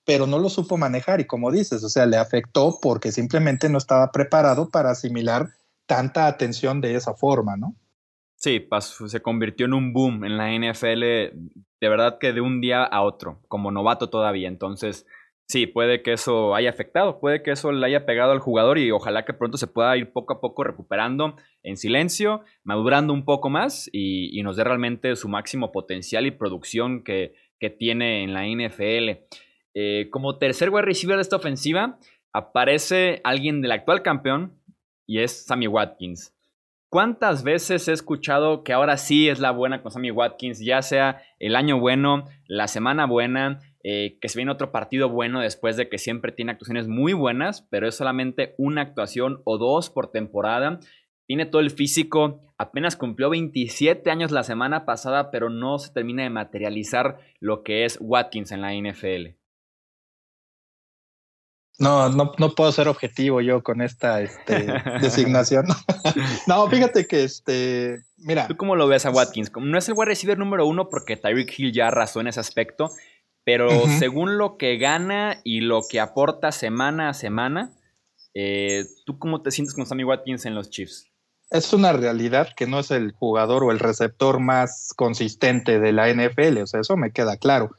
pero 0.05 0.27
no 0.27 0.39
lo 0.39 0.49
supo 0.49 0.77
manejar 0.77 1.19
y 1.19 1.25
como 1.25 1.51
dices, 1.51 1.83
o 1.83 1.89
sea, 1.89 2.05
le 2.05 2.17
afectó 2.17 2.77
porque 2.81 3.11
simplemente 3.11 3.69
no 3.69 3.77
estaba 3.77 4.11
preparado 4.11 4.69
para 4.69 4.91
asimilar 4.91 5.49
tanta 5.85 6.27
atención 6.27 6.81
de 6.81 6.95
esa 6.95 7.13
forma, 7.13 7.57
¿no? 7.57 7.75
Sí, 8.37 8.67
se 9.07 9.21
convirtió 9.21 9.65
en 9.65 9.73
un 9.73 9.93
boom 9.93 10.23
en 10.23 10.37
la 10.37 10.51
NFL, 10.51 11.01
de 11.01 11.89
verdad 11.89 12.17
que 12.19 12.33
de 12.33 12.41
un 12.41 12.61
día 12.61 12.83
a 12.83 13.01
otro, 13.01 13.39
como 13.47 13.71
novato 13.71 14.09
todavía. 14.09 14.47
Entonces, 14.47 15.07
sí, 15.47 15.67
puede 15.67 16.03
que 16.03 16.13
eso 16.13 16.53
haya 16.53 16.69
afectado, 16.69 17.19
puede 17.19 17.41
que 17.41 17.51
eso 17.51 17.71
le 17.71 17.85
haya 17.85 18.05
pegado 18.05 18.31
al 18.31 18.39
jugador 18.39 18.77
y 18.77 18.91
ojalá 18.91 19.25
que 19.25 19.33
pronto 19.33 19.57
se 19.57 19.67
pueda 19.67 19.95
ir 19.97 20.11
poco 20.11 20.33
a 20.33 20.41
poco 20.41 20.63
recuperando 20.63 21.37
en 21.63 21.77
silencio, 21.77 22.41
madurando 22.63 23.13
un 23.13 23.25
poco 23.25 23.49
más 23.49 23.89
y, 23.91 24.41
nos 24.43 24.57
dé 24.57 24.63
realmente 24.63 25.15
su 25.15 25.27
máximo 25.27 25.71
potencial 25.71 26.27
y 26.27 26.31
producción 26.31 27.03
que, 27.03 27.33
tiene 27.79 28.23
en 28.23 28.31
la 28.31 28.45
NFL. 28.45 29.25
Eh, 29.75 30.07
como 30.09 30.38
tercer 30.38 30.69
wide 30.69 30.83
receiver 30.83 31.17
de 31.17 31.21
esta 31.21 31.35
ofensiva, 31.35 31.99
aparece 32.33 33.21
alguien 33.23 33.61
del 33.61 33.73
actual 33.73 34.01
campeón 34.01 34.59
y 35.05 35.19
es 35.19 35.45
Sammy 35.45 35.67
Watkins. 35.67 36.33
¿Cuántas 36.89 37.43
veces 37.43 37.89
he 37.89 37.91
escuchado 37.91 38.63
que 38.63 38.71
ahora 38.71 38.95
sí 38.95 39.27
es 39.27 39.39
la 39.39 39.51
buena 39.51 39.81
con 39.81 39.91
Sammy 39.91 40.11
Watkins, 40.11 40.59
ya 40.59 40.81
sea 40.81 41.21
el 41.39 41.57
año 41.57 41.77
bueno, 41.77 42.23
la 42.47 42.69
semana 42.69 43.05
buena, 43.05 43.59
eh, 43.83 44.17
que 44.21 44.29
se 44.29 44.39
viene 44.39 44.53
otro 44.53 44.71
partido 44.71 45.09
bueno 45.09 45.41
después 45.41 45.75
de 45.75 45.89
que 45.89 45.97
siempre 45.97 46.31
tiene 46.31 46.53
actuaciones 46.53 46.88
muy 46.88 47.11
buenas, 47.11 47.67
pero 47.69 47.88
es 47.88 47.95
solamente 47.95 48.55
una 48.57 48.81
actuación 48.81 49.41
o 49.43 49.57
dos 49.57 49.89
por 49.89 50.09
temporada? 50.09 50.79
Tiene 51.27 51.45
todo 51.45 51.59
el 51.59 51.71
físico, 51.71 52.41
apenas 52.57 52.95
cumplió 52.95 53.29
27 53.29 54.09
años 54.09 54.31
la 54.31 54.43
semana 54.43 54.85
pasada, 54.85 55.31
pero 55.31 55.49
no 55.49 55.79
se 55.79 55.91
termina 55.91 56.23
de 56.23 56.29
materializar 56.29 57.17
lo 57.41 57.63
que 57.63 57.83
es 57.83 57.97
Watkins 57.99 58.53
en 58.53 58.61
la 58.61 58.73
NFL. 58.73 59.35
No, 61.77 62.09
no, 62.09 62.31
no 62.38 62.55
puedo 62.55 62.71
ser 62.71 62.88
objetivo 62.88 63.41
yo 63.41 63.61
con 63.61 63.81
esta 63.81 64.21
este, 64.21 64.67
designación. 65.01 65.65
no, 66.47 66.69
fíjate 66.69 67.05
que 67.05 67.23
este, 67.23 68.03
mira. 68.17 68.47
¿Tú 68.47 68.55
cómo 68.55 68.75
lo 68.75 68.88
ves 68.88 69.05
a 69.05 69.11
Watkins? 69.11 69.51
No 69.59 69.77
es 69.77 69.88
el 69.89 69.95
wide 69.95 70.05
receiver 70.05 70.38
número 70.38 70.65
uno 70.65 70.89
porque 70.89 71.17
Tyreek 71.17 71.53
Hill 71.57 71.73
ya 71.73 71.88
arrasó 71.88 72.21
en 72.21 72.27
ese 72.27 72.39
aspecto, 72.39 72.91
pero 73.43 73.69
según 73.99 74.38
lo 74.38 74.57
que 74.57 74.77
gana 74.77 75.39
y 75.43 75.61
lo 75.61 75.81
que 75.88 75.99
aporta 75.99 76.51
semana 76.51 77.09
a 77.09 77.13
semana, 77.13 77.73
eh, 78.33 78.85
¿tú 79.05 79.19
cómo 79.19 79.41
te 79.41 79.51
sientes 79.51 79.75
con 79.75 79.85
Sammy 79.85 80.03
Watkins 80.03 80.45
en 80.45 80.55
los 80.55 80.69
Chiefs? 80.69 81.11
Es 81.51 81.73
una 81.73 81.93
realidad 81.93 82.49
que 82.55 82.65
no 82.67 82.79
es 82.79 82.89
el 82.89 83.11
jugador 83.11 83.63
o 83.63 83.71
el 83.71 83.79
receptor 83.79 84.39
más 84.39 84.93
consistente 84.95 85.79
de 85.79 85.91
la 85.91 86.09
NFL, 86.11 86.57
o 86.63 86.67
sea, 86.67 86.79
eso 86.79 86.97
me 86.97 87.11
queda 87.11 87.38
claro 87.38 87.69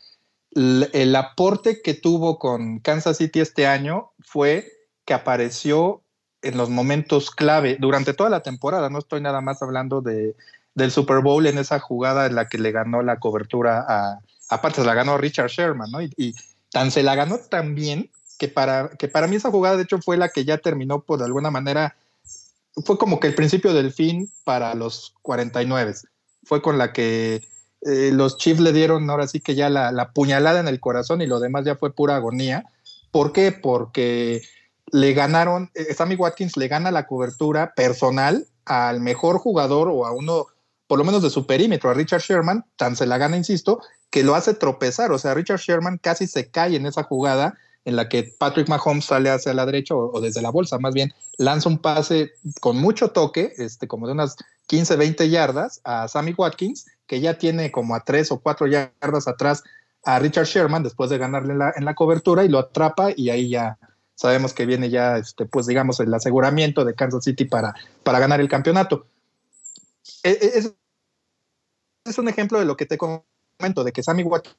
el 0.57 1.15
aporte 1.17 1.83
que 1.83 1.95
tuvo 1.95 2.39
con 2.39 2.81
Kansas 2.81 3.19
City 3.19 3.41
este 3.41 3.67
año 3.67 4.13
fue 4.21 4.73
que 5.05 5.15
apareció 5.15 6.03
en 6.43 6.57
los 6.57 6.71
momentos 6.71 7.31
clave 7.31 7.77
durante 7.79 8.15
toda 8.15 8.31
la 8.31 8.43
temporada. 8.43 8.89
No 8.89 8.99
estoy 8.99 9.21
nada 9.21 9.41
más 9.41 9.63
hablando 9.63 10.01
de, 10.01 10.35
del 10.75 10.91
Super 10.91 11.21
Bowl 11.21 11.47
en 11.47 11.59
esa 11.59 11.79
jugada 11.79 12.27
en 12.27 12.35
la 12.35 12.49
que 12.49 12.59
le 12.59 12.73
ganó 12.73 13.03
la 13.03 13.19
cobertura 13.19 13.85
a, 13.87 14.21
aparte 14.49 14.81
se 14.81 14.87
la 14.87 14.95
ganó 14.95 15.19
Richard 15.19 15.49
Sherman, 15.49 15.91
¿no? 15.91 16.01
Y, 16.03 16.35
tan 16.71 16.91
se 16.91 17.03
la 17.03 17.15
ganó 17.15 17.39
tan 17.39 17.75
bien 17.75 18.11
que 18.39 18.49
para, 18.49 18.91
que 18.91 19.09
para 19.09 19.29
mí 19.29 19.37
esa 19.37 19.51
jugada 19.51 19.77
de 19.77 19.85
hecho 19.85 19.99
fue 19.99 20.17
la 20.17 20.29
que 20.29 20.45
ya 20.45 20.59
terminó 20.59 21.01
por 21.01 21.19
de 21.19 21.25
alguna 21.25 21.51
manera, 21.51 21.97
fue 22.85 22.99
como 22.99 23.21
que 23.21 23.29
el 23.29 23.35
principio 23.35 23.73
del 23.73 23.93
fin 23.93 24.31
para 24.45 24.75
los 24.75 25.15
49. 25.23 25.95
Fue 26.45 26.61
con 26.61 26.77
la 26.77 26.93
que 26.93 27.43
eh, 27.83 28.11
los 28.13 28.37
Chiefs 28.39 28.61
le 28.61 28.73
dieron 28.73 29.09
ahora 29.11 29.29
sí 29.29 29.41
que 29.41 29.55
ya 29.55 29.69
la, 29.71 30.11
puñalada 30.13 30.61
en 30.61 30.69
el 30.69 30.81
corazón 30.81 31.21
y 31.21 31.27
lo 31.27 31.41
demás 31.41 31.65
ya 31.65 31.77
fue 31.77 31.93
pura 31.93 32.17
agonía. 32.17 32.65
¿Por 33.11 33.33
qué? 33.33 33.53
Porque 33.53 34.43
le 34.93 35.13
ganaron, 35.13 35.71
eh, 35.75 35.95
Sammy 35.95 36.17
Watkins 36.17 36.57
le 36.57 36.69
gana 36.69 36.91
la 36.91 37.07
cobertura 37.07 37.73
personal 37.75 38.47
al 38.65 39.01
mejor 39.01 39.39
jugador 39.39 39.89
o 39.89 40.07
a 40.07 40.13
uno, 40.13 40.47
por 40.87 40.99
lo 40.99 41.05
menos 41.05 41.23
de 41.23 41.31
su 41.31 41.47
perímetro, 41.47 41.91
a 41.91 41.95
Richard 41.95 42.23
Sherman, 42.23 42.65
tan 42.77 42.97
se 42.97 43.07
la 43.07 43.19
gana, 43.19 43.37
insisto, 43.37 43.81
que 44.11 44.23
lo 44.23 44.35
hace 44.35 44.55
tropezar. 44.55 45.13
O 45.13 45.19
sea, 45.19 45.35
Richard 45.35 45.61
Sherman 45.61 45.99
casi 45.99 46.27
se 46.27 46.51
cae 46.51 46.77
en 46.77 46.87
esa 46.87 47.03
jugada 47.03 47.57
en 47.87 47.95
la 47.95 48.09
que 48.09 48.25
Patrick 48.25 48.69
Mahomes 48.69 49.05
sale 49.05 49.31
hacia 49.31 49.55
la 49.55 49.65
derecha 49.65 49.95
o, 49.95 50.21
desde 50.21 50.43
la 50.43 50.51
bolsa, 50.51 50.77
más 50.79 50.93
bien, 50.93 51.15
lanza 51.39 51.69
un 51.69 51.79
pase 51.79 52.33
con 52.61 52.77
mucho 52.77 53.13
toque, 53.13 53.55
este, 53.59 53.87
como 53.87 54.09
de 54.09 54.13
unas 54.13 54.37
15, 54.67 54.97
20 54.97 55.31
yardas 55.31 55.81
a 55.85 56.09
Sammy 56.09 56.35
Watkins, 56.37 56.87
que 57.07 57.21
ya 57.21 57.39
tiene 57.39 57.71
como 57.71 57.95
a 57.95 58.01
3 58.01 58.33
o 58.33 58.41
4 58.41 58.67
yardas 58.67 59.29
atrás 59.29 59.63
a 60.03 60.19
Richard 60.19 60.47
Sherman 60.47 60.83
después 60.83 61.11
de 61.11 61.19
ganarle 61.19 61.53
en 61.53 61.85
la, 61.85 61.95
cobertura 61.95 62.45
y 62.45 62.49
lo 62.49 62.59
atrapa 62.59 63.11
y 63.17 63.31
ahí 63.31 63.51
ya 63.51 63.79
sabemos 64.17 64.53
que 64.53 64.67
viene 64.67 64.91
ya, 64.91 65.19
este, 65.19 65.47
pues 65.47 65.67
digamos, 65.67 66.01
el 66.01 66.13
aseguramiento 66.13 66.85
de 66.85 66.95
Kansas 66.95 67.23
City 67.23 67.45
para, 67.45 67.73
para 68.03 68.19
ganar 68.19 68.41
el 68.41 68.49
campeonato. 68.49 69.07
E, 70.25 70.31
e, 70.31 70.59
es, 70.59 70.75
es 72.05 72.19
un 72.19 72.29
ejemplo 72.29 72.59
de 72.59 72.65
lo 72.65 72.77
que 72.77 72.87
te 72.87 72.99
comento, 72.99 73.85
de 73.85 73.93
que 73.93 74.03
Sammy 74.03 74.25
Watkins 74.25 74.57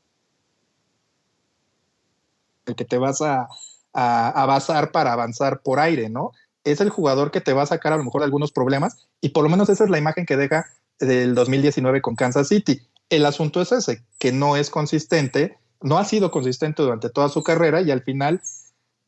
que 2.75 2.85
te 2.85 2.97
vas 2.97 3.21
a, 3.21 3.47
a, 3.93 4.45
basar 4.45 4.91
para 4.91 5.13
avanzar 5.13 5.61
por 5.61 5.79
aire, 5.79 6.09
¿no? 6.09 6.31
Es 6.63 6.81
el 6.81 6.89
jugador 6.89 7.31
que 7.31 7.41
te 7.41 7.53
va 7.53 7.63
a 7.63 7.67
sacar 7.67 7.93
a 7.93 7.97
lo 7.97 8.03
mejor 8.03 8.23
algunos 8.23 8.51
problemas 8.51 9.07
y 9.21 9.29
por 9.29 9.43
lo 9.43 9.49
menos 9.49 9.69
esa 9.69 9.85
es 9.85 9.89
la 9.89 9.97
imagen 9.97 10.25
que 10.25 10.37
deja 10.37 10.67
del 10.99 11.33
2019 11.33 12.01
con 12.01 12.15
Kansas 12.15 12.49
City. 12.49 12.81
El 13.09 13.25
asunto 13.25 13.61
es 13.61 13.71
ese, 13.71 14.03
que 14.19 14.31
no 14.31 14.57
es 14.57 14.69
consistente, 14.69 15.57
no 15.81 15.97
ha 15.97 16.05
sido 16.05 16.29
consistente 16.29 16.83
durante 16.83 17.09
toda 17.09 17.29
su 17.29 17.41
carrera 17.41 17.81
y 17.81 17.91
al 17.91 18.01
final 18.01 18.41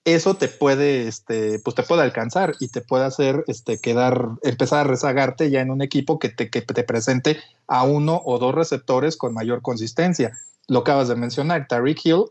eso 0.05 0.35
te 0.35 0.47
puede, 0.47 1.07
este, 1.07 1.59
pues 1.59 1.75
te 1.75 1.83
puede 1.83 2.01
alcanzar 2.01 2.55
y 2.59 2.69
te 2.69 2.81
puede 2.81 3.05
hacer 3.05 3.43
este, 3.47 3.79
quedar, 3.79 4.29
empezar 4.43 4.79
a 4.79 4.89
rezagarte 4.89 5.51
ya 5.51 5.61
en 5.61 5.71
un 5.71 5.81
equipo 5.81 6.17
que 6.17 6.29
te, 6.29 6.49
que 6.49 6.61
te 6.61 6.83
presente 6.83 7.37
a 7.67 7.83
uno 7.83 8.21
o 8.25 8.39
dos 8.39 8.55
receptores 8.55 9.17
con 9.17 9.33
mayor 9.33 9.61
consistencia. 9.61 10.31
Lo 10.67 10.79
acabas 10.79 11.09
de 11.09 11.15
mencionar, 11.15 11.67
Tariq 11.67 12.05
Hill 12.05 12.25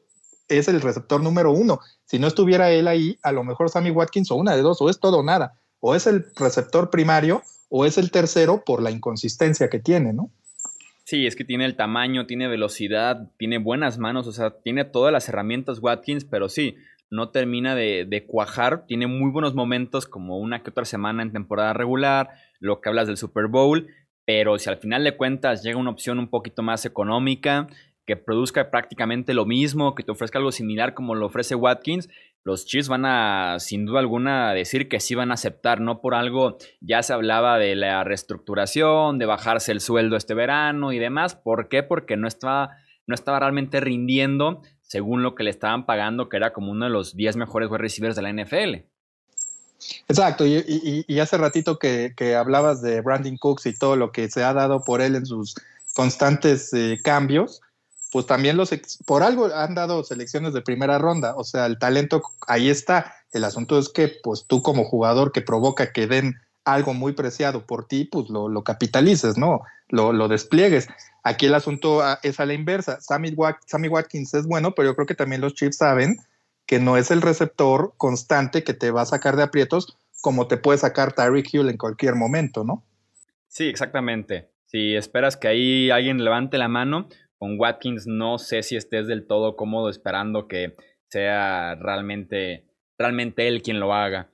es 0.48 0.68
el 0.68 0.80
receptor 0.80 1.22
número 1.22 1.52
uno. 1.52 1.80
Si 2.04 2.18
no 2.18 2.26
estuviera 2.26 2.70
él 2.70 2.88
ahí, 2.88 3.18
a 3.22 3.32
lo 3.32 3.44
mejor 3.44 3.70
Sammy 3.70 3.90
Watkins 3.90 4.30
o 4.30 4.37
una 4.37 4.56
de 4.56 4.62
dos, 4.62 4.80
o 4.80 4.88
es 4.88 5.00
todo 5.00 5.18
o 5.18 5.22
nada. 5.22 5.61
O 5.80 5.94
es 5.94 6.06
el 6.06 6.26
receptor 6.37 6.90
primario 6.90 7.42
o 7.68 7.84
es 7.84 7.98
el 7.98 8.11
tercero 8.11 8.62
por 8.64 8.82
la 8.82 8.90
inconsistencia 8.90 9.68
que 9.68 9.78
tiene, 9.78 10.12
¿no? 10.12 10.30
Sí, 11.04 11.26
es 11.26 11.37
que 11.37 11.44
tiene 11.44 11.64
el 11.64 11.76
tamaño, 11.76 12.26
tiene 12.26 12.48
velocidad, 12.48 13.30
tiene 13.38 13.58
buenas 13.58 13.98
manos, 13.98 14.26
o 14.26 14.32
sea, 14.32 14.50
tiene 14.62 14.84
todas 14.84 15.12
las 15.12 15.28
herramientas 15.28 15.78
Watkins, 15.80 16.24
pero 16.24 16.48
sí, 16.48 16.76
no 17.11 17.30
termina 17.30 17.74
de, 17.74 18.04
de, 18.06 18.26
cuajar. 18.26 18.84
Tiene 18.87 19.06
muy 19.06 19.30
buenos 19.30 19.54
momentos, 19.54 20.06
como 20.06 20.38
una 20.38 20.62
que 20.62 20.70
otra 20.70 20.84
semana 20.84 21.22
en 21.22 21.32
temporada 21.32 21.72
regular, 21.72 22.28
lo 22.61 22.80
que 22.80 22.90
hablas 22.90 23.06
del 23.06 23.16
Super 23.16 23.46
Bowl, 23.46 23.88
pero 24.28 24.58
si 24.58 24.68
al 24.68 24.76
final 24.76 25.04
de 25.04 25.16
cuentas 25.16 25.62
llega 25.62 25.78
una 25.78 25.88
opción 25.88 26.18
un 26.18 26.28
poquito 26.28 26.62
más 26.62 26.84
económica, 26.84 27.66
que 28.09 28.16
produzca 28.16 28.71
prácticamente 28.71 29.35
lo 29.35 29.44
mismo, 29.44 29.94
que 29.94 30.03
te 30.03 30.12
ofrezca 30.12 30.38
algo 30.38 30.51
similar 30.51 30.94
como 30.94 31.14
lo 31.14 31.27
ofrece 31.27 31.55
Watkins, 31.55 32.09
los 32.42 32.64
Chiefs 32.64 32.88
van 32.88 33.05
a, 33.05 33.57
sin 33.59 33.85
duda 33.85 34.01
alguna, 34.01 34.55
decir 34.55 34.88
que 34.88 34.99
sí 34.99 35.14
van 35.14 35.31
a 35.31 35.35
aceptar, 35.35 35.83
no 35.83 36.01
por 36.01 36.14
algo, 36.14 36.57
ya 36.81 37.03
se 37.03 37.12
hablaba 37.12 37.59
de 37.59 37.77
la 37.77 38.05
reestructuración, 38.05 39.18
de 39.18 39.27
bajarse 39.27 39.73
el 39.73 39.83
sueldo 39.83 40.16
este 40.16 40.33
verano 40.33 40.94
y 40.94 40.99
demás. 40.99 41.35
¿Por 41.35 41.68
qué? 41.68 41.83
Porque 41.83 42.16
no 42.16 42.27
estaba, 42.27 42.79
no 43.07 43.14
estaba 43.14 43.40
realmente 43.40 43.79
rindiendo 43.79 44.62
según 44.81 45.23
lo 45.23 45.35
que 45.35 45.44
le 45.44 45.51
estaban 45.51 45.85
pagando, 45.85 46.31
que 46.31 46.38
era 46.38 46.55
como 46.55 46.73
uno 46.73 46.87
de 46.87 46.90
los 46.90 47.14
10 47.14 47.37
mejores 47.37 47.68
wide 47.68 47.77
receivers 47.77 48.16
de 48.16 48.23
la 48.23 48.33
NFL. 48.33 48.87
Exacto, 50.09 50.47
y, 50.47 51.21
hace 51.21 51.37
ratito 51.37 51.79
que, 51.79 52.14
hablabas 52.35 52.81
de 52.81 53.03
Brandon 53.03 53.37
Cooks 53.37 53.66
y 53.66 53.79
todo 53.79 53.97
lo 53.97 54.12
que 54.12 54.31
se 54.31 54.42
ha 54.42 54.55
dado 54.55 54.83
por 54.83 55.03
él 55.03 55.14
en 55.14 55.27
sus 55.27 55.55
constantes 55.94 56.73
eh, 56.73 56.99
cambios, 57.05 57.61
pues 58.11 58.27
también 58.27 58.57
los, 58.57 58.71
por 59.07 59.23
algo 59.23 59.47
han 59.55 59.75
dado 59.75 60.03
selecciones 60.05 60.55
de 60.55 60.62
primera 60.62 60.99
ronda, 60.99 61.35
o 61.37 61.44
sea, 61.44 61.66
el 61.66 61.79
talento 61.79 62.23
ahí 62.47 62.71
está. 62.71 63.14
El 63.33 63.44
asunto 63.44 63.79
es 63.79 63.88
que, 63.88 64.09
pues 64.23 64.47
tú 64.47 64.62
como 64.62 64.85
jugador 64.85 65.33
que 65.33 65.42
provoca 65.42 65.92
que 65.92 66.07
den 66.07 66.37
algo 66.64 66.94
muy 66.94 67.12
preciado 67.12 67.66
por 67.66 67.87
ti, 67.87 68.05
pues 68.05 68.29
lo, 68.29 68.62
capitalices, 68.62 69.37
¿no? 69.37 69.62
Lo, 69.88 70.29
despliegues. 70.29 70.88
Aquí 71.23 71.47
el 71.47 71.55
asunto 71.55 72.03
ah, 72.03 72.18
es 72.23 72.40
a 72.40 72.47
la 72.47 72.55
inversa. 72.55 73.01
Sammy, 73.01 73.31
Watkins 73.35 74.35
es 74.35 74.47
bueno, 74.47 74.75
pero 74.75 74.90
yo 74.90 74.94
creo 74.94 75.07
que 75.07 75.14
también 75.14 75.40
los 75.40 75.55
Chiefs 75.55 75.79
saben 75.79 76.18
que 76.66 76.79
no 76.79 76.97
es 76.97 77.11
el 77.11 77.23
receptor 77.23 77.94
constante 77.97 78.64
que 78.64 78.75
te 78.75 78.90
va 78.90 79.03
a 79.03 79.07
sacar 79.07 79.37
de 79.37 79.42
aprietos 79.42 79.97
como 80.21 80.49
te 80.49 80.57
puede 80.57 80.79
sacar 80.79 81.12
Tyreek 81.12 81.54
Hill 81.54 81.69
en 81.69 81.77
cualquier 81.77 82.15
momento, 82.15 82.65
¿no? 82.65 82.83
Sí, 83.46 83.65
exactamente. 83.65 84.48
Si 84.67 84.94
esperas 84.94 85.37
que 85.37 85.48
ahí 85.48 85.90
alguien 85.90 86.23
levante 86.23 86.59
la 86.59 86.69
mano, 86.69 87.09
con 87.38 87.58
Watkins 87.58 88.06
no 88.06 88.38
sé 88.38 88.62
si 88.62 88.76
estés 88.76 89.06
del 89.06 89.26
todo 89.26 89.56
cómodo 89.56 89.88
esperando 89.88 90.48
que 90.48 90.74
sea 91.08 91.76
realmente, 91.76 92.66
realmente 92.98 93.48
él 93.48 93.62
quien 93.62 93.80
lo 93.80 93.94
haga. 93.94 94.30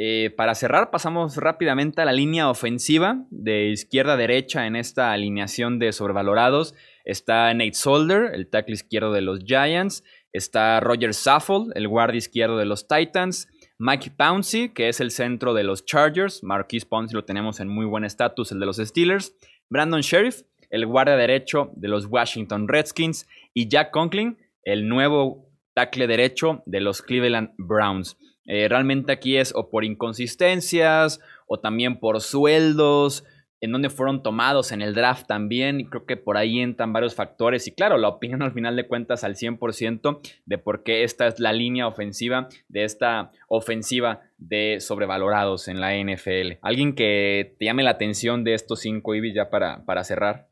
Eh, 0.00 0.32
para 0.36 0.54
cerrar, 0.54 0.92
pasamos 0.92 1.36
rápidamente 1.36 2.00
a 2.00 2.04
la 2.04 2.12
línea 2.12 2.48
ofensiva 2.48 3.26
de 3.30 3.70
izquierda 3.70 4.12
a 4.12 4.16
derecha 4.16 4.66
en 4.66 4.76
esta 4.76 5.12
alineación 5.12 5.80
de 5.80 5.92
sobrevalorados. 5.92 6.74
Está 7.04 7.52
Nate 7.52 7.74
Solder, 7.74 8.32
el 8.32 8.48
tackle 8.48 8.74
izquierdo 8.74 9.12
de 9.12 9.22
los 9.22 9.40
Giants. 9.40 10.04
Está 10.32 10.78
Roger 10.78 11.14
Saffold, 11.14 11.72
el 11.74 11.88
guardia 11.88 12.18
izquierdo 12.18 12.58
de 12.58 12.66
los 12.66 12.86
Titans. 12.86 13.48
Mike 13.80 14.12
Pouncey, 14.16 14.68
que 14.68 14.88
es 14.88 15.00
el 15.00 15.10
centro 15.10 15.52
de 15.52 15.64
los 15.64 15.84
Chargers. 15.84 16.44
Marquise 16.44 16.86
Pouncey 16.86 17.14
lo 17.14 17.24
tenemos 17.24 17.58
en 17.58 17.68
muy 17.68 17.86
buen 17.86 18.04
estatus, 18.04 18.52
el 18.52 18.60
de 18.60 18.66
los 18.66 18.76
Steelers. 18.76 19.34
Brandon 19.68 20.00
Sheriff, 20.00 20.42
el 20.70 20.86
guardia 20.86 21.16
derecho 21.16 21.70
de 21.74 21.88
los 21.88 22.06
Washington 22.06 22.68
Redskins. 22.68 23.28
Y 23.54 23.68
Jack 23.68 23.90
Conklin, 23.90 24.38
el 24.62 24.88
nuevo 24.88 25.48
tackle 25.74 26.06
derecho 26.06 26.62
de 26.66 26.80
los 26.80 27.02
Cleveland 27.02 27.50
Browns. 27.56 28.16
Eh, 28.44 28.66
realmente 28.68 29.12
aquí 29.12 29.36
es 29.36 29.54
o 29.54 29.70
por 29.70 29.84
inconsistencias 29.84 31.20
o 31.46 31.60
también 31.60 32.00
por 32.00 32.20
sueldos 32.20 33.24
en 33.60 33.72
dónde 33.72 33.90
fueron 33.90 34.22
tomados 34.22 34.72
en 34.72 34.82
el 34.82 34.94
draft 34.94 35.26
también. 35.26 35.80
Y 35.80 35.86
creo 35.86 36.06
que 36.06 36.16
por 36.16 36.36
ahí 36.36 36.60
entran 36.60 36.92
varios 36.92 37.14
factores. 37.14 37.66
Y 37.66 37.72
claro, 37.72 37.98
la 37.98 38.08
opinión 38.08 38.42
al 38.42 38.52
final 38.52 38.76
de 38.76 38.86
cuentas 38.86 39.24
al 39.24 39.34
100% 39.34 40.20
de 40.46 40.58
por 40.58 40.82
qué 40.82 41.04
esta 41.04 41.26
es 41.26 41.40
la 41.40 41.52
línea 41.52 41.86
ofensiva 41.86 42.48
de 42.68 42.84
esta 42.84 43.32
ofensiva 43.48 44.22
de 44.36 44.80
sobrevalorados 44.80 45.68
en 45.68 45.80
la 45.80 45.94
NFL. 45.96 46.58
¿Alguien 46.62 46.94
que 46.94 47.56
te 47.58 47.66
llame 47.66 47.82
la 47.82 47.90
atención 47.90 48.44
de 48.44 48.54
estos 48.54 48.80
cinco 48.80 49.14
Ibis 49.14 49.34
ya 49.34 49.50
para, 49.50 49.84
para 49.84 50.04
cerrar? 50.04 50.48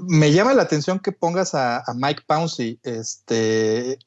Me 0.00 0.32
llama 0.32 0.54
la 0.54 0.62
atención 0.62 0.98
que 0.98 1.12
pongas 1.12 1.54
a, 1.54 1.84
Mike 1.94 2.22
Pouncey, 2.26 2.78
este, 2.82 3.98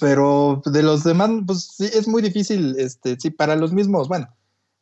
pero 0.00 0.62
de 0.64 0.82
los 0.82 1.04
demás, 1.04 1.30
pues 1.46 1.62
sí, 1.76 1.90
es 1.92 2.08
muy 2.08 2.22
difícil, 2.22 2.76
este, 2.78 3.18
sí, 3.18 3.30
para 3.30 3.56
los 3.56 3.72
mismos, 3.72 4.08
bueno, 4.08 4.28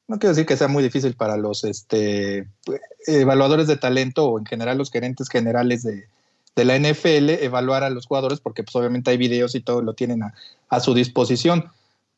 no 0.08 0.18
quiero 0.18 0.30
decir 0.34 0.46
que 0.46 0.56
sea 0.56 0.68
muy 0.68 0.82
difícil 0.82 1.14
para 1.14 1.36
los 1.36 1.64
este, 1.64 2.48
evaluadores 3.06 3.66
de 3.66 3.76
talento 3.76 4.28
o 4.28 4.38
en 4.38 4.46
general 4.46 4.78
los 4.78 4.90
gerentes 4.90 5.28
generales 5.28 5.82
de, 5.82 6.08
la 6.54 6.78
NFL 6.78 7.28
evaluar 7.44 7.84
a 7.84 7.90
los 7.90 8.06
jugadores 8.06 8.40
porque 8.40 8.62
pues 8.62 8.74
obviamente 8.76 9.10
hay 9.10 9.18
videos 9.18 9.54
y 9.54 9.60
todo 9.60 9.82
lo 9.82 9.92
tienen 9.92 10.22
a, 10.22 10.80
su 10.80 10.94
disposición. 10.94 11.70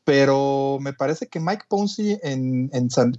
Pero 0.04 0.78
me 0.80 0.92
parece 0.92 1.26
que 1.26 1.40
Mike 1.40 1.64
Ponzi 1.68 2.18
en, 2.22 2.70
en 2.72 2.88
San... 2.88 3.18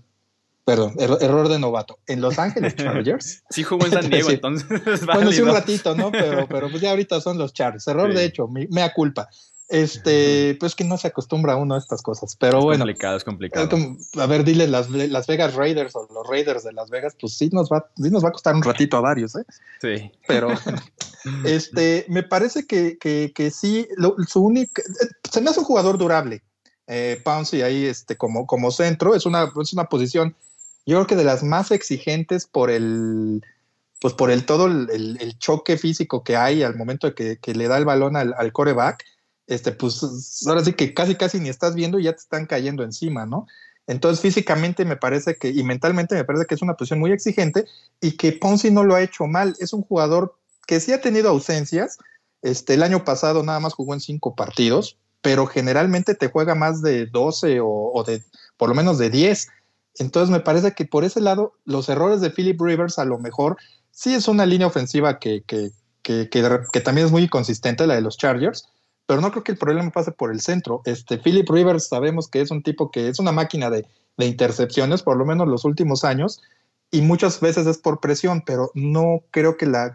Perdón, 0.69 0.93
error 0.99 1.49
de 1.49 1.57
novato. 1.57 1.97
En 2.05 2.21
Los 2.21 2.37
Ángeles 2.37 2.75
Chargers. 2.77 3.43
sí 3.49 3.63
jugó 3.63 3.85
en 3.85 3.91
San 3.91 4.09
Diego, 4.09 4.29
entonces. 4.29 4.67
bueno, 5.05 5.31
sí 5.31 5.41
un 5.41 5.49
ratito, 5.49 5.95
¿no? 5.95 6.11
Pero, 6.11 6.47
pero 6.47 6.69
pues 6.69 6.79
ya 6.79 6.91
ahorita 6.91 7.19
son 7.21 7.39
los 7.39 7.53
Chargers. 7.53 7.87
Error 7.87 8.13
de 8.13 8.23
hecho, 8.23 8.47
me, 8.47 8.67
mea 8.69 8.93
culpa. 8.93 9.29
Este, 9.67 10.57
pues 10.59 10.75
que 10.75 10.83
no 10.83 10.97
se 10.97 11.07
acostumbra 11.07 11.55
uno 11.55 11.73
a 11.73 11.77
estas 11.79 12.03
cosas, 12.03 12.35
pero 12.39 12.59
es 12.59 12.65
bueno. 12.65 12.85
Complicado, 12.85 13.17
es 13.17 13.23
complicado. 13.23 13.69
a 14.17 14.25
ver, 14.27 14.43
dile 14.43 14.67
las, 14.67 14.89
las 14.91 15.25
Vegas 15.25 15.55
Raiders 15.55 15.95
o 15.95 16.07
los 16.11 16.27
Raiders 16.27 16.63
de 16.63 16.73
Las 16.73 16.91
Vegas, 16.91 17.15
pues 17.19 17.33
sí 17.33 17.49
nos 17.51 17.69
va, 17.69 17.87
sí 17.95 18.09
nos 18.11 18.23
va 18.23 18.29
a 18.29 18.31
costar 18.31 18.55
un 18.55 18.63
ratito 18.63 18.97
a 18.97 19.01
varios, 19.01 19.35
¿eh? 19.35 19.43
Sí. 19.81 20.11
Pero, 20.27 20.49
este, 21.45 22.05
me 22.09 22.23
parece 22.23 22.65
que, 22.65 22.97
que, 22.99 23.31
que 23.33 23.51
sí, 23.51 23.87
su 24.27 24.41
única, 24.43 24.83
se 25.31 25.41
me 25.41 25.49
hace 25.49 25.59
un 25.59 25.65
jugador 25.65 25.97
durable. 25.97 26.43
Eh, 26.91 27.21
Pouncy 27.23 27.61
ahí, 27.61 27.85
este, 27.85 28.17
como, 28.17 28.47
como 28.47 28.71
centro, 28.71 29.13
es 29.13 29.27
una, 29.27 29.51
es 29.61 29.73
una 29.73 29.85
posición, 29.85 30.35
yo 30.89 30.97
creo 30.97 31.07
que 31.07 31.15
de 31.15 31.23
las 31.23 31.43
más 31.43 31.71
exigentes 31.71 32.45
por 32.45 32.69
el, 32.69 33.43
pues 34.01 34.13
por 34.13 34.31
el 34.31 34.45
todo 34.45 34.67
el, 34.67 35.37
choque 35.39 35.77
físico 35.77 36.23
que 36.23 36.35
hay 36.35 36.63
al 36.63 36.75
momento 36.75 37.11
de 37.11 37.37
que, 37.37 37.53
le 37.53 37.67
da 37.67 37.77
el 37.77 37.85
balón 37.85 38.15
al, 38.15 38.33
al 38.37 38.51
coreback 38.51 39.05
este, 39.49 39.71
pues 39.71 40.45
ahora 40.47 40.63
sí 40.63 40.73
que 40.73 40.93
casi, 40.93 41.15
casi 41.15 41.39
ni 41.39 41.49
estás 41.49 41.73
viendo 41.73 41.99
y 41.99 42.03
ya 42.03 42.13
te 42.13 42.19
están 42.19 42.45
cayendo 42.45 42.83
encima, 42.83 43.25
¿no? 43.25 43.47
Entonces 43.87 44.21
físicamente 44.21 44.85
me 44.85 44.95
parece 44.95 45.37
que, 45.37 45.49
y 45.49 45.63
mentalmente 45.63 46.13
me 46.13 46.23
parece 46.23 46.45
que 46.45 46.53
es 46.53 46.61
una 46.61 46.75
posición 46.75 46.99
muy 46.99 47.11
exigente 47.11 47.65
y 47.99 48.11
que 48.11 48.31
Ponzi 48.31 48.69
no 48.69 48.83
lo 48.83 48.93
ha 48.93 49.01
hecho 49.01 49.25
mal. 49.25 49.55
Es 49.59 49.73
un 49.73 49.81
jugador 49.81 50.37
que 50.67 50.79
sí 50.79 50.93
ha 50.93 51.01
tenido 51.01 51.29
ausencias. 51.29 51.97
Este, 52.43 52.75
el 52.75 52.83
año 52.83 53.03
pasado 53.03 53.41
nada 53.41 53.59
más 53.59 53.73
jugó 53.73 53.95
en 53.95 54.01
cinco 54.01 54.35
partidos, 54.35 54.99
pero 55.21 55.47
generalmente 55.47 56.13
te 56.13 56.29
juega 56.29 56.53
más 56.53 56.83
de 56.83 57.07
12 57.07 57.57
o, 57.63 58.03
de 58.05 58.23
por 58.55 58.69
lo 58.69 58.75
menos 58.75 58.99
de 58.99 59.09
10. 59.09 59.47
Entonces 59.99 60.31
me 60.31 60.39
parece 60.39 60.73
que 60.73 60.85
por 60.85 61.03
ese 61.03 61.21
lado 61.21 61.53
los 61.65 61.89
errores 61.89 62.21
de 62.21 62.31
Philip 62.31 62.59
Rivers 62.59 62.97
a 62.97 63.05
lo 63.05 63.19
mejor 63.19 63.57
sí 63.91 64.15
es 64.15 64.27
una 64.27 64.45
línea 64.45 64.67
ofensiva 64.67 65.19
que, 65.19 65.43
que, 65.45 65.71
que, 66.01 66.29
que 66.29 66.81
también 66.81 67.05
es 67.05 67.11
muy 67.11 67.27
consistente, 67.27 67.85
la 67.85 67.95
de 67.95 68.01
los 68.01 68.17
Chargers, 68.17 68.69
pero 69.05 69.21
no 69.21 69.31
creo 69.31 69.43
que 69.43 69.51
el 69.51 69.57
problema 69.57 69.89
pase 69.89 70.11
por 70.11 70.31
el 70.31 70.39
centro. 70.39 70.81
Este, 70.85 71.17
Philip 71.17 71.49
Rivers 71.49 71.87
sabemos 71.87 72.27
que 72.27 72.41
es 72.41 72.51
un 72.51 72.63
tipo 72.63 72.91
que 72.91 73.09
es 73.09 73.19
una 73.19 73.31
máquina 73.31 73.69
de, 73.69 73.85
intercepciones, 74.17 75.01
por 75.01 75.17
lo 75.17 75.25
menos 75.25 75.47
los 75.47 75.65
últimos 75.65 76.03
años, 76.03 76.41
y 76.91 77.01
muchas 77.01 77.39
veces 77.39 77.65
es 77.65 77.77
por 77.77 78.01
presión, 78.01 78.43
pero 78.45 78.69
no 78.75 79.23
creo 79.31 79.57
que, 79.57 79.65
la, 79.65 79.91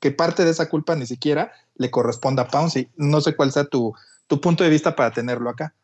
que 0.00 0.10
parte 0.10 0.44
de 0.44 0.50
esa 0.50 0.68
culpa 0.68 0.94
ni 0.96 1.06
siquiera 1.06 1.52
le 1.76 1.90
corresponda 1.90 2.42
a 2.42 2.48
Pouncy. 2.48 2.88
No 2.96 3.20
sé 3.20 3.36
cuál 3.36 3.52
sea 3.52 3.64
tu, 3.64 3.94
tu 4.26 4.40
punto 4.40 4.64
de 4.64 4.70
vista 4.70 4.94
para 4.96 5.12
tenerlo 5.12 5.48
acá. 5.48 5.74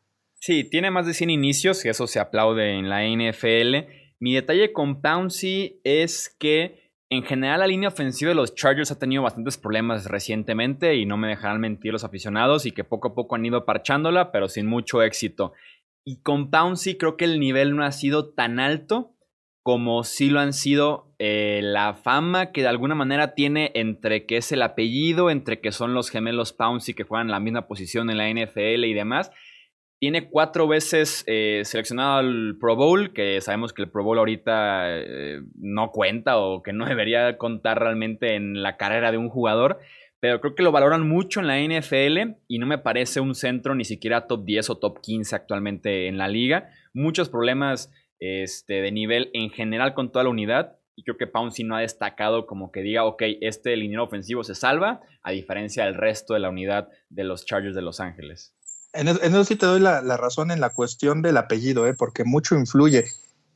Sí, 0.41 0.65
tiene 0.65 0.91
más 0.91 1.07
de 1.07 1.15
100 1.15 1.31
inicios 1.31 1.85
y 1.85 1.89
eso 1.89 2.07
se 2.07 2.21
aplaude 2.21 2.79
en 2.79 2.89
la 2.89 3.05
NFL. 3.05 3.89
Mi 4.21 4.35
detalle 4.35 4.73
con 4.73 5.01
Pouncy 5.01 5.81
es 5.85 6.35
que 6.39 6.89
en 7.11 7.23
general, 7.23 7.61
la 7.61 7.67
línea 7.67 7.89
ofensiva 7.89 8.29
de 8.31 8.35
los 8.35 8.55
Chargers 8.55 8.91
ha 8.91 8.99
tenido 8.99 9.23
bastantes 9.23 9.57
problemas 9.57 10.05
recientemente 10.05 10.97
y 10.97 11.07
no 11.07 11.17
me 11.17 11.29
dejarán 11.29 11.59
mentir 11.59 11.93
los 11.93 12.05
aficionados 12.05 12.67
y 12.67 12.73
que 12.73 12.85
poco 12.85 13.09
a 13.09 13.15
poco 13.15 13.35
han 13.35 13.47
ido 13.47 13.65
parchándola, 13.65 14.31
pero 14.31 14.49
sin 14.49 14.67
mucho 14.67 15.03
éxito. 15.03 15.55
Y 16.05 16.21
con 16.21 16.51
Pouncy 16.51 16.99
creo 16.99 17.17
que 17.17 17.25
el 17.25 17.41
nivel 17.41 17.75
no 17.75 17.85
ha 17.85 17.93
sido 17.93 18.35
tan 18.35 18.61
alto 18.61 19.15
como 19.63 20.05
sí 20.05 20.29
lo 20.29 20.41
han 20.41 20.53
sido 20.53 21.15
eh, 21.19 21.61
la 21.63 21.95
fama 21.95 22.53
que 22.53 22.63
de 22.63 22.69
alguna 22.69 22.95
manera 22.95 23.35
tiene 23.35 23.71
entre 23.75 24.25
que 24.27 24.39
es 24.39 24.53
el 24.53 24.63
apellido, 24.63 25.31
entre 25.31 25.61
que 25.61 25.73
son 25.73 25.95
los 25.95 26.11
gemelos 26.11 26.53
Pouncy 26.53 26.93
que 26.93 27.05
juegan 27.05 27.29
la 27.29 27.41
misma 27.41 27.69
posición 27.69 28.11
en 28.11 28.19
la 28.19 28.31
NFL 28.31 28.85
y 28.85 28.95
demás. 28.95 29.31
Tiene 30.01 30.29
cuatro 30.29 30.69
veces 30.69 31.25
eh, 31.27 31.63
seleccionado 31.65 32.19
al 32.19 32.57
Pro 32.61 32.77
Bowl, 32.77 33.13
que 33.13 33.41
sabemos 33.41 33.73
que 33.73 33.83
el 33.83 33.91
Pro 33.91 34.05
Bowl 34.05 34.19
ahorita 34.19 34.99
eh, 34.99 35.41
no 35.57 35.91
cuenta 35.91 36.39
o 36.39 36.63
que 36.63 36.73
no 36.73 36.85
debería 36.87 37.37
contar 37.37 37.81
realmente 37.81 38.35
en 38.35 38.63
la 38.63 38.77
carrera 38.77 39.11
de 39.11 39.19
un 39.19 39.29
jugador. 39.29 39.79
Pero 40.21 40.41
creo 40.41 40.55
que 40.55 40.63
lo 40.63 40.73
valoran 40.73 41.09
mucho 41.09 41.41
en 41.41 41.47
la 41.47 41.61
NFL 41.61 42.37
y 42.49 42.59
no 42.59 42.67
me 42.67 42.79
parece 42.79 43.21
un 43.21 43.35
centro 43.35 43.75
ni 43.75 43.85
siquiera 43.85 44.27
top 44.27 44.45
10 44.45 44.71
o 44.71 44.79
top 44.79 45.01
15 45.01 45.35
actualmente 45.37 46.09
en 46.09 46.19
la 46.19 46.27
liga. 46.29 46.71
Muchos 46.93 47.29
problemas 47.29 47.93
este, 48.19 48.83
de 48.83 48.91
nivel 48.91 49.31
en 49.33 49.51
general 49.51 49.95
con 49.95 50.11
toda 50.11 50.25
la 50.25 50.31
unidad. 50.31 50.77
Y 50.97 51.05
creo 51.05 51.17
que 51.17 51.29
Pouncy 51.29 51.63
no 51.63 51.77
ha 51.77 51.81
destacado 51.81 52.47
como 52.47 52.73
que 52.73 52.83
diga, 52.83 53.05
ok, 53.05 53.23
este 53.41 53.77
liniero 53.77 54.03
ofensivo 54.03 54.43
se 54.43 54.57
salva, 54.57 55.01
a 55.23 55.31
diferencia 55.31 55.85
del 55.85 55.95
resto 55.95 56.35
de 56.35 56.41
la 56.41 56.51
unidad 56.51 56.89
de 57.09 57.23
los 57.23 57.47
Chargers 57.47 57.77
de 57.77 57.83
Los 57.83 58.01
Ángeles. 58.01 58.58
En 58.93 59.09
eso, 59.09 59.45
sí 59.45 59.57
te 59.57 59.67
doy 59.67 59.81
la, 59.81 60.01
razón 60.17 60.51
en 60.51 60.61
la 60.61 60.71
cuestión 60.71 61.23
del 61.23 61.37
apellido, 61.37 61.87
¿eh? 61.87 61.95
porque 61.95 62.25
mucho 62.25 62.57
influye. 62.57 63.07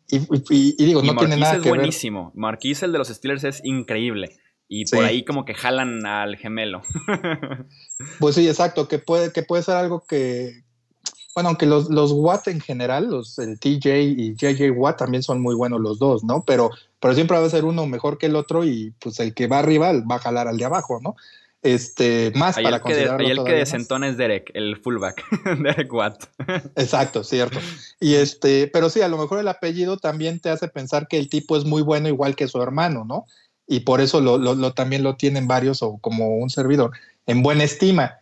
Y, 0.08 0.84
digo, 0.84 1.02
no 1.02 1.16
tiene 1.16 1.36
nada 1.36 1.56
es 1.56 1.64
buenísimo. 1.64 2.32
Marquise, 2.34 2.84
el 2.84 2.92
de 2.92 2.98
los 2.98 3.08
Steelers, 3.08 3.44
es 3.44 3.60
increíble. 3.64 4.36
Y 4.68 4.84
por 4.86 5.04
ahí 5.04 5.24
como 5.24 5.44
que 5.44 5.54
jalan 5.54 6.04
al 6.06 6.36
gemelo. 6.36 6.82
pues 8.20 8.34
sí, 8.34 8.46
exacto, 8.48 8.88
que 8.88 8.98
puede, 8.98 9.32
que 9.32 9.42
puede 9.42 9.62
ser 9.62 9.76
algo 9.76 10.04
que, 10.06 10.64
bueno, 11.34 11.50
aunque 11.50 11.66
los, 11.66 11.88
los 11.90 12.12
Watt 12.12 12.48
en 12.48 12.60
general, 12.60 13.08
los 13.08 13.38
el 13.38 13.58
TJ 13.58 14.00
y 14.00 14.34
JJ 14.34 14.70
Watt 14.70 14.98
también 14.98 15.22
son 15.22 15.40
muy 15.40 15.54
buenos 15.54 15.80
los 15.80 15.98
dos, 15.98 16.24
¿no? 16.24 16.44
Pero, 16.46 16.70
pero 17.00 17.14
siempre 17.14 17.38
va 17.38 17.46
a 17.46 17.50
ser 17.50 17.64
uno 17.64 17.86
mejor 17.86 18.18
que 18.18 18.26
el 18.26 18.36
otro 18.36 18.64
y 18.64 18.92
pues 18.98 19.18
el 19.20 19.32
que 19.32 19.46
va 19.46 19.58
arriba 19.58 19.92
va 19.92 20.16
a 20.16 20.20
jalar 20.20 20.48
al 20.48 20.58
de 20.58 20.64
abajo, 20.64 21.00
¿no? 21.02 21.16
Este, 21.62 22.32
más 22.34 22.56
para 22.56 22.76
el 22.76 22.82
que, 22.82 23.30
el 23.30 23.44
que 23.44 23.52
desentona 23.54 24.08
es 24.08 24.16
Derek, 24.16 24.50
el 24.54 24.76
fullback, 24.78 25.24
Derek 25.62 25.92
Watt. 25.92 26.24
Exacto, 26.76 27.22
cierto. 27.22 27.60
Y 28.00 28.14
este, 28.14 28.66
pero 28.66 28.90
sí, 28.90 29.00
a 29.00 29.08
lo 29.08 29.16
mejor 29.16 29.38
el 29.38 29.48
apellido 29.48 29.96
también 29.96 30.40
te 30.40 30.50
hace 30.50 30.66
pensar 30.68 31.06
que 31.06 31.18
el 31.18 31.28
tipo 31.28 31.56
es 31.56 31.64
muy 31.64 31.82
bueno 31.82 32.08
igual 32.08 32.34
que 32.34 32.48
su 32.48 32.60
hermano, 32.60 33.04
¿no? 33.04 33.26
Y 33.68 33.80
por 33.80 34.00
eso 34.00 34.20
lo, 34.20 34.38
lo, 34.38 34.74
también 34.74 35.04
lo 35.04 35.14
tienen 35.14 35.46
varios 35.46 35.82
o 35.82 35.98
como 35.98 36.36
un 36.36 36.50
servidor 36.50 36.90
en 37.26 37.42
buena 37.42 37.62
estima. 37.62 38.18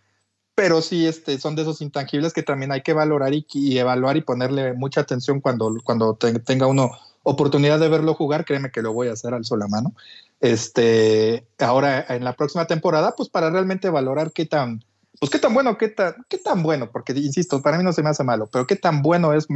Pero 0.54 0.82
sí, 0.82 1.06
este, 1.06 1.38
son 1.38 1.56
de 1.56 1.62
esos 1.62 1.80
intangibles 1.80 2.34
que 2.34 2.42
también 2.42 2.72
hay 2.72 2.82
que 2.82 2.92
valorar 2.92 3.32
y, 3.32 3.46
y 3.54 3.78
evaluar 3.78 4.18
y 4.18 4.20
ponerle 4.20 4.74
mucha 4.74 5.00
atención 5.00 5.40
cuando, 5.40 5.74
cuando 5.82 6.14
tenga 6.44 6.66
uno 6.66 6.90
oportunidad 7.22 7.78
de 7.78 7.88
verlo 7.88 8.14
jugar, 8.14 8.44
créeme 8.44 8.70
que 8.70 8.82
lo 8.82 8.92
voy 8.92 9.08
a 9.08 9.12
hacer 9.12 9.34
al 9.34 9.44
sola 9.44 9.66
mano. 9.68 9.94
Este, 10.40 11.46
ahora 11.58 12.04
en 12.08 12.24
la 12.24 12.34
próxima 12.34 12.66
temporada, 12.66 13.14
pues 13.16 13.28
para 13.28 13.50
realmente 13.50 13.90
valorar 13.90 14.32
qué 14.32 14.46
tan, 14.46 14.82
pues 15.18 15.30
qué 15.30 15.38
tan 15.38 15.52
bueno, 15.52 15.76
qué 15.76 15.88
tan, 15.88 16.14
qué 16.28 16.38
tan 16.38 16.62
bueno, 16.62 16.90
porque 16.90 17.12
insisto, 17.12 17.60
para 17.62 17.76
mí 17.76 17.84
no 17.84 17.92
se 17.92 18.02
me 18.02 18.08
hace 18.08 18.24
malo, 18.24 18.48
pero 18.50 18.66
qué 18.66 18.76
tan 18.76 19.02
bueno 19.02 19.34
es 19.34 19.46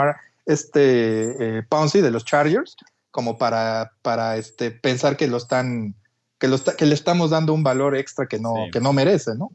este 0.46 1.58
eh, 1.58 1.62
Pouncy 1.62 2.00
de 2.00 2.10
los 2.10 2.24
Chargers 2.24 2.76
como 3.10 3.38
para, 3.38 3.92
para 4.02 4.36
este, 4.36 4.72
pensar 4.72 5.16
que 5.16 5.28
lo 5.28 5.36
están, 5.36 5.94
que, 6.38 6.48
lo 6.48 6.58
que 6.76 6.84
le 6.84 6.94
estamos 6.94 7.30
dando 7.30 7.54
un 7.54 7.62
valor 7.62 7.96
extra 7.96 8.26
que 8.26 8.40
no, 8.40 8.54
que 8.72 8.80
no 8.80 8.92
merece, 8.92 9.36
¿no? 9.36 9.52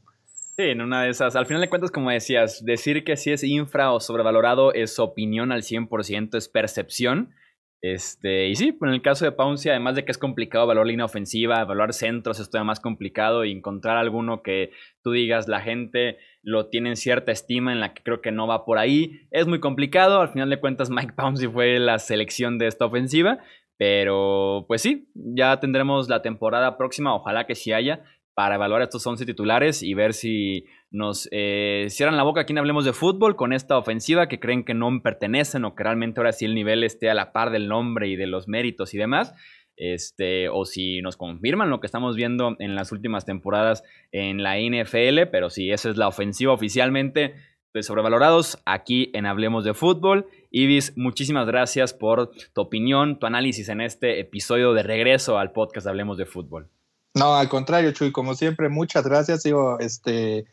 Sí, 0.55 0.64
en 0.64 0.82
una 0.82 1.03
de 1.03 1.10
esas. 1.10 1.36
Al 1.36 1.45
final 1.45 1.62
de 1.62 1.70
cuentas, 1.70 1.91
como 1.91 2.10
decías, 2.10 2.64
decir 2.66 3.03
que 3.03 3.18
si 3.18 3.32
es 3.32 3.43
infra 3.43 3.91
o 3.91 3.99
sobrevalorado 3.99 4.74
es 4.74 4.97
opinión 4.99 5.51
al 5.51 5.64
100%, 5.64 6.38
es 6.38 6.49
percepción. 6.49 7.34
Este, 7.82 8.50
y 8.50 8.56
sí, 8.56 8.78
en 8.82 8.90
el 8.90 9.02
caso 9.02 9.24
de 9.24 9.32
Pouncy, 9.32 9.70
además 9.70 9.96
de 9.96 10.04
que 10.04 10.12
es 10.12 10.18
complicado 10.18 10.66
evaluar 10.66 10.88
línea 10.88 11.06
ofensiva, 11.06 11.62
evaluar 11.62 11.94
centros, 11.94 12.40
es 12.40 12.50
más 12.66 12.82
complicado 12.82 13.46
y 13.46 13.52
encontrar 13.52 13.96
alguno 13.96 14.44
que 14.44 14.72
tú 15.02 15.12
digas 15.12 15.48
la 15.48 15.62
gente 15.62 16.18
lo 16.42 16.68
tiene 16.68 16.90
en 16.90 16.96
cierta 16.98 17.32
estima 17.32 17.72
en 17.72 17.80
la 17.80 17.94
que 17.94 18.04
creo 18.04 18.22
que 18.22 18.32
no 18.32 18.48
va 18.48 18.66
por 18.66 18.78
ahí, 18.78 19.22
es 19.32 19.48
muy 19.48 19.60
complicado. 19.60 20.22
Al 20.22 20.30
final 20.30 20.50
de 20.50 20.60
cuentas, 20.60 20.90
Mike 20.90 21.14
Pouncy 21.18 21.48
fue 21.48 21.80
la 21.80 22.00
selección 22.00 22.58
de 22.58 22.68
esta 22.68 22.86
ofensiva, 22.86 23.40
pero 23.78 24.66
pues 24.68 24.82
sí, 24.82 25.10
ya 25.14 25.60
tendremos 25.60 26.10
la 26.10 26.22
temporada 26.22 26.78
próxima, 26.78 27.16
ojalá 27.16 27.46
que 27.46 27.56
sí 27.56 27.72
haya, 27.72 28.04
para 28.34 28.56
evaluar 28.56 28.82
estos 28.82 29.06
11 29.06 29.26
titulares 29.26 29.84
y 29.84 29.94
ver 29.94 30.14
si 30.14 30.66
nos 30.92 31.28
eh, 31.32 31.88
cierran 31.90 32.18
la 32.18 32.24
boca 32.24 32.42
aquí 32.42 32.54
en 32.54 32.58
Hablemos 32.58 32.86
de 32.86 32.94
Fútbol 32.94 33.36
con 33.36 33.54
esta 33.54 33.78
ofensiva 33.78 34.28
que 34.28 34.40
creen 34.40 34.66
que 34.66 34.74
no 34.74 34.90
pertenecen 35.02 35.66
o 35.66 35.76
que 35.76 35.84
realmente 35.84 36.20
ahora 36.20 36.34
sí 36.34 36.46
el 36.46 36.56
nivel 36.56 36.84
esté 36.84 37.10
a 37.10 37.14
la 37.14 37.32
par 37.32 37.52
del 37.52 37.68
nombre 37.68 38.08
y 38.08 38.16
de 38.16 38.28
los 38.28 38.48
méritos 38.48 38.94
y 38.94 38.98
demás. 38.98 39.34
Este, 39.78 40.50
o 40.50 40.66
si 40.66 41.02
nos 41.02 41.16
confirman 41.16 41.70
lo 41.70 41.80
que 41.80 41.88
estamos 41.88 42.18
viendo 42.18 42.56
en 42.60 42.76
las 42.76 42.92
últimas 42.92 43.26
temporadas 43.26 43.84
en 44.12 44.44
la 44.44 44.58
NFL, 44.58 45.30
pero 45.32 45.50
si 45.50 45.72
esa 45.72 45.90
es 45.90 45.96
la 45.96 46.10
ofensiva 46.10 46.52
oficialmente 46.52 47.36
de 47.74 47.84
sobrevalorados 47.84 48.58
aquí 48.66 49.12
en 49.14 49.26
Hablemos 49.26 49.64
de 49.64 49.74
Fútbol. 49.74 50.28
Ibis, 50.52 50.98
muchísimas 50.98 51.46
gracias 51.48 51.94
por 51.94 52.32
tu 52.54 52.62
opinión, 52.62 53.20
tu 53.20 53.28
análisis 53.28 53.70
en 53.70 53.82
este 53.82 54.20
episodio 54.20 54.74
de 54.74 54.84
regreso 54.84 55.38
al 55.38 55.52
podcast 55.52 55.88
Hablemos 55.88 56.18
de 56.18 56.26
Fútbol. 56.26 56.70
No, 57.16 57.36
al 57.36 57.50
contrario, 57.50 57.92
Chuy, 57.92 58.12
como 58.12 58.34
siempre, 58.34 58.70
muchas 58.70 59.06
gracias. 59.06 59.44
Digo, 59.44 59.80
este, 59.80 60.46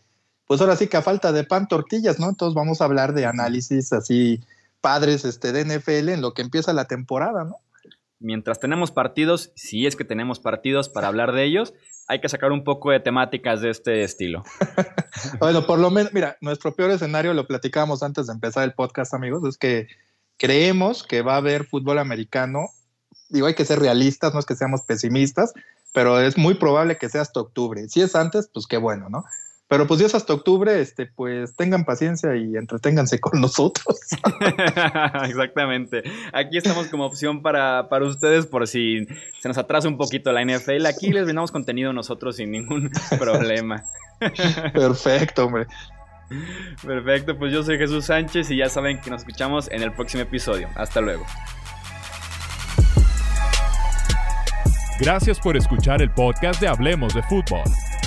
pues 0.46 0.60
ahora 0.60 0.76
sí 0.76 0.86
que 0.86 0.96
a 0.96 1.02
falta 1.02 1.32
de 1.32 1.44
pan, 1.44 1.68
tortillas, 1.68 2.18
¿no? 2.18 2.28
Entonces 2.28 2.54
vamos 2.54 2.80
a 2.80 2.84
hablar 2.84 3.12
de 3.14 3.26
análisis 3.26 3.92
así 3.92 4.40
padres 4.80 5.24
este, 5.24 5.52
de 5.52 5.64
NFL 5.64 6.10
en 6.10 6.20
lo 6.20 6.32
que 6.32 6.42
empieza 6.42 6.72
la 6.72 6.86
temporada, 6.86 7.44
¿no? 7.44 7.56
Mientras 8.18 8.60
tenemos 8.60 8.92
partidos, 8.92 9.52
si 9.56 9.86
es 9.86 9.94
que 9.94 10.04
tenemos 10.04 10.40
partidos 10.40 10.88
para 10.88 11.08
hablar 11.08 11.32
de 11.32 11.44
ellos, 11.44 11.74
hay 12.08 12.20
que 12.20 12.28
sacar 12.28 12.50
un 12.52 12.64
poco 12.64 12.90
de 12.90 13.00
temáticas 13.00 13.60
de 13.60 13.70
este 13.70 14.04
estilo. 14.04 14.42
bueno, 15.40 15.66
por 15.66 15.78
lo 15.78 15.90
menos, 15.90 16.14
mira, 16.14 16.36
nuestro 16.40 16.74
peor 16.74 16.92
escenario, 16.92 17.34
lo 17.34 17.46
platicábamos 17.46 18.02
antes 18.02 18.28
de 18.28 18.32
empezar 18.32 18.64
el 18.64 18.72
podcast, 18.72 19.12
amigos, 19.12 19.44
es 19.46 19.58
que 19.58 19.88
creemos 20.38 21.02
que 21.02 21.22
va 21.22 21.34
a 21.34 21.38
haber 21.38 21.66
fútbol 21.66 21.98
americano. 21.98 22.68
Digo, 23.28 23.48
hay 23.48 23.54
que 23.54 23.64
ser 23.64 23.80
realistas, 23.80 24.32
no 24.32 24.40
es 24.40 24.46
que 24.46 24.54
seamos 24.54 24.82
pesimistas, 24.82 25.52
pero 25.92 26.20
es 26.20 26.38
muy 26.38 26.54
probable 26.54 26.96
que 26.96 27.08
sea 27.08 27.22
hasta 27.22 27.40
octubre. 27.40 27.86
Si 27.88 28.00
es 28.00 28.14
antes, 28.14 28.48
pues 28.52 28.66
qué 28.66 28.76
bueno, 28.76 29.08
¿no? 29.10 29.24
Pero 29.68 29.88
pues 29.88 29.98
si 29.98 30.06
es 30.06 30.14
hasta 30.14 30.32
octubre, 30.32 30.80
este, 30.80 31.06
pues 31.06 31.56
tengan 31.56 31.84
paciencia 31.84 32.36
y 32.36 32.56
entreténganse 32.56 33.18
con 33.18 33.40
nosotros. 33.40 33.98
Exactamente. 35.24 36.04
Aquí 36.32 36.56
estamos 36.56 36.86
como 36.86 37.04
opción 37.04 37.42
para, 37.42 37.88
para, 37.88 38.04
ustedes 38.04 38.46
por 38.46 38.68
si 38.68 39.06
se 39.40 39.48
nos 39.48 39.58
atrasa 39.58 39.88
un 39.88 39.96
poquito 39.96 40.30
la 40.30 40.44
NFL. 40.44 40.86
Aquí 40.86 41.12
les 41.12 41.24
brindamos 41.24 41.50
contenido 41.50 41.92
nosotros 41.92 42.36
sin 42.36 42.52
ningún 42.52 42.90
problema. 43.18 43.84
Perfecto, 44.72 45.46
hombre. 45.46 45.66
Perfecto, 46.84 47.36
pues 47.36 47.52
yo 47.52 47.62
soy 47.62 47.78
Jesús 47.78 48.06
Sánchez 48.06 48.50
y 48.50 48.58
ya 48.58 48.68
saben 48.68 49.00
que 49.00 49.10
nos 49.10 49.22
escuchamos 49.22 49.68
en 49.70 49.82
el 49.82 49.92
próximo 49.92 50.22
episodio. 50.22 50.68
Hasta 50.76 51.00
luego. 51.00 51.26
Gracias 55.00 55.40
por 55.40 55.56
escuchar 55.56 56.02
el 56.02 56.10
podcast 56.10 56.60
de 56.60 56.68
Hablemos 56.68 57.14
de 57.14 57.22
Fútbol. 57.24 57.64